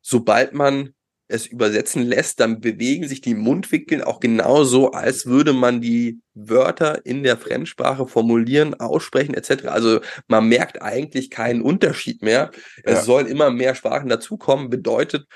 sobald 0.00 0.54
man 0.54 0.94
es 1.28 1.46
übersetzen 1.46 2.02
lässt, 2.02 2.40
dann 2.40 2.60
bewegen 2.60 3.08
sich 3.08 3.20
die 3.20 3.34
Mundwinkel 3.34 4.04
auch 4.04 4.20
genauso, 4.20 4.90
als 4.92 5.26
würde 5.26 5.52
man 5.52 5.80
die 5.80 6.20
Wörter 6.34 7.04
in 7.06 7.22
der 7.22 7.36
Fremdsprache 7.38 8.06
formulieren, 8.06 8.74
aussprechen 8.74 9.34
etc. 9.34 9.66
Also 9.66 10.00
man 10.28 10.48
merkt 10.48 10.82
eigentlich 10.82 11.30
keinen 11.30 11.62
Unterschied 11.62 12.22
mehr. 12.22 12.50
Es 12.84 13.00
Ja. 13.00 13.02
sollen 13.04 13.26
immer 13.26 13.50
mehr 13.50 13.74
Sprachen 13.74 14.08
dazukommen, 14.08 14.68
bedeutet 14.70 15.26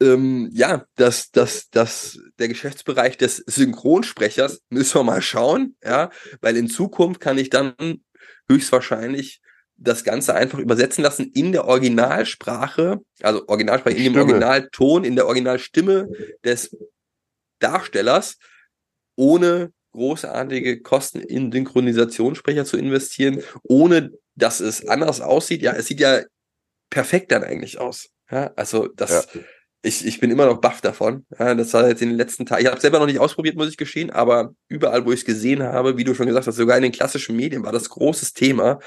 ähm, 0.00 0.50
ja, 0.52 0.84
dass, 0.96 1.30
dass, 1.30 1.70
dass 1.70 2.18
der 2.38 2.48
Geschäftsbereich 2.48 3.16
des 3.16 3.36
Synchronsprechers 3.46 4.62
müssen 4.68 4.98
wir 4.98 5.04
mal 5.04 5.22
schauen, 5.22 5.76
ja, 5.84 6.10
weil 6.40 6.56
in 6.56 6.68
Zukunft 6.68 7.20
kann 7.20 7.38
ich 7.38 7.48
dann 7.48 7.74
höchstwahrscheinlich 8.48 9.40
das 9.76 10.04
Ganze 10.04 10.34
einfach 10.34 10.58
übersetzen 10.58 11.02
lassen 11.02 11.30
in 11.34 11.52
der 11.52 11.66
Originalsprache, 11.66 13.00
also 13.22 13.46
Originalsprache, 13.48 13.96
in 13.96 14.04
dem 14.04 14.12
Stimme. 14.12 14.24
Originalton, 14.24 15.04
in 15.04 15.16
der 15.16 15.26
Originalstimme 15.26 16.08
des 16.44 16.76
Darstellers, 17.58 18.36
ohne 19.16 19.72
großartige 19.92 20.80
Kosten 20.82 21.20
in 21.20 21.52
Synchronisationssprecher 21.52 22.64
zu 22.64 22.76
investieren, 22.76 23.42
ohne 23.62 24.12
dass 24.34 24.60
es 24.60 24.86
anders 24.86 25.20
aussieht. 25.20 25.62
Ja, 25.62 25.72
es 25.72 25.86
sieht 25.86 26.00
ja 26.00 26.22
perfekt 26.90 27.32
dann 27.32 27.44
eigentlich 27.44 27.78
aus. 27.78 28.10
Ja, 28.30 28.52
also 28.56 28.88
das, 28.88 29.28
ich, 29.84 30.06
ich 30.06 30.18
bin 30.18 30.30
immer 30.30 30.46
noch 30.46 30.60
baff 30.60 30.80
davon. 30.80 31.26
Das 31.28 31.74
war 31.74 31.86
jetzt 31.88 32.00
in 32.00 32.08
den 32.08 32.16
letzten 32.16 32.46
Tagen. 32.46 32.62
Ich 32.62 32.70
habe 32.70 32.80
selber 32.80 32.98
noch 32.98 33.06
nicht 33.06 33.18
ausprobiert, 33.18 33.54
muss 33.54 33.68
ich 33.68 33.76
gestehen, 33.76 34.10
aber 34.10 34.54
überall, 34.68 35.04
wo 35.04 35.12
ich 35.12 35.20
es 35.20 35.26
gesehen 35.26 35.62
habe, 35.62 35.98
wie 35.98 36.04
du 36.04 36.14
schon 36.14 36.26
gesagt 36.26 36.46
hast, 36.46 36.56
sogar 36.56 36.76
in 36.76 36.82
den 36.82 36.92
klassischen 36.92 37.36
Medien 37.36 37.62
war 37.64 37.72
das 37.72 37.90
großes 37.90 38.32
Thema. 38.32 38.80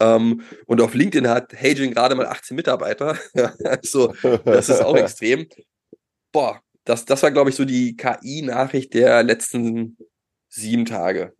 Ähm, 0.00 0.42
und 0.66 0.80
auf 0.80 0.94
LinkedIn 0.94 1.28
hat 1.28 1.52
Hagin 1.52 1.92
gerade 1.92 2.14
mal 2.14 2.26
18 2.26 2.56
Mitarbeiter. 2.56 3.16
Also 3.64 4.14
das 4.44 4.68
ist 4.68 4.82
auch 4.82 4.96
extrem. 4.96 5.46
Boah, 6.32 6.60
das, 6.84 7.04
das 7.04 7.22
war, 7.22 7.30
glaube 7.30 7.50
ich, 7.50 7.56
so 7.56 7.64
die 7.64 7.96
KI-Nachricht 7.96 8.94
der 8.94 9.22
letzten 9.22 9.98
sieben 10.48 10.86
Tage. 10.86 11.34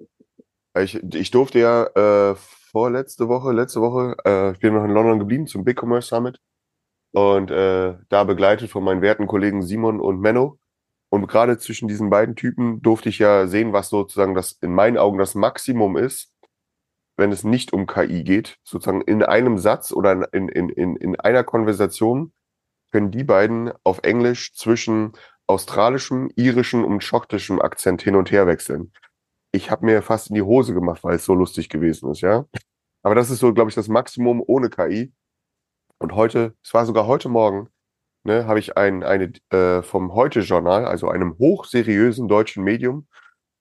Ich, 0.79 1.03
ich 1.15 1.31
durfte 1.31 1.59
ja 1.59 2.33
äh, 2.33 2.37
vorletzte 2.71 3.29
Woche, 3.29 3.53
letzte 3.53 3.81
Woche, 3.81 4.17
äh, 4.25 4.53
ich 4.53 4.61
bin 4.61 4.75
noch 4.75 4.85
in 4.85 4.91
London 4.91 5.19
geblieben 5.19 5.47
zum 5.47 5.65
Big 5.65 5.81
Commerce 5.83 6.09
Summit 6.09 6.39
und 7.13 7.51
äh, 7.51 7.97
da 8.09 8.25
begleitet 8.25 8.71
von 8.71 8.85
meinen 8.85 9.03
werten 9.03 9.27
Kollegen 9.27 9.63
Simon 9.63 10.01
und 10.01 10.21
Menno 10.21 10.59
Und 11.11 11.27
gerade 11.27 11.59
zwischen 11.59 11.89
diesen 11.89 12.11
beiden 12.11 12.37
Typen 12.37 12.83
durfte 12.83 13.09
ich 13.09 13.19
ja 13.19 13.47
sehen, 13.47 13.73
was 13.73 13.89
sozusagen 13.89 14.35
das 14.35 14.53
in 14.61 14.75
meinen 14.75 14.99
Augen 14.99 15.19
das 15.19 15.35
Maximum 15.35 15.97
ist, 15.97 16.33
wenn 17.17 17.33
es 17.33 17.45
nicht 17.45 17.73
um 17.73 17.87
KI 17.87 18.25
geht. 18.25 18.59
Sozusagen 18.63 19.03
in 19.03 19.23
einem 19.23 19.59
Satz 19.59 19.93
oder 19.93 20.33
in, 20.33 20.49
in, 20.49 20.69
in, 20.69 20.97
in 20.97 21.19
einer 21.19 21.45
Konversation 21.45 22.33
können 22.93 23.11
die 23.11 23.25
beiden 23.25 23.73
auf 23.85 24.01
Englisch 24.03 24.55
zwischen 24.55 25.13
australischem, 25.47 26.31
irischem 26.37 26.85
und 26.85 27.03
schottischem 27.03 27.61
Akzent 27.61 28.03
hin 28.03 28.17
und 28.17 28.31
her 28.31 28.47
wechseln. 28.47 28.93
Ich 29.51 29.71
habe 29.71 29.87
mir 29.87 30.03
fast 30.03 30.29
in 30.29 30.35
die 30.35 30.43
Hose 30.43 30.75
gemacht, 30.75 31.03
weil 31.05 31.17
es 31.17 31.25
so 31.25 31.35
lustig 31.35 31.71
gewesen 31.71 32.11
ist, 32.11 32.21
ja. 32.21 32.45
Aber 33.03 33.15
das 33.15 33.31
ist 33.31 33.39
so, 33.39 33.55
glaube 33.55 33.71
ich, 33.71 33.75
das 33.75 33.89
Maximum 33.89 34.43
ohne 34.47 34.69
KI. 34.69 35.13
Und 35.99 36.15
heute, 36.15 36.55
es 36.63 36.73
war 36.75 36.87
sogar 36.87 37.07
heute 37.07 37.29
Morgen, 37.29 37.69
ne, 38.25 38.47
habe 38.47 38.61
ich 38.61 38.77
ein, 38.77 39.03
eine 39.03 39.33
äh, 39.51 39.83
vom 39.83 40.15
Heute-Journal, 40.15 40.85
also 40.85 41.09
einem 41.09 41.37
hochseriösen 41.39 42.29
deutschen 42.29 42.63
Medium, 42.65 43.09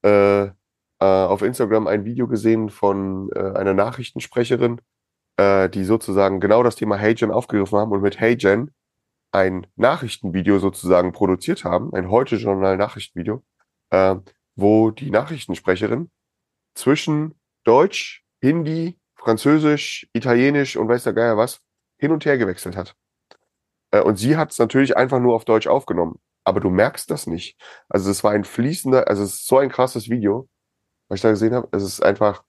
äh, 0.03 0.45
äh, 0.45 0.51
auf 0.99 1.41
Instagram 1.41 1.87
ein 1.87 2.05
Video 2.05 2.27
gesehen 2.27 2.69
von 2.69 3.29
äh, 3.35 3.39
einer 3.39 3.73
Nachrichtensprecherin, 3.73 4.81
äh, 5.37 5.69
die 5.69 5.83
sozusagen 5.83 6.39
genau 6.39 6.63
das 6.63 6.75
Thema 6.75 6.97
HeyGen 6.97 7.31
aufgegriffen 7.31 7.79
haben 7.79 7.91
und 7.91 8.01
mit 8.01 8.19
HeyGen 8.19 8.71
ein 9.31 9.67
Nachrichtenvideo 9.75 10.59
sozusagen 10.59 11.11
produziert 11.11 11.63
haben, 11.63 11.93
ein 11.93 12.09
Heute-Journal-Nachrichtenvideo, 12.09 13.43
äh, 13.91 14.15
wo 14.55 14.91
die 14.91 15.11
Nachrichtensprecherin 15.11 16.09
zwischen 16.75 17.35
Deutsch, 17.63 18.23
Hindi, 18.41 18.99
Französisch, 19.15 20.07
Italienisch 20.13 20.77
und 20.77 20.87
weiß 20.87 21.03
der 21.03 21.13
Geier 21.13 21.37
was 21.37 21.61
hin 21.97 22.11
und 22.11 22.25
her 22.25 22.37
gewechselt 22.37 22.75
hat. 22.75 22.95
Äh, 23.91 24.01
und 24.01 24.17
sie 24.17 24.37
hat 24.37 24.51
es 24.51 24.59
natürlich 24.59 24.97
einfach 24.97 25.19
nur 25.19 25.35
auf 25.35 25.45
Deutsch 25.45 25.67
aufgenommen. 25.67 26.19
Aber 26.43 26.59
du 26.59 26.69
merkst 26.69 27.11
das 27.11 27.27
nicht. 27.27 27.59
Also 27.89 28.09
es 28.09 28.23
war 28.23 28.31
ein 28.31 28.45
fließender, 28.45 29.07
also 29.07 29.23
es 29.23 29.33
ist 29.33 29.47
so 29.47 29.57
ein 29.57 29.69
krasses 29.69 30.09
Video, 30.09 30.47
was 31.09 31.17
ich 31.17 31.21
da 31.21 31.31
gesehen 31.31 31.53
habe. 31.53 31.67
Es 31.71 31.83
ist 31.83 32.01
einfach, 32.01 32.43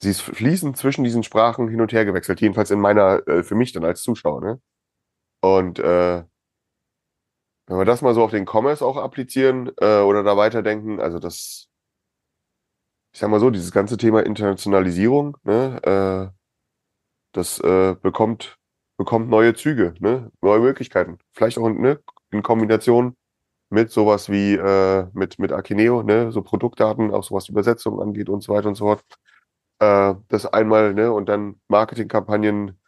sie 0.00 0.10
ist 0.10 0.20
fließend 0.20 0.76
zwischen 0.76 1.04
diesen 1.04 1.22
Sprachen 1.22 1.68
hin 1.68 1.80
und 1.80 1.92
her 1.92 2.04
gewechselt. 2.04 2.40
Jedenfalls 2.40 2.70
in 2.70 2.80
meiner, 2.80 3.26
äh, 3.28 3.42
für 3.42 3.54
mich 3.56 3.72
dann 3.72 3.84
als 3.84 4.02
Zuschauer. 4.02 4.40
Ne? 4.40 4.60
Und 5.40 5.78
äh, 5.80 6.24
wenn 7.66 7.78
wir 7.78 7.84
das 7.84 8.02
mal 8.02 8.14
so 8.14 8.24
auf 8.24 8.32
den 8.32 8.46
Commerce 8.46 8.84
auch 8.84 8.96
applizieren 8.96 9.70
äh, 9.80 10.00
oder 10.00 10.22
da 10.24 10.36
weiterdenken, 10.36 11.00
also 11.00 11.18
das, 11.18 11.68
ich 13.12 13.20
sag 13.20 13.30
mal 13.30 13.40
so, 13.40 13.50
dieses 13.50 13.72
ganze 13.72 13.96
Thema 13.96 14.24
Internationalisierung, 14.26 15.36
ne, 15.44 16.32
äh, 16.32 16.39
das 17.32 17.60
äh, 17.60 17.94
bekommt 18.02 18.56
bekommt 18.96 19.30
neue 19.30 19.54
Züge, 19.54 19.94
ne, 20.00 20.30
neue 20.42 20.60
Möglichkeiten. 20.60 21.18
Vielleicht 21.32 21.58
auch 21.58 21.68
ne, 21.70 22.00
in 22.32 22.42
Kombination 22.42 23.16
mit 23.70 23.90
sowas 23.90 24.28
wie 24.30 24.54
äh, 24.54 25.06
mit 25.14 25.38
mit 25.38 25.52
Akineo, 25.52 26.02
ne, 26.02 26.32
so 26.32 26.42
Produktdaten, 26.42 27.12
auch 27.12 27.24
sowas 27.24 27.48
Übersetzung 27.48 28.00
angeht 28.00 28.28
und 28.28 28.42
so 28.42 28.52
weiter 28.54 28.68
und 28.68 28.74
so 28.76 28.86
fort. 28.86 29.04
Äh, 29.80 30.14
das 30.28 30.46
einmal, 30.46 30.94
ne, 30.94 31.12
und 31.12 31.28
dann 31.28 31.60
Marketingkampagnen 31.68 32.80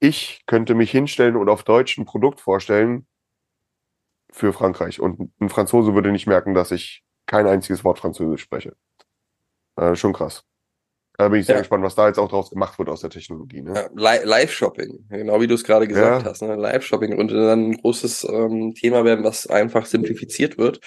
ich 0.00 0.44
könnte 0.46 0.74
mich 0.74 0.90
hinstellen 0.90 1.36
und 1.36 1.48
auf 1.48 1.64
Deutsch 1.64 1.98
ein 1.98 2.04
Produkt 2.04 2.40
vorstellen 2.40 3.06
für 4.30 4.52
Frankreich. 4.52 5.00
Und 5.00 5.32
ein 5.40 5.48
Franzose 5.48 5.94
würde 5.94 6.12
nicht 6.12 6.26
merken, 6.26 6.54
dass 6.54 6.70
ich 6.70 7.04
kein 7.26 7.46
einziges 7.46 7.84
Wort 7.84 7.98
Französisch 7.98 8.42
spreche. 8.42 8.76
Äh, 9.76 9.96
schon 9.96 10.12
krass. 10.12 10.44
Da 11.18 11.28
bin 11.28 11.40
ich 11.40 11.46
sehr 11.46 11.54
Ja. 11.56 11.60
gespannt, 11.62 11.82
was 11.84 11.94
da 11.94 12.08
jetzt 12.08 12.18
auch 12.18 12.28
draus 12.28 12.50
gemacht 12.50 12.78
wird 12.78 12.88
aus 12.88 13.00
der 13.00 13.10
Technologie. 13.10 13.62
Ne? 13.62 13.72
Ja, 13.74 13.88
Li- 14.18 14.24
Live-Shopping, 14.24 15.06
genau 15.08 15.40
wie 15.40 15.46
du 15.46 15.54
es 15.54 15.64
gerade 15.64 15.88
gesagt 15.88 16.24
Ja. 16.24 16.30
hast. 16.30 16.42
Ne? 16.42 16.54
Live-Shopping 16.56 17.16
könnte 17.16 17.34
dann 17.34 17.70
ein 17.70 17.76
großes 17.78 18.26
ähm, 18.30 18.74
Thema 18.74 19.04
werden, 19.04 19.24
was 19.24 19.46
einfach 19.46 19.86
simplifiziert 19.86 20.58
wird. 20.58 20.80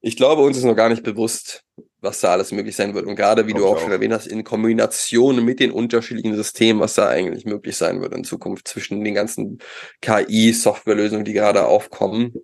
Ich 0.00 0.16
glaube, 0.16 0.42
uns 0.42 0.56
ist 0.56 0.64
noch 0.64 0.76
gar 0.76 0.88
nicht 0.88 1.02
bewusst, 1.02 1.64
was 2.00 2.20
da 2.20 2.30
alles 2.32 2.52
möglich 2.52 2.76
sein 2.76 2.94
wird. 2.94 3.04
Und 3.06 3.16
gerade, 3.16 3.46
wie 3.48 3.52
Glaub 3.52 3.60
du 3.62 3.66
ich 3.66 3.72
auch 3.74 3.80
schon 3.80 3.88
auch. 3.90 3.94
erwähnt 3.94 4.14
hast, 4.14 4.26
in 4.28 4.44
Kombination 4.44 5.44
mit 5.44 5.58
den 5.58 5.72
unterschiedlichen 5.72 6.36
Systemen, 6.36 6.80
was 6.80 6.94
da 6.94 7.08
eigentlich 7.08 7.44
möglich 7.44 7.76
sein 7.76 8.00
wird 8.00 8.14
in 8.14 8.22
Zukunft 8.24 8.68
zwischen 8.68 9.02
den 9.02 9.14
ganzen 9.14 9.58
KI-Softwarelösungen, 10.00 11.24
die 11.24 11.32
gerade 11.32 11.66
aufkommen. 11.66 12.34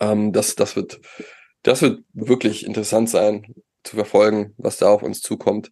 Ähm, 0.00 0.32
das, 0.32 0.54
das 0.56 0.74
wird, 0.76 1.00
das 1.62 1.82
wird 1.82 2.00
wirklich 2.14 2.64
interessant 2.64 3.10
sein 3.10 3.54
zu 3.84 3.96
verfolgen, 3.96 4.54
was 4.56 4.78
da 4.78 4.88
auf 4.88 5.02
uns 5.02 5.20
zukommt. 5.20 5.70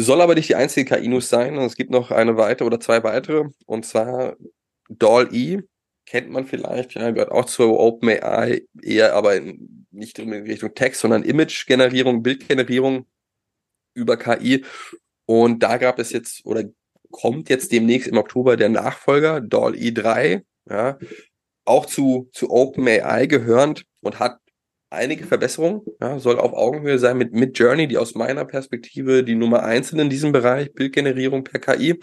Soll 0.00 0.20
aber 0.20 0.36
nicht 0.36 0.48
die 0.48 0.54
einzige 0.54 0.94
KI-News 0.94 1.28
sein. 1.28 1.56
Es 1.58 1.74
gibt 1.74 1.90
noch 1.90 2.12
eine 2.12 2.36
weitere 2.36 2.66
oder 2.66 2.78
zwei 2.78 3.02
weitere. 3.02 3.48
Und 3.66 3.84
zwar 3.84 4.36
DAL-E. 4.88 5.62
Kennt 6.06 6.30
man 6.30 6.46
vielleicht, 6.46 6.94
ja, 6.94 7.10
gehört 7.10 7.32
auch 7.32 7.44
zur 7.44 7.78
OpenAI, 7.78 8.62
eher 8.82 9.14
aber 9.14 9.36
in, 9.36 9.86
nicht 9.90 10.18
in 10.18 10.32
Richtung 10.32 10.74
Text, 10.74 11.02
sondern 11.02 11.22
Image-Generierung, 11.22 12.22
Bildgenerierung 12.22 13.06
über 13.94 14.16
KI. 14.16 14.64
Und 15.26 15.62
da 15.62 15.76
gab 15.76 15.98
es 15.98 16.12
jetzt 16.12 16.46
oder 16.46 16.64
kommt 17.10 17.50
jetzt 17.50 17.72
demnächst 17.72 18.08
im 18.08 18.16
Oktober 18.16 18.56
der 18.56 18.68
Nachfolger, 18.70 19.40
DAL-E 19.40 19.90
3, 19.90 20.44
ja, 20.70 20.98
auch 21.64 21.86
zu, 21.86 22.30
zu 22.32 22.50
OpenAI 22.50 23.26
gehörend 23.26 23.84
und 24.00 24.18
hat 24.20 24.38
einige 24.90 25.26
Verbesserungen, 25.26 25.82
ja, 26.00 26.18
soll 26.18 26.38
auf 26.38 26.52
Augenhöhe 26.52 26.98
sein 26.98 27.18
mit 27.18 27.32
Mid 27.32 27.58
Journey, 27.58 27.88
die 27.88 27.98
aus 27.98 28.14
meiner 28.14 28.44
Perspektive 28.44 29.22
die 29.24 29.34
Nummer 29.34 29.62
eins 29.62 29.88
sind 29.88 29.98
in 29.98 30.10
diesem 30.10 30.32
Bereich, 30.32 30.72
Bildgenerierung 30.72 31.44
per 31.44 31.60
KI. 31.60 31.98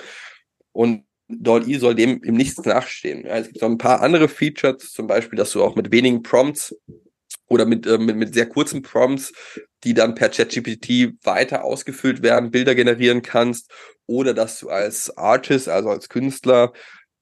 Und 0.71 1.05
DALL-E 1.27 1.77
soll 1.77 1.95
dem 1.95 2.21
im 2.23 2.35
Nichts 2.35 2.63
nachstehen. 2.65 3.25
Ja, 3.25 3.37
es 3.37 3.47
gibt 3.47 3.61
noch 3.61 3.69
ein 3.69 3.77
paar 3.77 4.01
andere 4.01 4.27
Features, 4.27 4.91
zum 4.91 5.07
Beispiel, 5.07 5.37
dass 5.37 5.51
du 5.51 5.63
auch 5.63 5.75
mit 5.75 5.91
wenigen 5.91 6.21
Prompts 6.21 6.75
oder 7.47 7.65
mit, 7.65 7.87
äh, 7.87 7.97
mit, 7.97 8.15
mit 8.15 8.33
sehr 8.33 8.47
kurzen 8.47 8.81
Prompts, 8.81 9.33
die 9.83 9.93
dann 9.93 10.15
per 10.15 10.29
ChatGPT 10.29 11.15
weiter 11.23 11.63
ausgefüllt 11.63 12.21
werden, 12.21 12.51
Bilder 12.51 12.75
generieren 12.75 13.21
kannst 13.21 13.71
oder 14.07 14.33
dass 14.33 14.59
du 14.59 14.69
als 14.69 15.15
Artist, 15.17 15.67
also 15.69 15.89
als 15.89 16.09
Künstler, 16.09 16.73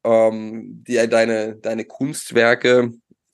ähm, 0.04 0.84
dir 0.86 1.08
deine, 1.08 1.56
deine 1.56 1.86
Kunstwerke 1.86 2.92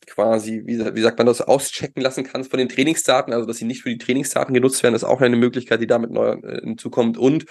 quasi, 0.09 0.63
wie, 0.65 0.79
wie 0.95 1.01
sagt 1.01 1.17
man 1.17 1.27
das, 1.27 1.41
auschecken 1.41 2.01
lassen 2.01 2.23
kannst 2.23 2.49
von 2.49 2.59
den 2.59 2.69
Trainingsdaten, 2.69 3.33
also 3.33 3.45
dass 3.45 3.57
sie 3.57 3.65
nicht 3.65 3.83
für 3.83 3.89
die 3.89 3.97
Trainingsdaten 3.97 4.53
genutzt 4.53 4.83
werden, 4.83 4.95
ist 4.95 5.03
auch 5.03 5.21
eine 5.21 5.35
Möglichkeit, 5.35 5.81
die 5.81 5.87
damit 5.87 6.11
neu 6.11 6.31
äh, 6.31 6.61
hinzukommt. 6.61 7.17
Und 7.17 7.45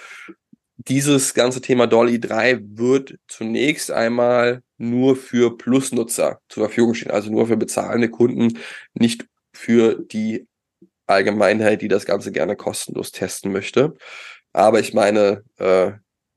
dieses 0.77 1.33
ganze 1.33 1.61
Thema 1.61 1.87
Dolly 1.87 2.19
3 2.19 2.59
wird 2.63 3.15
zunächst 3.27 3.91
einmal 3.91 4.61
nur 4.77 5.15
für 5.15 5.57
Plusnutzer 5.57 6.39
zur 6.47 6.65
Verfügung 6.65 6.93
stehen, 6.93 7.11
also 7.11 7.29
nur 7.31 7.47
für 7.47 7.57
bezahlende 7.57 8.09
Kunden, 8.09 8.57
nicht 8.93 9.25
für 9.53 9.95
die 9.95 10.47
Allgemeinheit, 11.05 11.81
die 11.81 11.87
das 11.87 12.05
Ganze 12.05 12.31
gerne 12.31 12.55
kostenlos 12.55 13.11
testen 13.11 13.51
möchte. 13.51 13.95
Aber 14.53 14.79
ich 14.79 14.93
meine, 14.93 15.43
äh, 15.57 15.91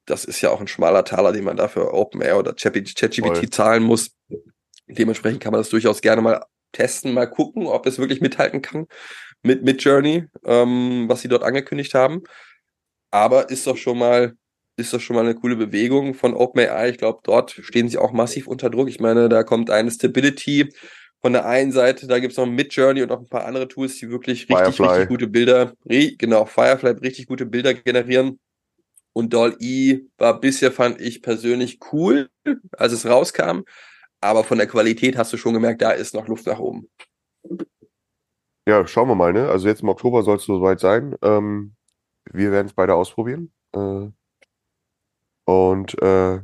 das 0.07 0.25
ist 0.25 0.41
ja 0.41 0.51
auch 0.51 0.61
ein 0.61 0.69
schmaler 0.69 1.05
Taler, 1.05 1.33
den 1.33 1.45
man 1.45 1.57
dafür 1.57 1.95
OpenAir 1.95 2.39
oder 2.39 2.55
Voll. 2.59 2.73
ChatGPT 2.73 3.55
zahlen 3.55 3.83
muss. 3.83 4.17
Dementsprechend 4.95 5.43
kann 5.43 5.53
man 5.53 5.61
das 5.61 5.71
durchaus 5.71 6.01
gerne 6.01 6.23
mal 6.23 6.45
testen, 6.73 7.13
mal 7.13 7.27
gucken, 7.27 7.67
ob 7.67 7.87
es 7.87 7.99
wirklich 7.99 8.21
mithalten 8.21 8.63
kann 8.63 8.87
mit, 9.43 9.63
mit 9.63 9.83
Journey, 9.83 10.25
ähm, 10.45 11.09
was 11.09 11.23
sie 11.23 11.29
dort 11.29 11.43
angekündigt 11.43 11.95
haben. 11.95 12.23
Aber 13.11 13.51
ist 13.51 13.67
doch 13.67 13.77
schon 13.77 13.99
mal, 13.99 14.33
ist 14.77 14.95
doch 14.95 15.01
schon 15.01 15.17
mal 15.17 15.25
eine 15.25 15.35
coole 15.35 15.57
Bewegung 15.57 16.15
von 16.15 16.35
OpenAI. 16.35 16.91
Ich 16.91 16.99
glaube, 16.99 17.21
dort 17.25 17.51
stehen 17.51 17.89
sie 17.89 17.99
auch 17.99 18.13
massiv 18.13 18.47
unter 18.47 18.71
Druck. 18.71 18.89
Ich 18.89 19.01
meine, 19.01 19.29
da 19.29 19.43
kommt 19.43 19.71
eine 19.71 19.91
Stability 19.91 20.73
von 21.21 21.35
der 21.35 21.47
einen 21.47 21.71
Seite, 21.71 22.09
da 22.09 22.19
gibt's 22.19 22.37
noch 22.37 22.47
Midjourney 22.47 23.03
und 23.03 23.09
noch 23.09 23.21
ein 23.21 23.29
paar 23.29 23.45
andere 23.45 23.69
Tools, 23.69 23.97
die 23.97 24.11
wirklich 24.11 24.49
richtig, 24.49 24.57
Firefly. 24.57 24.87
richtig 24.87 25.09
gute 25.09 25.29
Bilder, 25.29 25.73
genau, 25.85 26.47
Firefly 26.47 26.91
richtig 27.01 27.27
gute 27.27 27.47
Bilder 27.47 27.75
generieren. 27.75 28.41
Und 29.15 29.35
Doll-E 29.35 30.01
war 30.17 30.41
bisher, 30.41 30.73
fand 30.73 31.01
ich 31.01 31.23
persönlich 31.23 31.79
cool, 31.93 32.31
als 32.73 32.93
es 32.93 33.07
rauskam. 33.07 33.61
Aber 34.23 34.45
von 34.45 34.59
der 34.59 34.69
Qualität 34.69 35.19
hast 35.19 35.33
du 35.33 35.37
schon 35.37 35.53
gemerkt, 35.53 35.83
da 35.83 35.91
ist 35.91 36.15
noch 36.15 36.29
Luft 36.29 36.47
nach 36.47 36.61
oben. 36.61 36.89
Ja, 38.67 38.87
schauen 38.87 39.09
wir 39.09 39.17
mal, 39.17 39.33
ne? 39.33 39.49
Also 39.49 39.67
jetzt 39.67 39.83
im 39.83 39.89
Oktober 39.89 40.23
soll 40.23 40.37
es 40.37 40.45
soweit 40.45 40.79
sein. 40.79 41.17
Ähm, 41.23 41.75
wir 42.33 42.53
werden 42.53 42.69
es 42.69 42.73
beide 42.73 42.95
ausprobieren. 42.95 43.53
Äh, 43.73 44.09
und 45.45 46.01
äh, 46.01 46.35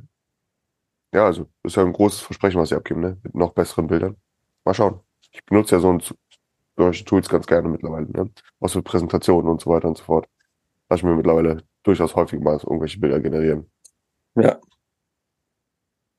ja, 1.13 1.25
also 1.25 1.47
ist 1.63 1.77
ja 1.77 1.85
ein 1.85 1.93
großes 1.93 2.21
Versprechen, 2.21 2.61
was 2.61 2.71
sie 2.71 2.75
abgeben, 2.75 3.01
ne? 3.01 3.17
Mit 3.23 3.37
noch 3.37 3.53
besseren 3.53 3.87
Bildern. 3.87 4.17
Mal 4.65 4.75
schauen. 4.75 5.01
Ich 5.31 5.45
benutze 5.47 5.77
ja 5.77 5.81
so 5.81 5.93
ein, 5.93 6.03
solche 6.77 7.05
Tools 7.05 7.29
ganz 7.29 7.47
gerne 7.47 7.69
mittlerweile, 7.69 8.11
ne? 8.11 8.31
Auch 8.59 8.69
so 8.69 8.83
Präsentationen 8.83 9.49
und 9.49 9.61
so 9.61 9.71
weiter 9.71 9.87
und 9.87 9.99
so 9.99 10.05
fort. 10.05 10.29
Lass 10.91 11.01
ich 11.01 11.05
mir 11.05 11.15
mittlerweile 11.15 11.63
durchaus 11.85 12.17
häufig 12.17 12.41
mal 12.41 12.55
irgendwelche 12.55 12.99
Bilder 12.99 13.21
generieren. 13.21 13.71
Ja. 14.35 14.59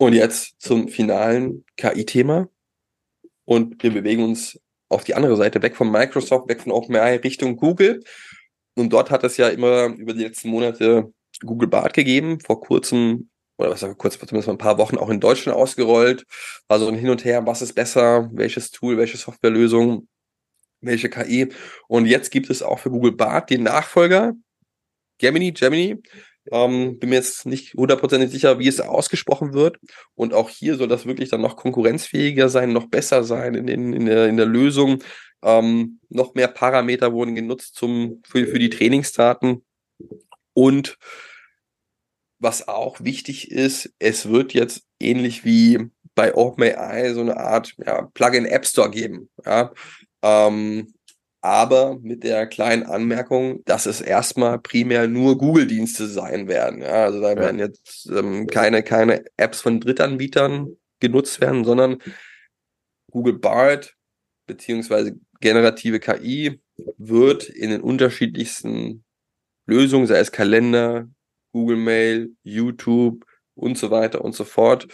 Und 0.02 0.14
jetzt 0.14 0.62
zum 0.62 0.88
finalen 0.88 1.66
KI-Thema. 1.76 2.48
Und 3.44 3.84
wir 3.84 3.92
bewegen 3.92 4.24
uns 4.24 4.58
auf 4.88 5.04
die 5.04 5.14
andere 5.14 5.36
Seite, 5.36 5.62
weg 5.62 5.76
von 5.76 5.92
Microsoft, 5.92 6.48
weg 6.48 6.62
von 6.62 6.72
OpenAI, 6.72 7.18
Richtung 7.18 7.58
Google. 7.58 8.02
Und 8.76 8.94
dort 8.94 9.12
hat 9.12 9.26
es 9.26 9.36
ja 9.36 9.50
immer 9.50 9.88
über 9.88 10.14
die 10.14 10.24
letzten 10.24 10.50
Monate 10.50 11.12
Google 11.42 11.68
Bart 11.68 11.94
gegeben. 11.94 12.40
Vor 12.40 12.62
kurzem 12.62 13.30
oder 13.58 13.72
was 13.72 13.82
kurz 13.98 14.18
zumindest 14.18 14.48
mal 14.48 14.54
ein 14.54 14.58
paar 14.58 14.78
Wochen 14.78 14.98
auch 14.98 15.10
in 15.10 15.20
Deutschland 15.20 15.58
ausgerollt. 15.58 16.26
War 16.70 16.80
so 16.80 16.88
ein 16.88 16.96
Hin 16.96 17.10
und 17.10 17.26
Her, 17.26 17.46
was 17.46 17.62
ist 17.62 17.74
besser, 17.74 18.30
welches 18.32 18.72
Tool, 18.72 18.98
welche 18.98 19.18
Softwarelösung, 19.18 20.08
welche 20.80 21.10
KI. 21.10 21.50
Und 21.90 22.06
jetzt 22.06 22.32
gibt 22.32 22.50
es 22.50 22.64
auch 22.64 22.80
für 22.80 22.90
Google 22.90 23.12
Bart 23.12 23.50
den 23.50 23.64
Nachfolger, 23.64 24.34
Gemini, 25.18 25.52
Gemini. 25.52 26.02
Ähm, 26.52 27.00
bin 27.00 27.10
mir 27.10 27.16
jetzt 27.16 27.46
nicht 27.46 27.74
hundertprozentig 27.76 28.32
sicher, 28.32 28.60
wie 28.60 28.68
es 28.68 28.80
ausgesprochen 28.80 29.54
wird. 29.54 29.78
Und 30.16 30.34
auch 30.34 30.50
hier 30.50 30.76
soll 30.76 30.88
das 30.88 31.06
wirklich 31.06 31.30
dann 31.30 31.42
noch 31.42 31.56
konkurrenzfähiger 31.56 32.50
sein, 32.50 32.74
noch 32.74 32.88
besser 32.88 33.24
sein 33.24 33.56
in, 33.56 33.68
in, 33.68 33.94
in, 33.94 34.06
der, 34.06 34.28
in 34.28 34.38
der 34.38 34.46
Lösung. 34.46 35.04
Ähm, 35.42 36.00
noch 36.10 36.34
mehr 36.34 36.48
Parameter 36.48 37.14
wurden 37.14 37.36
genutzt 37.36 37.76
zum, 37.76 38.22
für, 38.28 38.48
für 38.48 38.60
die 38.60 38.70
Trainingsdaten. 38.70 39.64
Und 40.54 40.98
was 42.40 42.68
auch 42.68 43.02
wichtig 43.02 43.52
ist, 43.52 43.94
es 44.00 44.30
wird 44.30 44.54
jetzt 44.54 44.84
ähnlich 45.00 45.46
wie 45.46 45.90
bei 46.16 46.34
OpenAI 46.36 47.14
so 47.14 47.22
eine 47.22 47.38
Art 47.38 47.76
ja, 47.86 48.10
Plugin 48.14 48.46
App 48.46 48.66
Store 48.66 48.90
geben. 48.90 49.30
Ja? 49.46 49.72
Ähm, 50.22 50.94
aber 51.42 51.98
mit 52.02 52.24
der 52.24 52.48
kleinen 52.48 52.84
Anmerkung, 52.84 53.64
dass 53.66 53.86
es 53.86 54.02
erstmal 54.02 54.60
primär 54.60 55.08
nur 55.08 55.38
Google-Dienste 55.38 56.08
sein 56.08 56.48
werden. 56.48 56.82
Ja, 56.82 57.06
also 57.06 57.22
da 57.22 57.30
ja. 57.32 57.38
werden 57.38 57.60
jetzt 57.60 58.10
ähm, 58.12 58.48
keine, 58.48 58.84
keine 58.84 59.24
Apps 59.38 59.62
von 59.62 59.80
Drittanbietern 59.80 60.76
genutzt 61.00 61.40
werden, 61.40 61.64
sondern 61.64 62.00
Google 63.12 63.40
Bard 63.40 63.96
beziehungsweise 64.48 65.18
generative 65.40 66.00
KI 66.00 66.60
wird 66.98 67.48
in 67.48 67.70
den 67.70 67.82
unterschiedlichsten 67.82 69.04
Lösungen, 69.66 70.08
sei 70.08 70.20
es 70.20 70.32
Kalender, 70.32 71.08
Google 71.54 71.78
Mail, 71.78 72.36
YouTube 72.44 73.26
und 73.56 73.78
so 73.78 73.92
weiter 73.92 74.24
und 74.24 74.34
so 74.34 74.44
fort, 74.44 74.88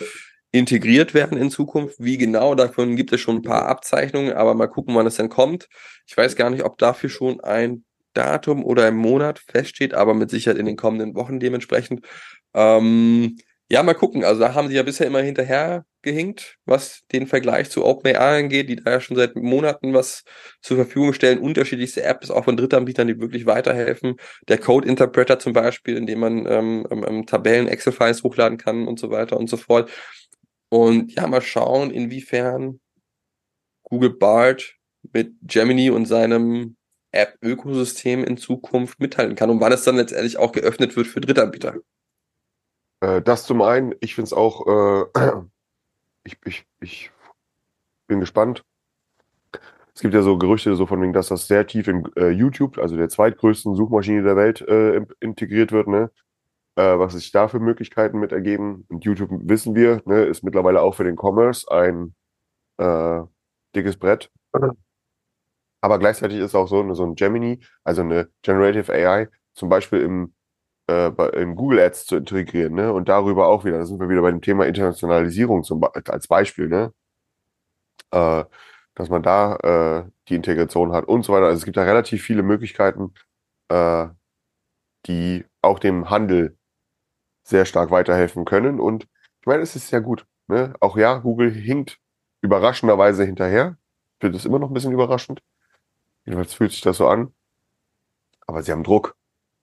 integriert 0.58 1.14
werden 1.14 1.38
in 1.38 1.51
Zukunft. 1.51 1.97
Wie 1.99 2.18
genau, 2.18 2.56
davon 2.56 2.95
gibt 2.95 3.12
es 3.14 3.22
schon 3.22 3.38
ein 3.38 3.41
paar 3.41 3.68
Abzeichnungen, 3.68 4.34
aber 4.34 4.53
mal 4.53 4.68
gucken, 4.68 4.95
wann 4.95 5.08
es 5.08 5.16
denn 5.16 5.30
kommt. 5.30 5.68
Ich 6.08 6.16
weiß 6.16 6.36
gar 6.36 6.49
nicht, 6.49 6.64
ob 6.64 6.78
dafür 6.78 7.10
schon 7.10 7.41
ein 7.41 7.84
Datum 8.14 8.64
oder 8.64 8.86
ein 8.86 8.95
Monat 8.95 9.39
feststeht, 9.39 9.93
aber 9.93 10.14
mit 10.14 10.30
Sicherheit 10.30 10.58
in 10.58 10.66
den 10.66 10.78
kommenden 10.78 11.16
Wochen 11.16 11.39
dementsprechend. 11.39 12.06
Ähm, 12.53 13.38
ja, 13.70 13.82
mal 13.82 13.95
gucken. 13.95 14.24
Also 14.24 14.41
da 14.41 14.53
haben 14.53 14.68
sie 14.68 14.76
ja 14.76 14.84
bisher 14.84 15.08
immer 15.08 15.22
hinterher 15.22 15.86
gehinkt, 16.03 16.58
was 16.66 17.01
den 17.12 17.26
Vergleich 17.26 17.72
zu 17.72 17.84
OpenAI 17.84 18.39
angeht, 18.39 18.70
die 18.70 18.76
da 18.76 18.91
ja 18.91 19.01
schon 19.01 19.18
seit 19.18 19.36
Monaten 19.36 19.93
was 19.93 20.24
zur 20.62 20.78
Verfügung 20.78 21.14
stellen, 21.14 21.39
unterschiedlichste 21.39 22.03
Apps 22.03 22.30
auch 22.30 22.45
von 22.45 22.58
Drittanbietern, 22.58 23.08
die 23.08 23.20
wirklich 23.20 23.47
weiterhelfen. 23.47 24.18
Der 24.47 24.60
Code 24.60 24.88
Interpreter 24.88 25.39
zum 25.39 25.53
Beispiel, 25.53 25.97
in 25.97 26.06
dem 26.06 26.20
man 26.20 26.45
ähm, 26.47 26.88
ähm, 26.91 27.26
Tabellen, 27.26 27.68
Excel-Files 27.68 28.24
hochladen 28.24 28.60
kann 28.60 28.88
und 28.88 28.99
so 28.99 29.10
weiter 29.10 29.38
und 29.38 29.49
so 29.49 29.58
fort. 29.58 29.89
Und 30.76 31.13
ja, 31.13 31.26
mal 31.26 31.41
schauen, 31.41 31.89
inwiefern 31.89 32.82
Google 33.84 34.09
Bart 34.09 34.76
mit 35.13 35.34
Gemini 35.43 35.89
und 35.89 36.05
seinem 36.05 36.76
App-Ökosystem 37.11 38.26
in 38.26 38.36
Zukunft 38.36 38.99
mithalten 38.99 39.38
kann 39.38 39.49
und 39.49 39.61
wann 39.61 39.71
es 39.71 39.86
dann 39.86 39.95
letztendlich 39.95 40.38
auch 40.38 40.51
geöffnet 40.51 40.97
wird 40.97 41.07
für 41.07 41.21
Drittanbieter. 41.21 41.76
Äh, 42.99 43.21
das 43.21 43.45
zum 43.45 43.61
einen, 43.61 43.95
ich 44.01 44.15
finde 44.15 44.26
es 44.26 44.34
auch, 44.34 44.67
äh, 44.67 45.05
ich, 46.26 46.38
ich, 46.43 46.65
ich 46.82 47.11
bin 48.07 48.19
gespannt. 48.19 48.65
Es 49.93 50.01
gibt 50.01 50.13
ja 50.13 50.23
so 50.23 50.38
Gerüchte, 50.38 50.76
so 50.76 50.86
von 50.86 51.01
wegen, 51.01 51.13
dass 51.13 51.30
das 51.30 51.47
sehr 51.47 51.65
tief 51.67 51.88
in 51.88 52.03
äh, 52.17 52.32
YouTube, 52.32 52.80
also 52.80 52.97
der 52.97 53.07
zweitgrößten 53.07 53.78
Suchmaschine 53.78 54.23
der 54.23 54.36
Welt, 54.36 54.59
äh, 54.59 55.05
integriert 55.21 55.71
wird, 55.71 55.88
ne? 55.88 56.11
Äh, 56.78 56.99
was 56.99 57.13
sich 57.13 57.32
da 57.32 57.47
für 57.47 57.59
Möglichkeiten 57.59 58.19
mit 58.19 58.32
ergeben. 58.34 58.86
Und 58.89 59.05
YouTube 59.05 59.30
wissen 59.32 59.76
wir, 59.76 60.01
ne, 60.05 60.26
ist 60.26 60.43
mittlerweile 60.43 60.82
auch 60.82 60.95
für 60.95 61.05
den 61.05 61.15
Commerce 61.17 61.69
ein 61.71 62.15
äh, 62.78 63.21
dickes 63.76 63.97
Brett. 63.97 64.32
Aber 65.82 65.99
gleichzeitig 65.99 66.39
ist 66.39 66.55
auch 66.55 66.67
so, 66.67 66.84
ne, 66.84 66.95
so 66.95 67.05
ein 67.05 67.15
Gemini, 67.15 67.63
also 67.84 68.01
eine 68.01 68.30
Generative 68.41 68.91
AI, 68.91 69.30
zum 69.53 69.69
Beispiel 69.69 70.01
im 70.01 70.34
äh, 70.89 71.09
in 71.41 71.55
Google 71.55 71.80
Ads 71.80 72.05
zu 72.07 72.17
integrieren, 72.17 72.73
ne? 72.76 72.93
Und 72.93 73.09
darüber 73.09 73.47
auch 73.47 73.65
wieder, 73.65 73.80
da 73.80 73.86
sind 73.86 73.99
wir 73.99 74.09
wieder 74.09 74.21
bei 74.21 74.32
dem 74.32 74.41
Thema 74.41 74.65
Internationalisierung 74.67 75.63
zum, 75.63 75.84
als 76.07 76.28
Beispiel, 76.28 76.67
ne? 76.69 76.93
Äh, 78.11 78.45
dass 78.95 79.09
man 79.09 79.23
da 79.23 79.55
äh, 80.07 80.11
die 80.30 80.36
Integration 80.36 80.93
hat 80.93 81.05
und 81.05 81.23
so 81.23 81.34
weiter. 81.34 81.47
Also 81.47 81.57
es 81.57 81.65
gibt 81.65 81.78
da 81.78 81.84
relativ 81.84 82.23
viele 82.23 82.43
Möglichkeiten, 82.43 83.13
äh, 83.69 84.07
die 85.07 85.45
auch 85.61 85.80
dem 85.80 86.09
Handel 86.09 86.57
sehr 87.46 87.66
stark 87.66 87.91
weiterhelfen 87.91 88.43
können. 88.43 88.80
Und 88.80 89.08
ich 89.39 89.48
meine, 89.48 89.62
es 89.62 89.76
ist 89.76 89.91
ja 89.91 90.00
gut. 90.00 90.26
Ne? 90.48 90.74
Auch 90.82 90.98
ja, 90.98 91.20
Google 91.20 91.52
hinkt 91.52 92.00
überraschenderweise 92.41 93.24
hinterher. 93.24 93.78
Ich 94.16 94.22
finde 94.22 94.38
es 94.38 94.46
immer 94.46 94.60
noch 94.60 94.70
ein 94.70 94.74
bisschen 94.74 94.91
überraschend. 94.91 95.41
Jedenfalls 96.26 96.54
fühlt 96.54 96.72
sich 96.72 96.82
das 96.82 96.98
so 96.98 97.08
an. 97.08 97.34
Aber 98.48 98.64
sie 98.64 98.72
haben 98.72 98.84
Druck 98.84 99.16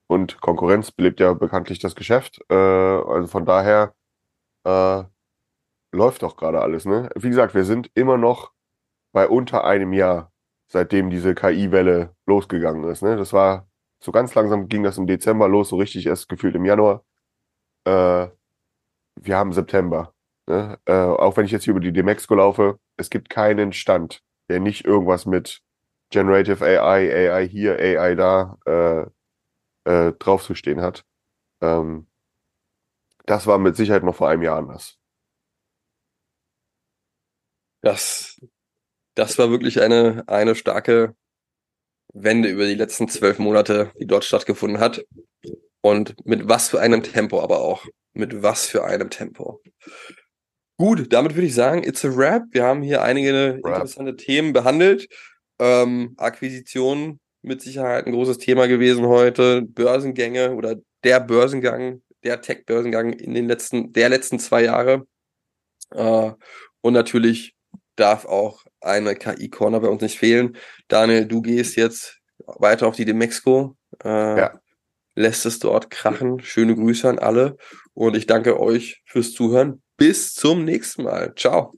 und 0.07 0.41
Konkurrenz 0.41 0.91
belebt 0.91 1.19
ja 1.19 1.33
bekanntlich 1.33 1.79
das 1.79 1.95
Geschäft. 1.95 2.39
Äh, 2.49 2.55
also 2.55 3.27
von 3.27 3.45
daher 3.45 3.93
äh, 4.65 5.03
läuft 5.91 6.23
doch 6.23 6.37
gerade 6.37 6.61
alles. 6.61 6.85
Ne? 6.85 7.09
Wie 7.15 7.29
gesagt, 7.29 7.53
wir 7.53 7.65
sind 7.65 7.91
immer 7.93 8.17
noch 8.17 8.51
bei 9.11 9.27
unter 9.27 9.63
einem 9.65 9.93
Jahr, 9.93 10.31
seitdem 10.67 11.09
diese 11.09 11.35
KI-Welle 11.35 12.15
losgegangen 12.25 12.83
ist. 12.85 13.03
Ne? 13.03 13.17
Das 13.17 13.33
war 13.33 13.67
so 13.99 14.11
ganz 14.11 14.35
langsam 14.35 14.67
ging 14.67 14.83
das 14.83 14.97
im 14.97 15.07
Dezember 15.07 15.47
los, 15.47 15.69
so 15.69 15.77
richtig 15.77 16.07
erst 16.07 16.27
gefühlt 16.29 16.55
im 16.55 16.65
Januar. 16.65 17.05
Äh, 17.85 18.27
wir 19.15 19.37
haben 19.37 19.53
September. 19.53 20.13
Ne? 20.47 20.79
Äh, 20.85 20.93
auch 20.93 21.37
wenn 21.37 21.45
ich 21.45 21.51
jetzt 21.51 21.63
hier 21.63 21.71
über 21.71 21.79
die 21.79 21.93
Demexco 21.93 22.35
laufe, 22.35 22.79
es 22.97 23.09
gibt 23.09 23.29
keinen 23.29 23.73
Stand, 23.73 24.21
der 24.49 24.59
nicht 24.59 24.85
irgendwas 24.85 25.25
mit 25.25 25.61
Generative 26.09 26.63
AI, 26.63 27.31
AI 27.31 27.47
hier, 27.47 27.77
AI 27.79 28.15
da, 28.15 28.57
äh, 28.65 29.05
äh, 29.89 30.13
drauf 30.13 30.43
zu 30.43 30.55
stehen 30.55 30.81
hat. 30.81 31.05
Ähm, 31.61 32.07
das 33.25 33.47
war 33.47 33.57
mit 33.57 33.75
Sicherheit 33.75 34.03
noch 34.03 34.15
vor 34.15 34.29
einem 34.29 34.43
Jahr 34.43 34.57
anders. 34.57 34.99
Das, 37.81 38.39
das 39.15 39.37
war 39.37 39.49
wirklich 39.49 39.81
eine, 39.81 40.23
eine 40.27 40.55
starke 40.55 41.15
Wende 42.13 42.49
über 42.49 42.65
die 42.65 42.75
letzten 42.75 43.07
zwölf 43.07 43.39
Monate, 43.39 43.91
die 43.99 44.05
dort 44.05 44.23
stattgefunden 44.23 44.79
hat. 44.79 45.05
Und 45.83 46.15
mit 46.25 46.47
was 46.47 46.69
für 46.69 46.79
einem 46.79 47.03
Tempo 47.03 47.41
aber 47.41 47.59
auch. 47.59 47.85
Mit 48.13 48.41
was 48.41 48.67
für 48.67 48.85
einem 48.85 49.09
Tempo. 49.09 49.61
Gut, 50.77 51.11
damit 51.11 51.35
würde 51.35 51.47
ich 51.47 51.53
sagen, 51.53 51.83
it's 51.83 52.05
a 52.05 52.15
wrap. 52.15 52.43
Wir 52.51 52.63
haben 52.63 52.81
hier 52.81 53.01
einige 53.01 53.59
Rap. 53.63 53.75
interessante 53.75 54.15
Themen 54.15 54.53
behandelt. 54.53 55.07
Ähm, 55.59 56.13
Akquisitionen 56.17 57.19
mit 57.41 57.61
Sicherheit 57.61 58.05
ein 58.05 58.13
großes 58.13 58.37
Thema 58.37 58.67
gewesen 58.67 59.07
heute. 59.07 59.61
Börsengänge 59.61 60.55
oder 60.55 60.77
der 61.03 61.19
Börsengang, 61.19 62.01
der 62.23 62.41
Tech-Börsengang 62.41 63.13
in 63.13 63.33
den 63.33 63.47
letzten, 63.47 63.91
der 63.91 64.09
letzten 64.09 64.39
zwei 64.39 64.63
Jahre. 64.63 65.05
Äh, 65.91 66.31
und 66.81 66.93
natürlich 66.93 67.55
darf 67.95 68.25
auch 68.25 68.63
eine 68.79 69.15
KI-Corner 69.15 69.81
bei 69.81 69.89
uns 69.89 70.01
nicht 70.01 70.17
fehlen. 70.17 70.55
Daniel, 70.87 71.25
du 71.25 71.41
gehst 71.41 71.75
jetzt 71.75 72.19
weiter 72.45 72.87
auf 72.87 72.95
die 72.95 73.05
Demexco. 73.05 73.75
Äh, 74.03 74.37
ja. 74.39 74.59
Lässt 75.15 75.45
es 75.45 75.59
dort 75.59 75.89
krachen. 75.89 76.39
Schöne 76.39 76.75
Grüße 76.75 77.07
an 77.07 77.19
alle. 77.19 77.57
Und 77.93 78.15
ich 78.15 78.25
danke 78.25 78.59
euch 78.59 79.01
fürs 79.05 79.33
Zuhören. 79.33 79.83
Bis 79.97 80.33
zum 80.33 80.65
nächsten 80.65 81.03
Mal. 81.03 81.33
Ciao. 81.35 81.73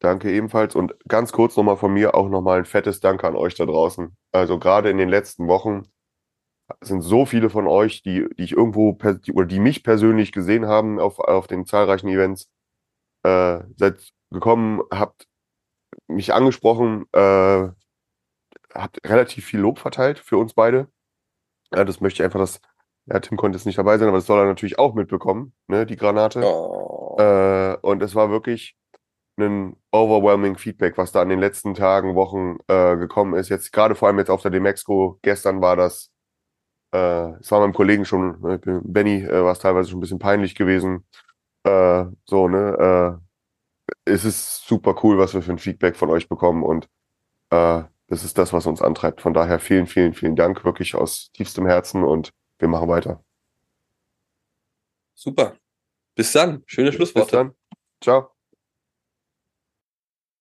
Danke 0.00 0.30
ebenfalls 0.30 0.74
und 0.74 0.94
ganz 1.08 1.32
kurz 1.32 1.56
nochmal 1.56 1.76
von 1.76 1.92
mir 1.92 2.14
auch 2.14 2.28
nochmal 2.28 2.58
ein 2.58 2.64
fettes 2.66 3.00
Danke 3.00 3.26
an 3.26 3.36
euch 3.36 3.54
da 3.54 3.64
draußen. 3.64 4.16
Also 4.32 4.58
gerade 4.58 4.90
in 4.90 4.98
den 4.98 5.08
letzten 5.08 5.48
Wochen 5.48 5.84
sind 6.80 7.02
so 7.02 7.26
viele 7.26 7.50
von 7.50 7.66
euch, 7.66 8.02
die, 8.02 8.26
die 8.36 8.42
ich 8.42 8.52
irgendwo 8.52 8.98
oder 9.32 9.46
die 9.46 9.60
mich 9.60 9.82
persönlich 9.82 10.32
gesehen 10.32 10.66
haben 10.66 10.98
auf, 10.98 11.18
auf 11.18 11.46
den 11.46 11.64
zahlreichen 11.66 12.08
Events, 12.08 12.50
äh, 13.22 13.60
seid 13.76 14.12
gekommen, 14.30 14.82
habt 14.90 15.26
mich 16.08 16.34
angesprochen, 16.34 17.06
äh, 17.12 17.68
habt 18.74 18.98
relativ 19.06 19.46
viel 19.46 19.60
Lob 19.60 19.78
verteilt 19.78 20.18
für 20.18 20.36
uns 20.36 20.54
beide. 20.54 20.88
Ja, 21.72 21.84
das 21.84 22.00
möchte 22.00 22.22
ich 22.22 22.24
einfach, 22.24 22.40
dass, 22.40 22.60
ja, 23.06 23.20
Tim 23.20 23.36
konnte 23.36 23.56
jetzt 23.56 23.66
nicht 23.66 23.78
dabei 23.78 23.98
sein, 23.98 24.08
aber 24.08 24.18
das 24.18 24.26
soll 24.26 24.40
er 24.40 24.46
natürlich 24.46 24.78
auch 24.78 24.94
mitbekommen, 24.94 25.54
ne, 25.68 25.86
die 25.86 25.96
Granate. 25.96 26.42
Oh. 26.44 27.16
Äh, 27.18 27.76
und 27.82 28.02
es 28.02 28.14
war 28.14 28.30
wirklich, 28.30 28.76
ein 29.36 29.76
overwhelming 29.90 30.56
Feedback, 30.56 30.96
was 30.96 31.12
da 31.12 31.22
in 31.22 31.28
den 31.28 31.40
letzten 31.40 31.74
Tagen, 31.74 32.14
Wochen 32.14 32.58
äh, 32.68 32.96
gekommen 32.96 33.34
ist. 33.34 33.48
Jetzt 33.48 33.72
gerade 33.72 33.94
vor 33.94 34.08
allem 34.08 34.18
jetzt 34.18 34.30
auf 34.30 34.42
der 34.42 34.50
Demexco. 34.50 35.18
Gestern 35.22 35.60
war 35.60 35.76
das, 35.76 36.10
äh, 36.92 37.30
es 37.40 37.50
war 37.50 37.60
meinem 37.60 37.72
Kollegen 37.72 38.04
schon, 38.04 38.44
äh, 38.44 38.58
Benny, 38.84 39.22
äh, 39.24 39.42
war 39.42 39.52
es 39.52 39.58
teilweise 39.58 39.90
schon 39.90 39.98
ein 39.98 40.02
bisschen 40.02 40.18
peinlich 40.18 40.54
gewesen. 40.54 41.06
Äh, 41.64 42.04
so, 42.26 42.48
ne? 42.48 43.20
Es 44.04 44.24
ist 44.24 44.66
super 44.66 44.94
cool, 45.02 45.18
was 45.18 45.34
wir 45.34 45.42
für 45.42 45.52
ein 45.52 45.58
Feedback 45.58 45.96
von 45.96 46.10
euch 46.10 46.28
bekommen 46.28 46.62
und 46.62 46.88
das 48.06 48.24
ist 48.24 48.38
das, 48.38 48.52
was 48.52 48.66
uns 48.66 48.82
antreibt. 48.82 49.20
Von 49.20 49.34
daher 49.34 49.58
vielen, 49.58 49.86
vielen, 49.86 50.14
vielen 50.14 50.36
Dank, 50.36 50.64
wirklich 50.64 50.94
aus 50.94 51.30
tiefstem 51.32 51.66
Herzen 51.66 52.04
und 52.04 52.30
wir 52.58 52.68
machen 52.68 52.88
weiter. 52.88 53.24
Super. 55.14 55.56
Bis 56.14 56.32
dann. 56.32 56.62
Schöne 56.66 56.90
Bis 56.90 56.96
Schlussworte. 56.96 57.36
dann. 57.36 57.54
Ciao. 58.00 58.33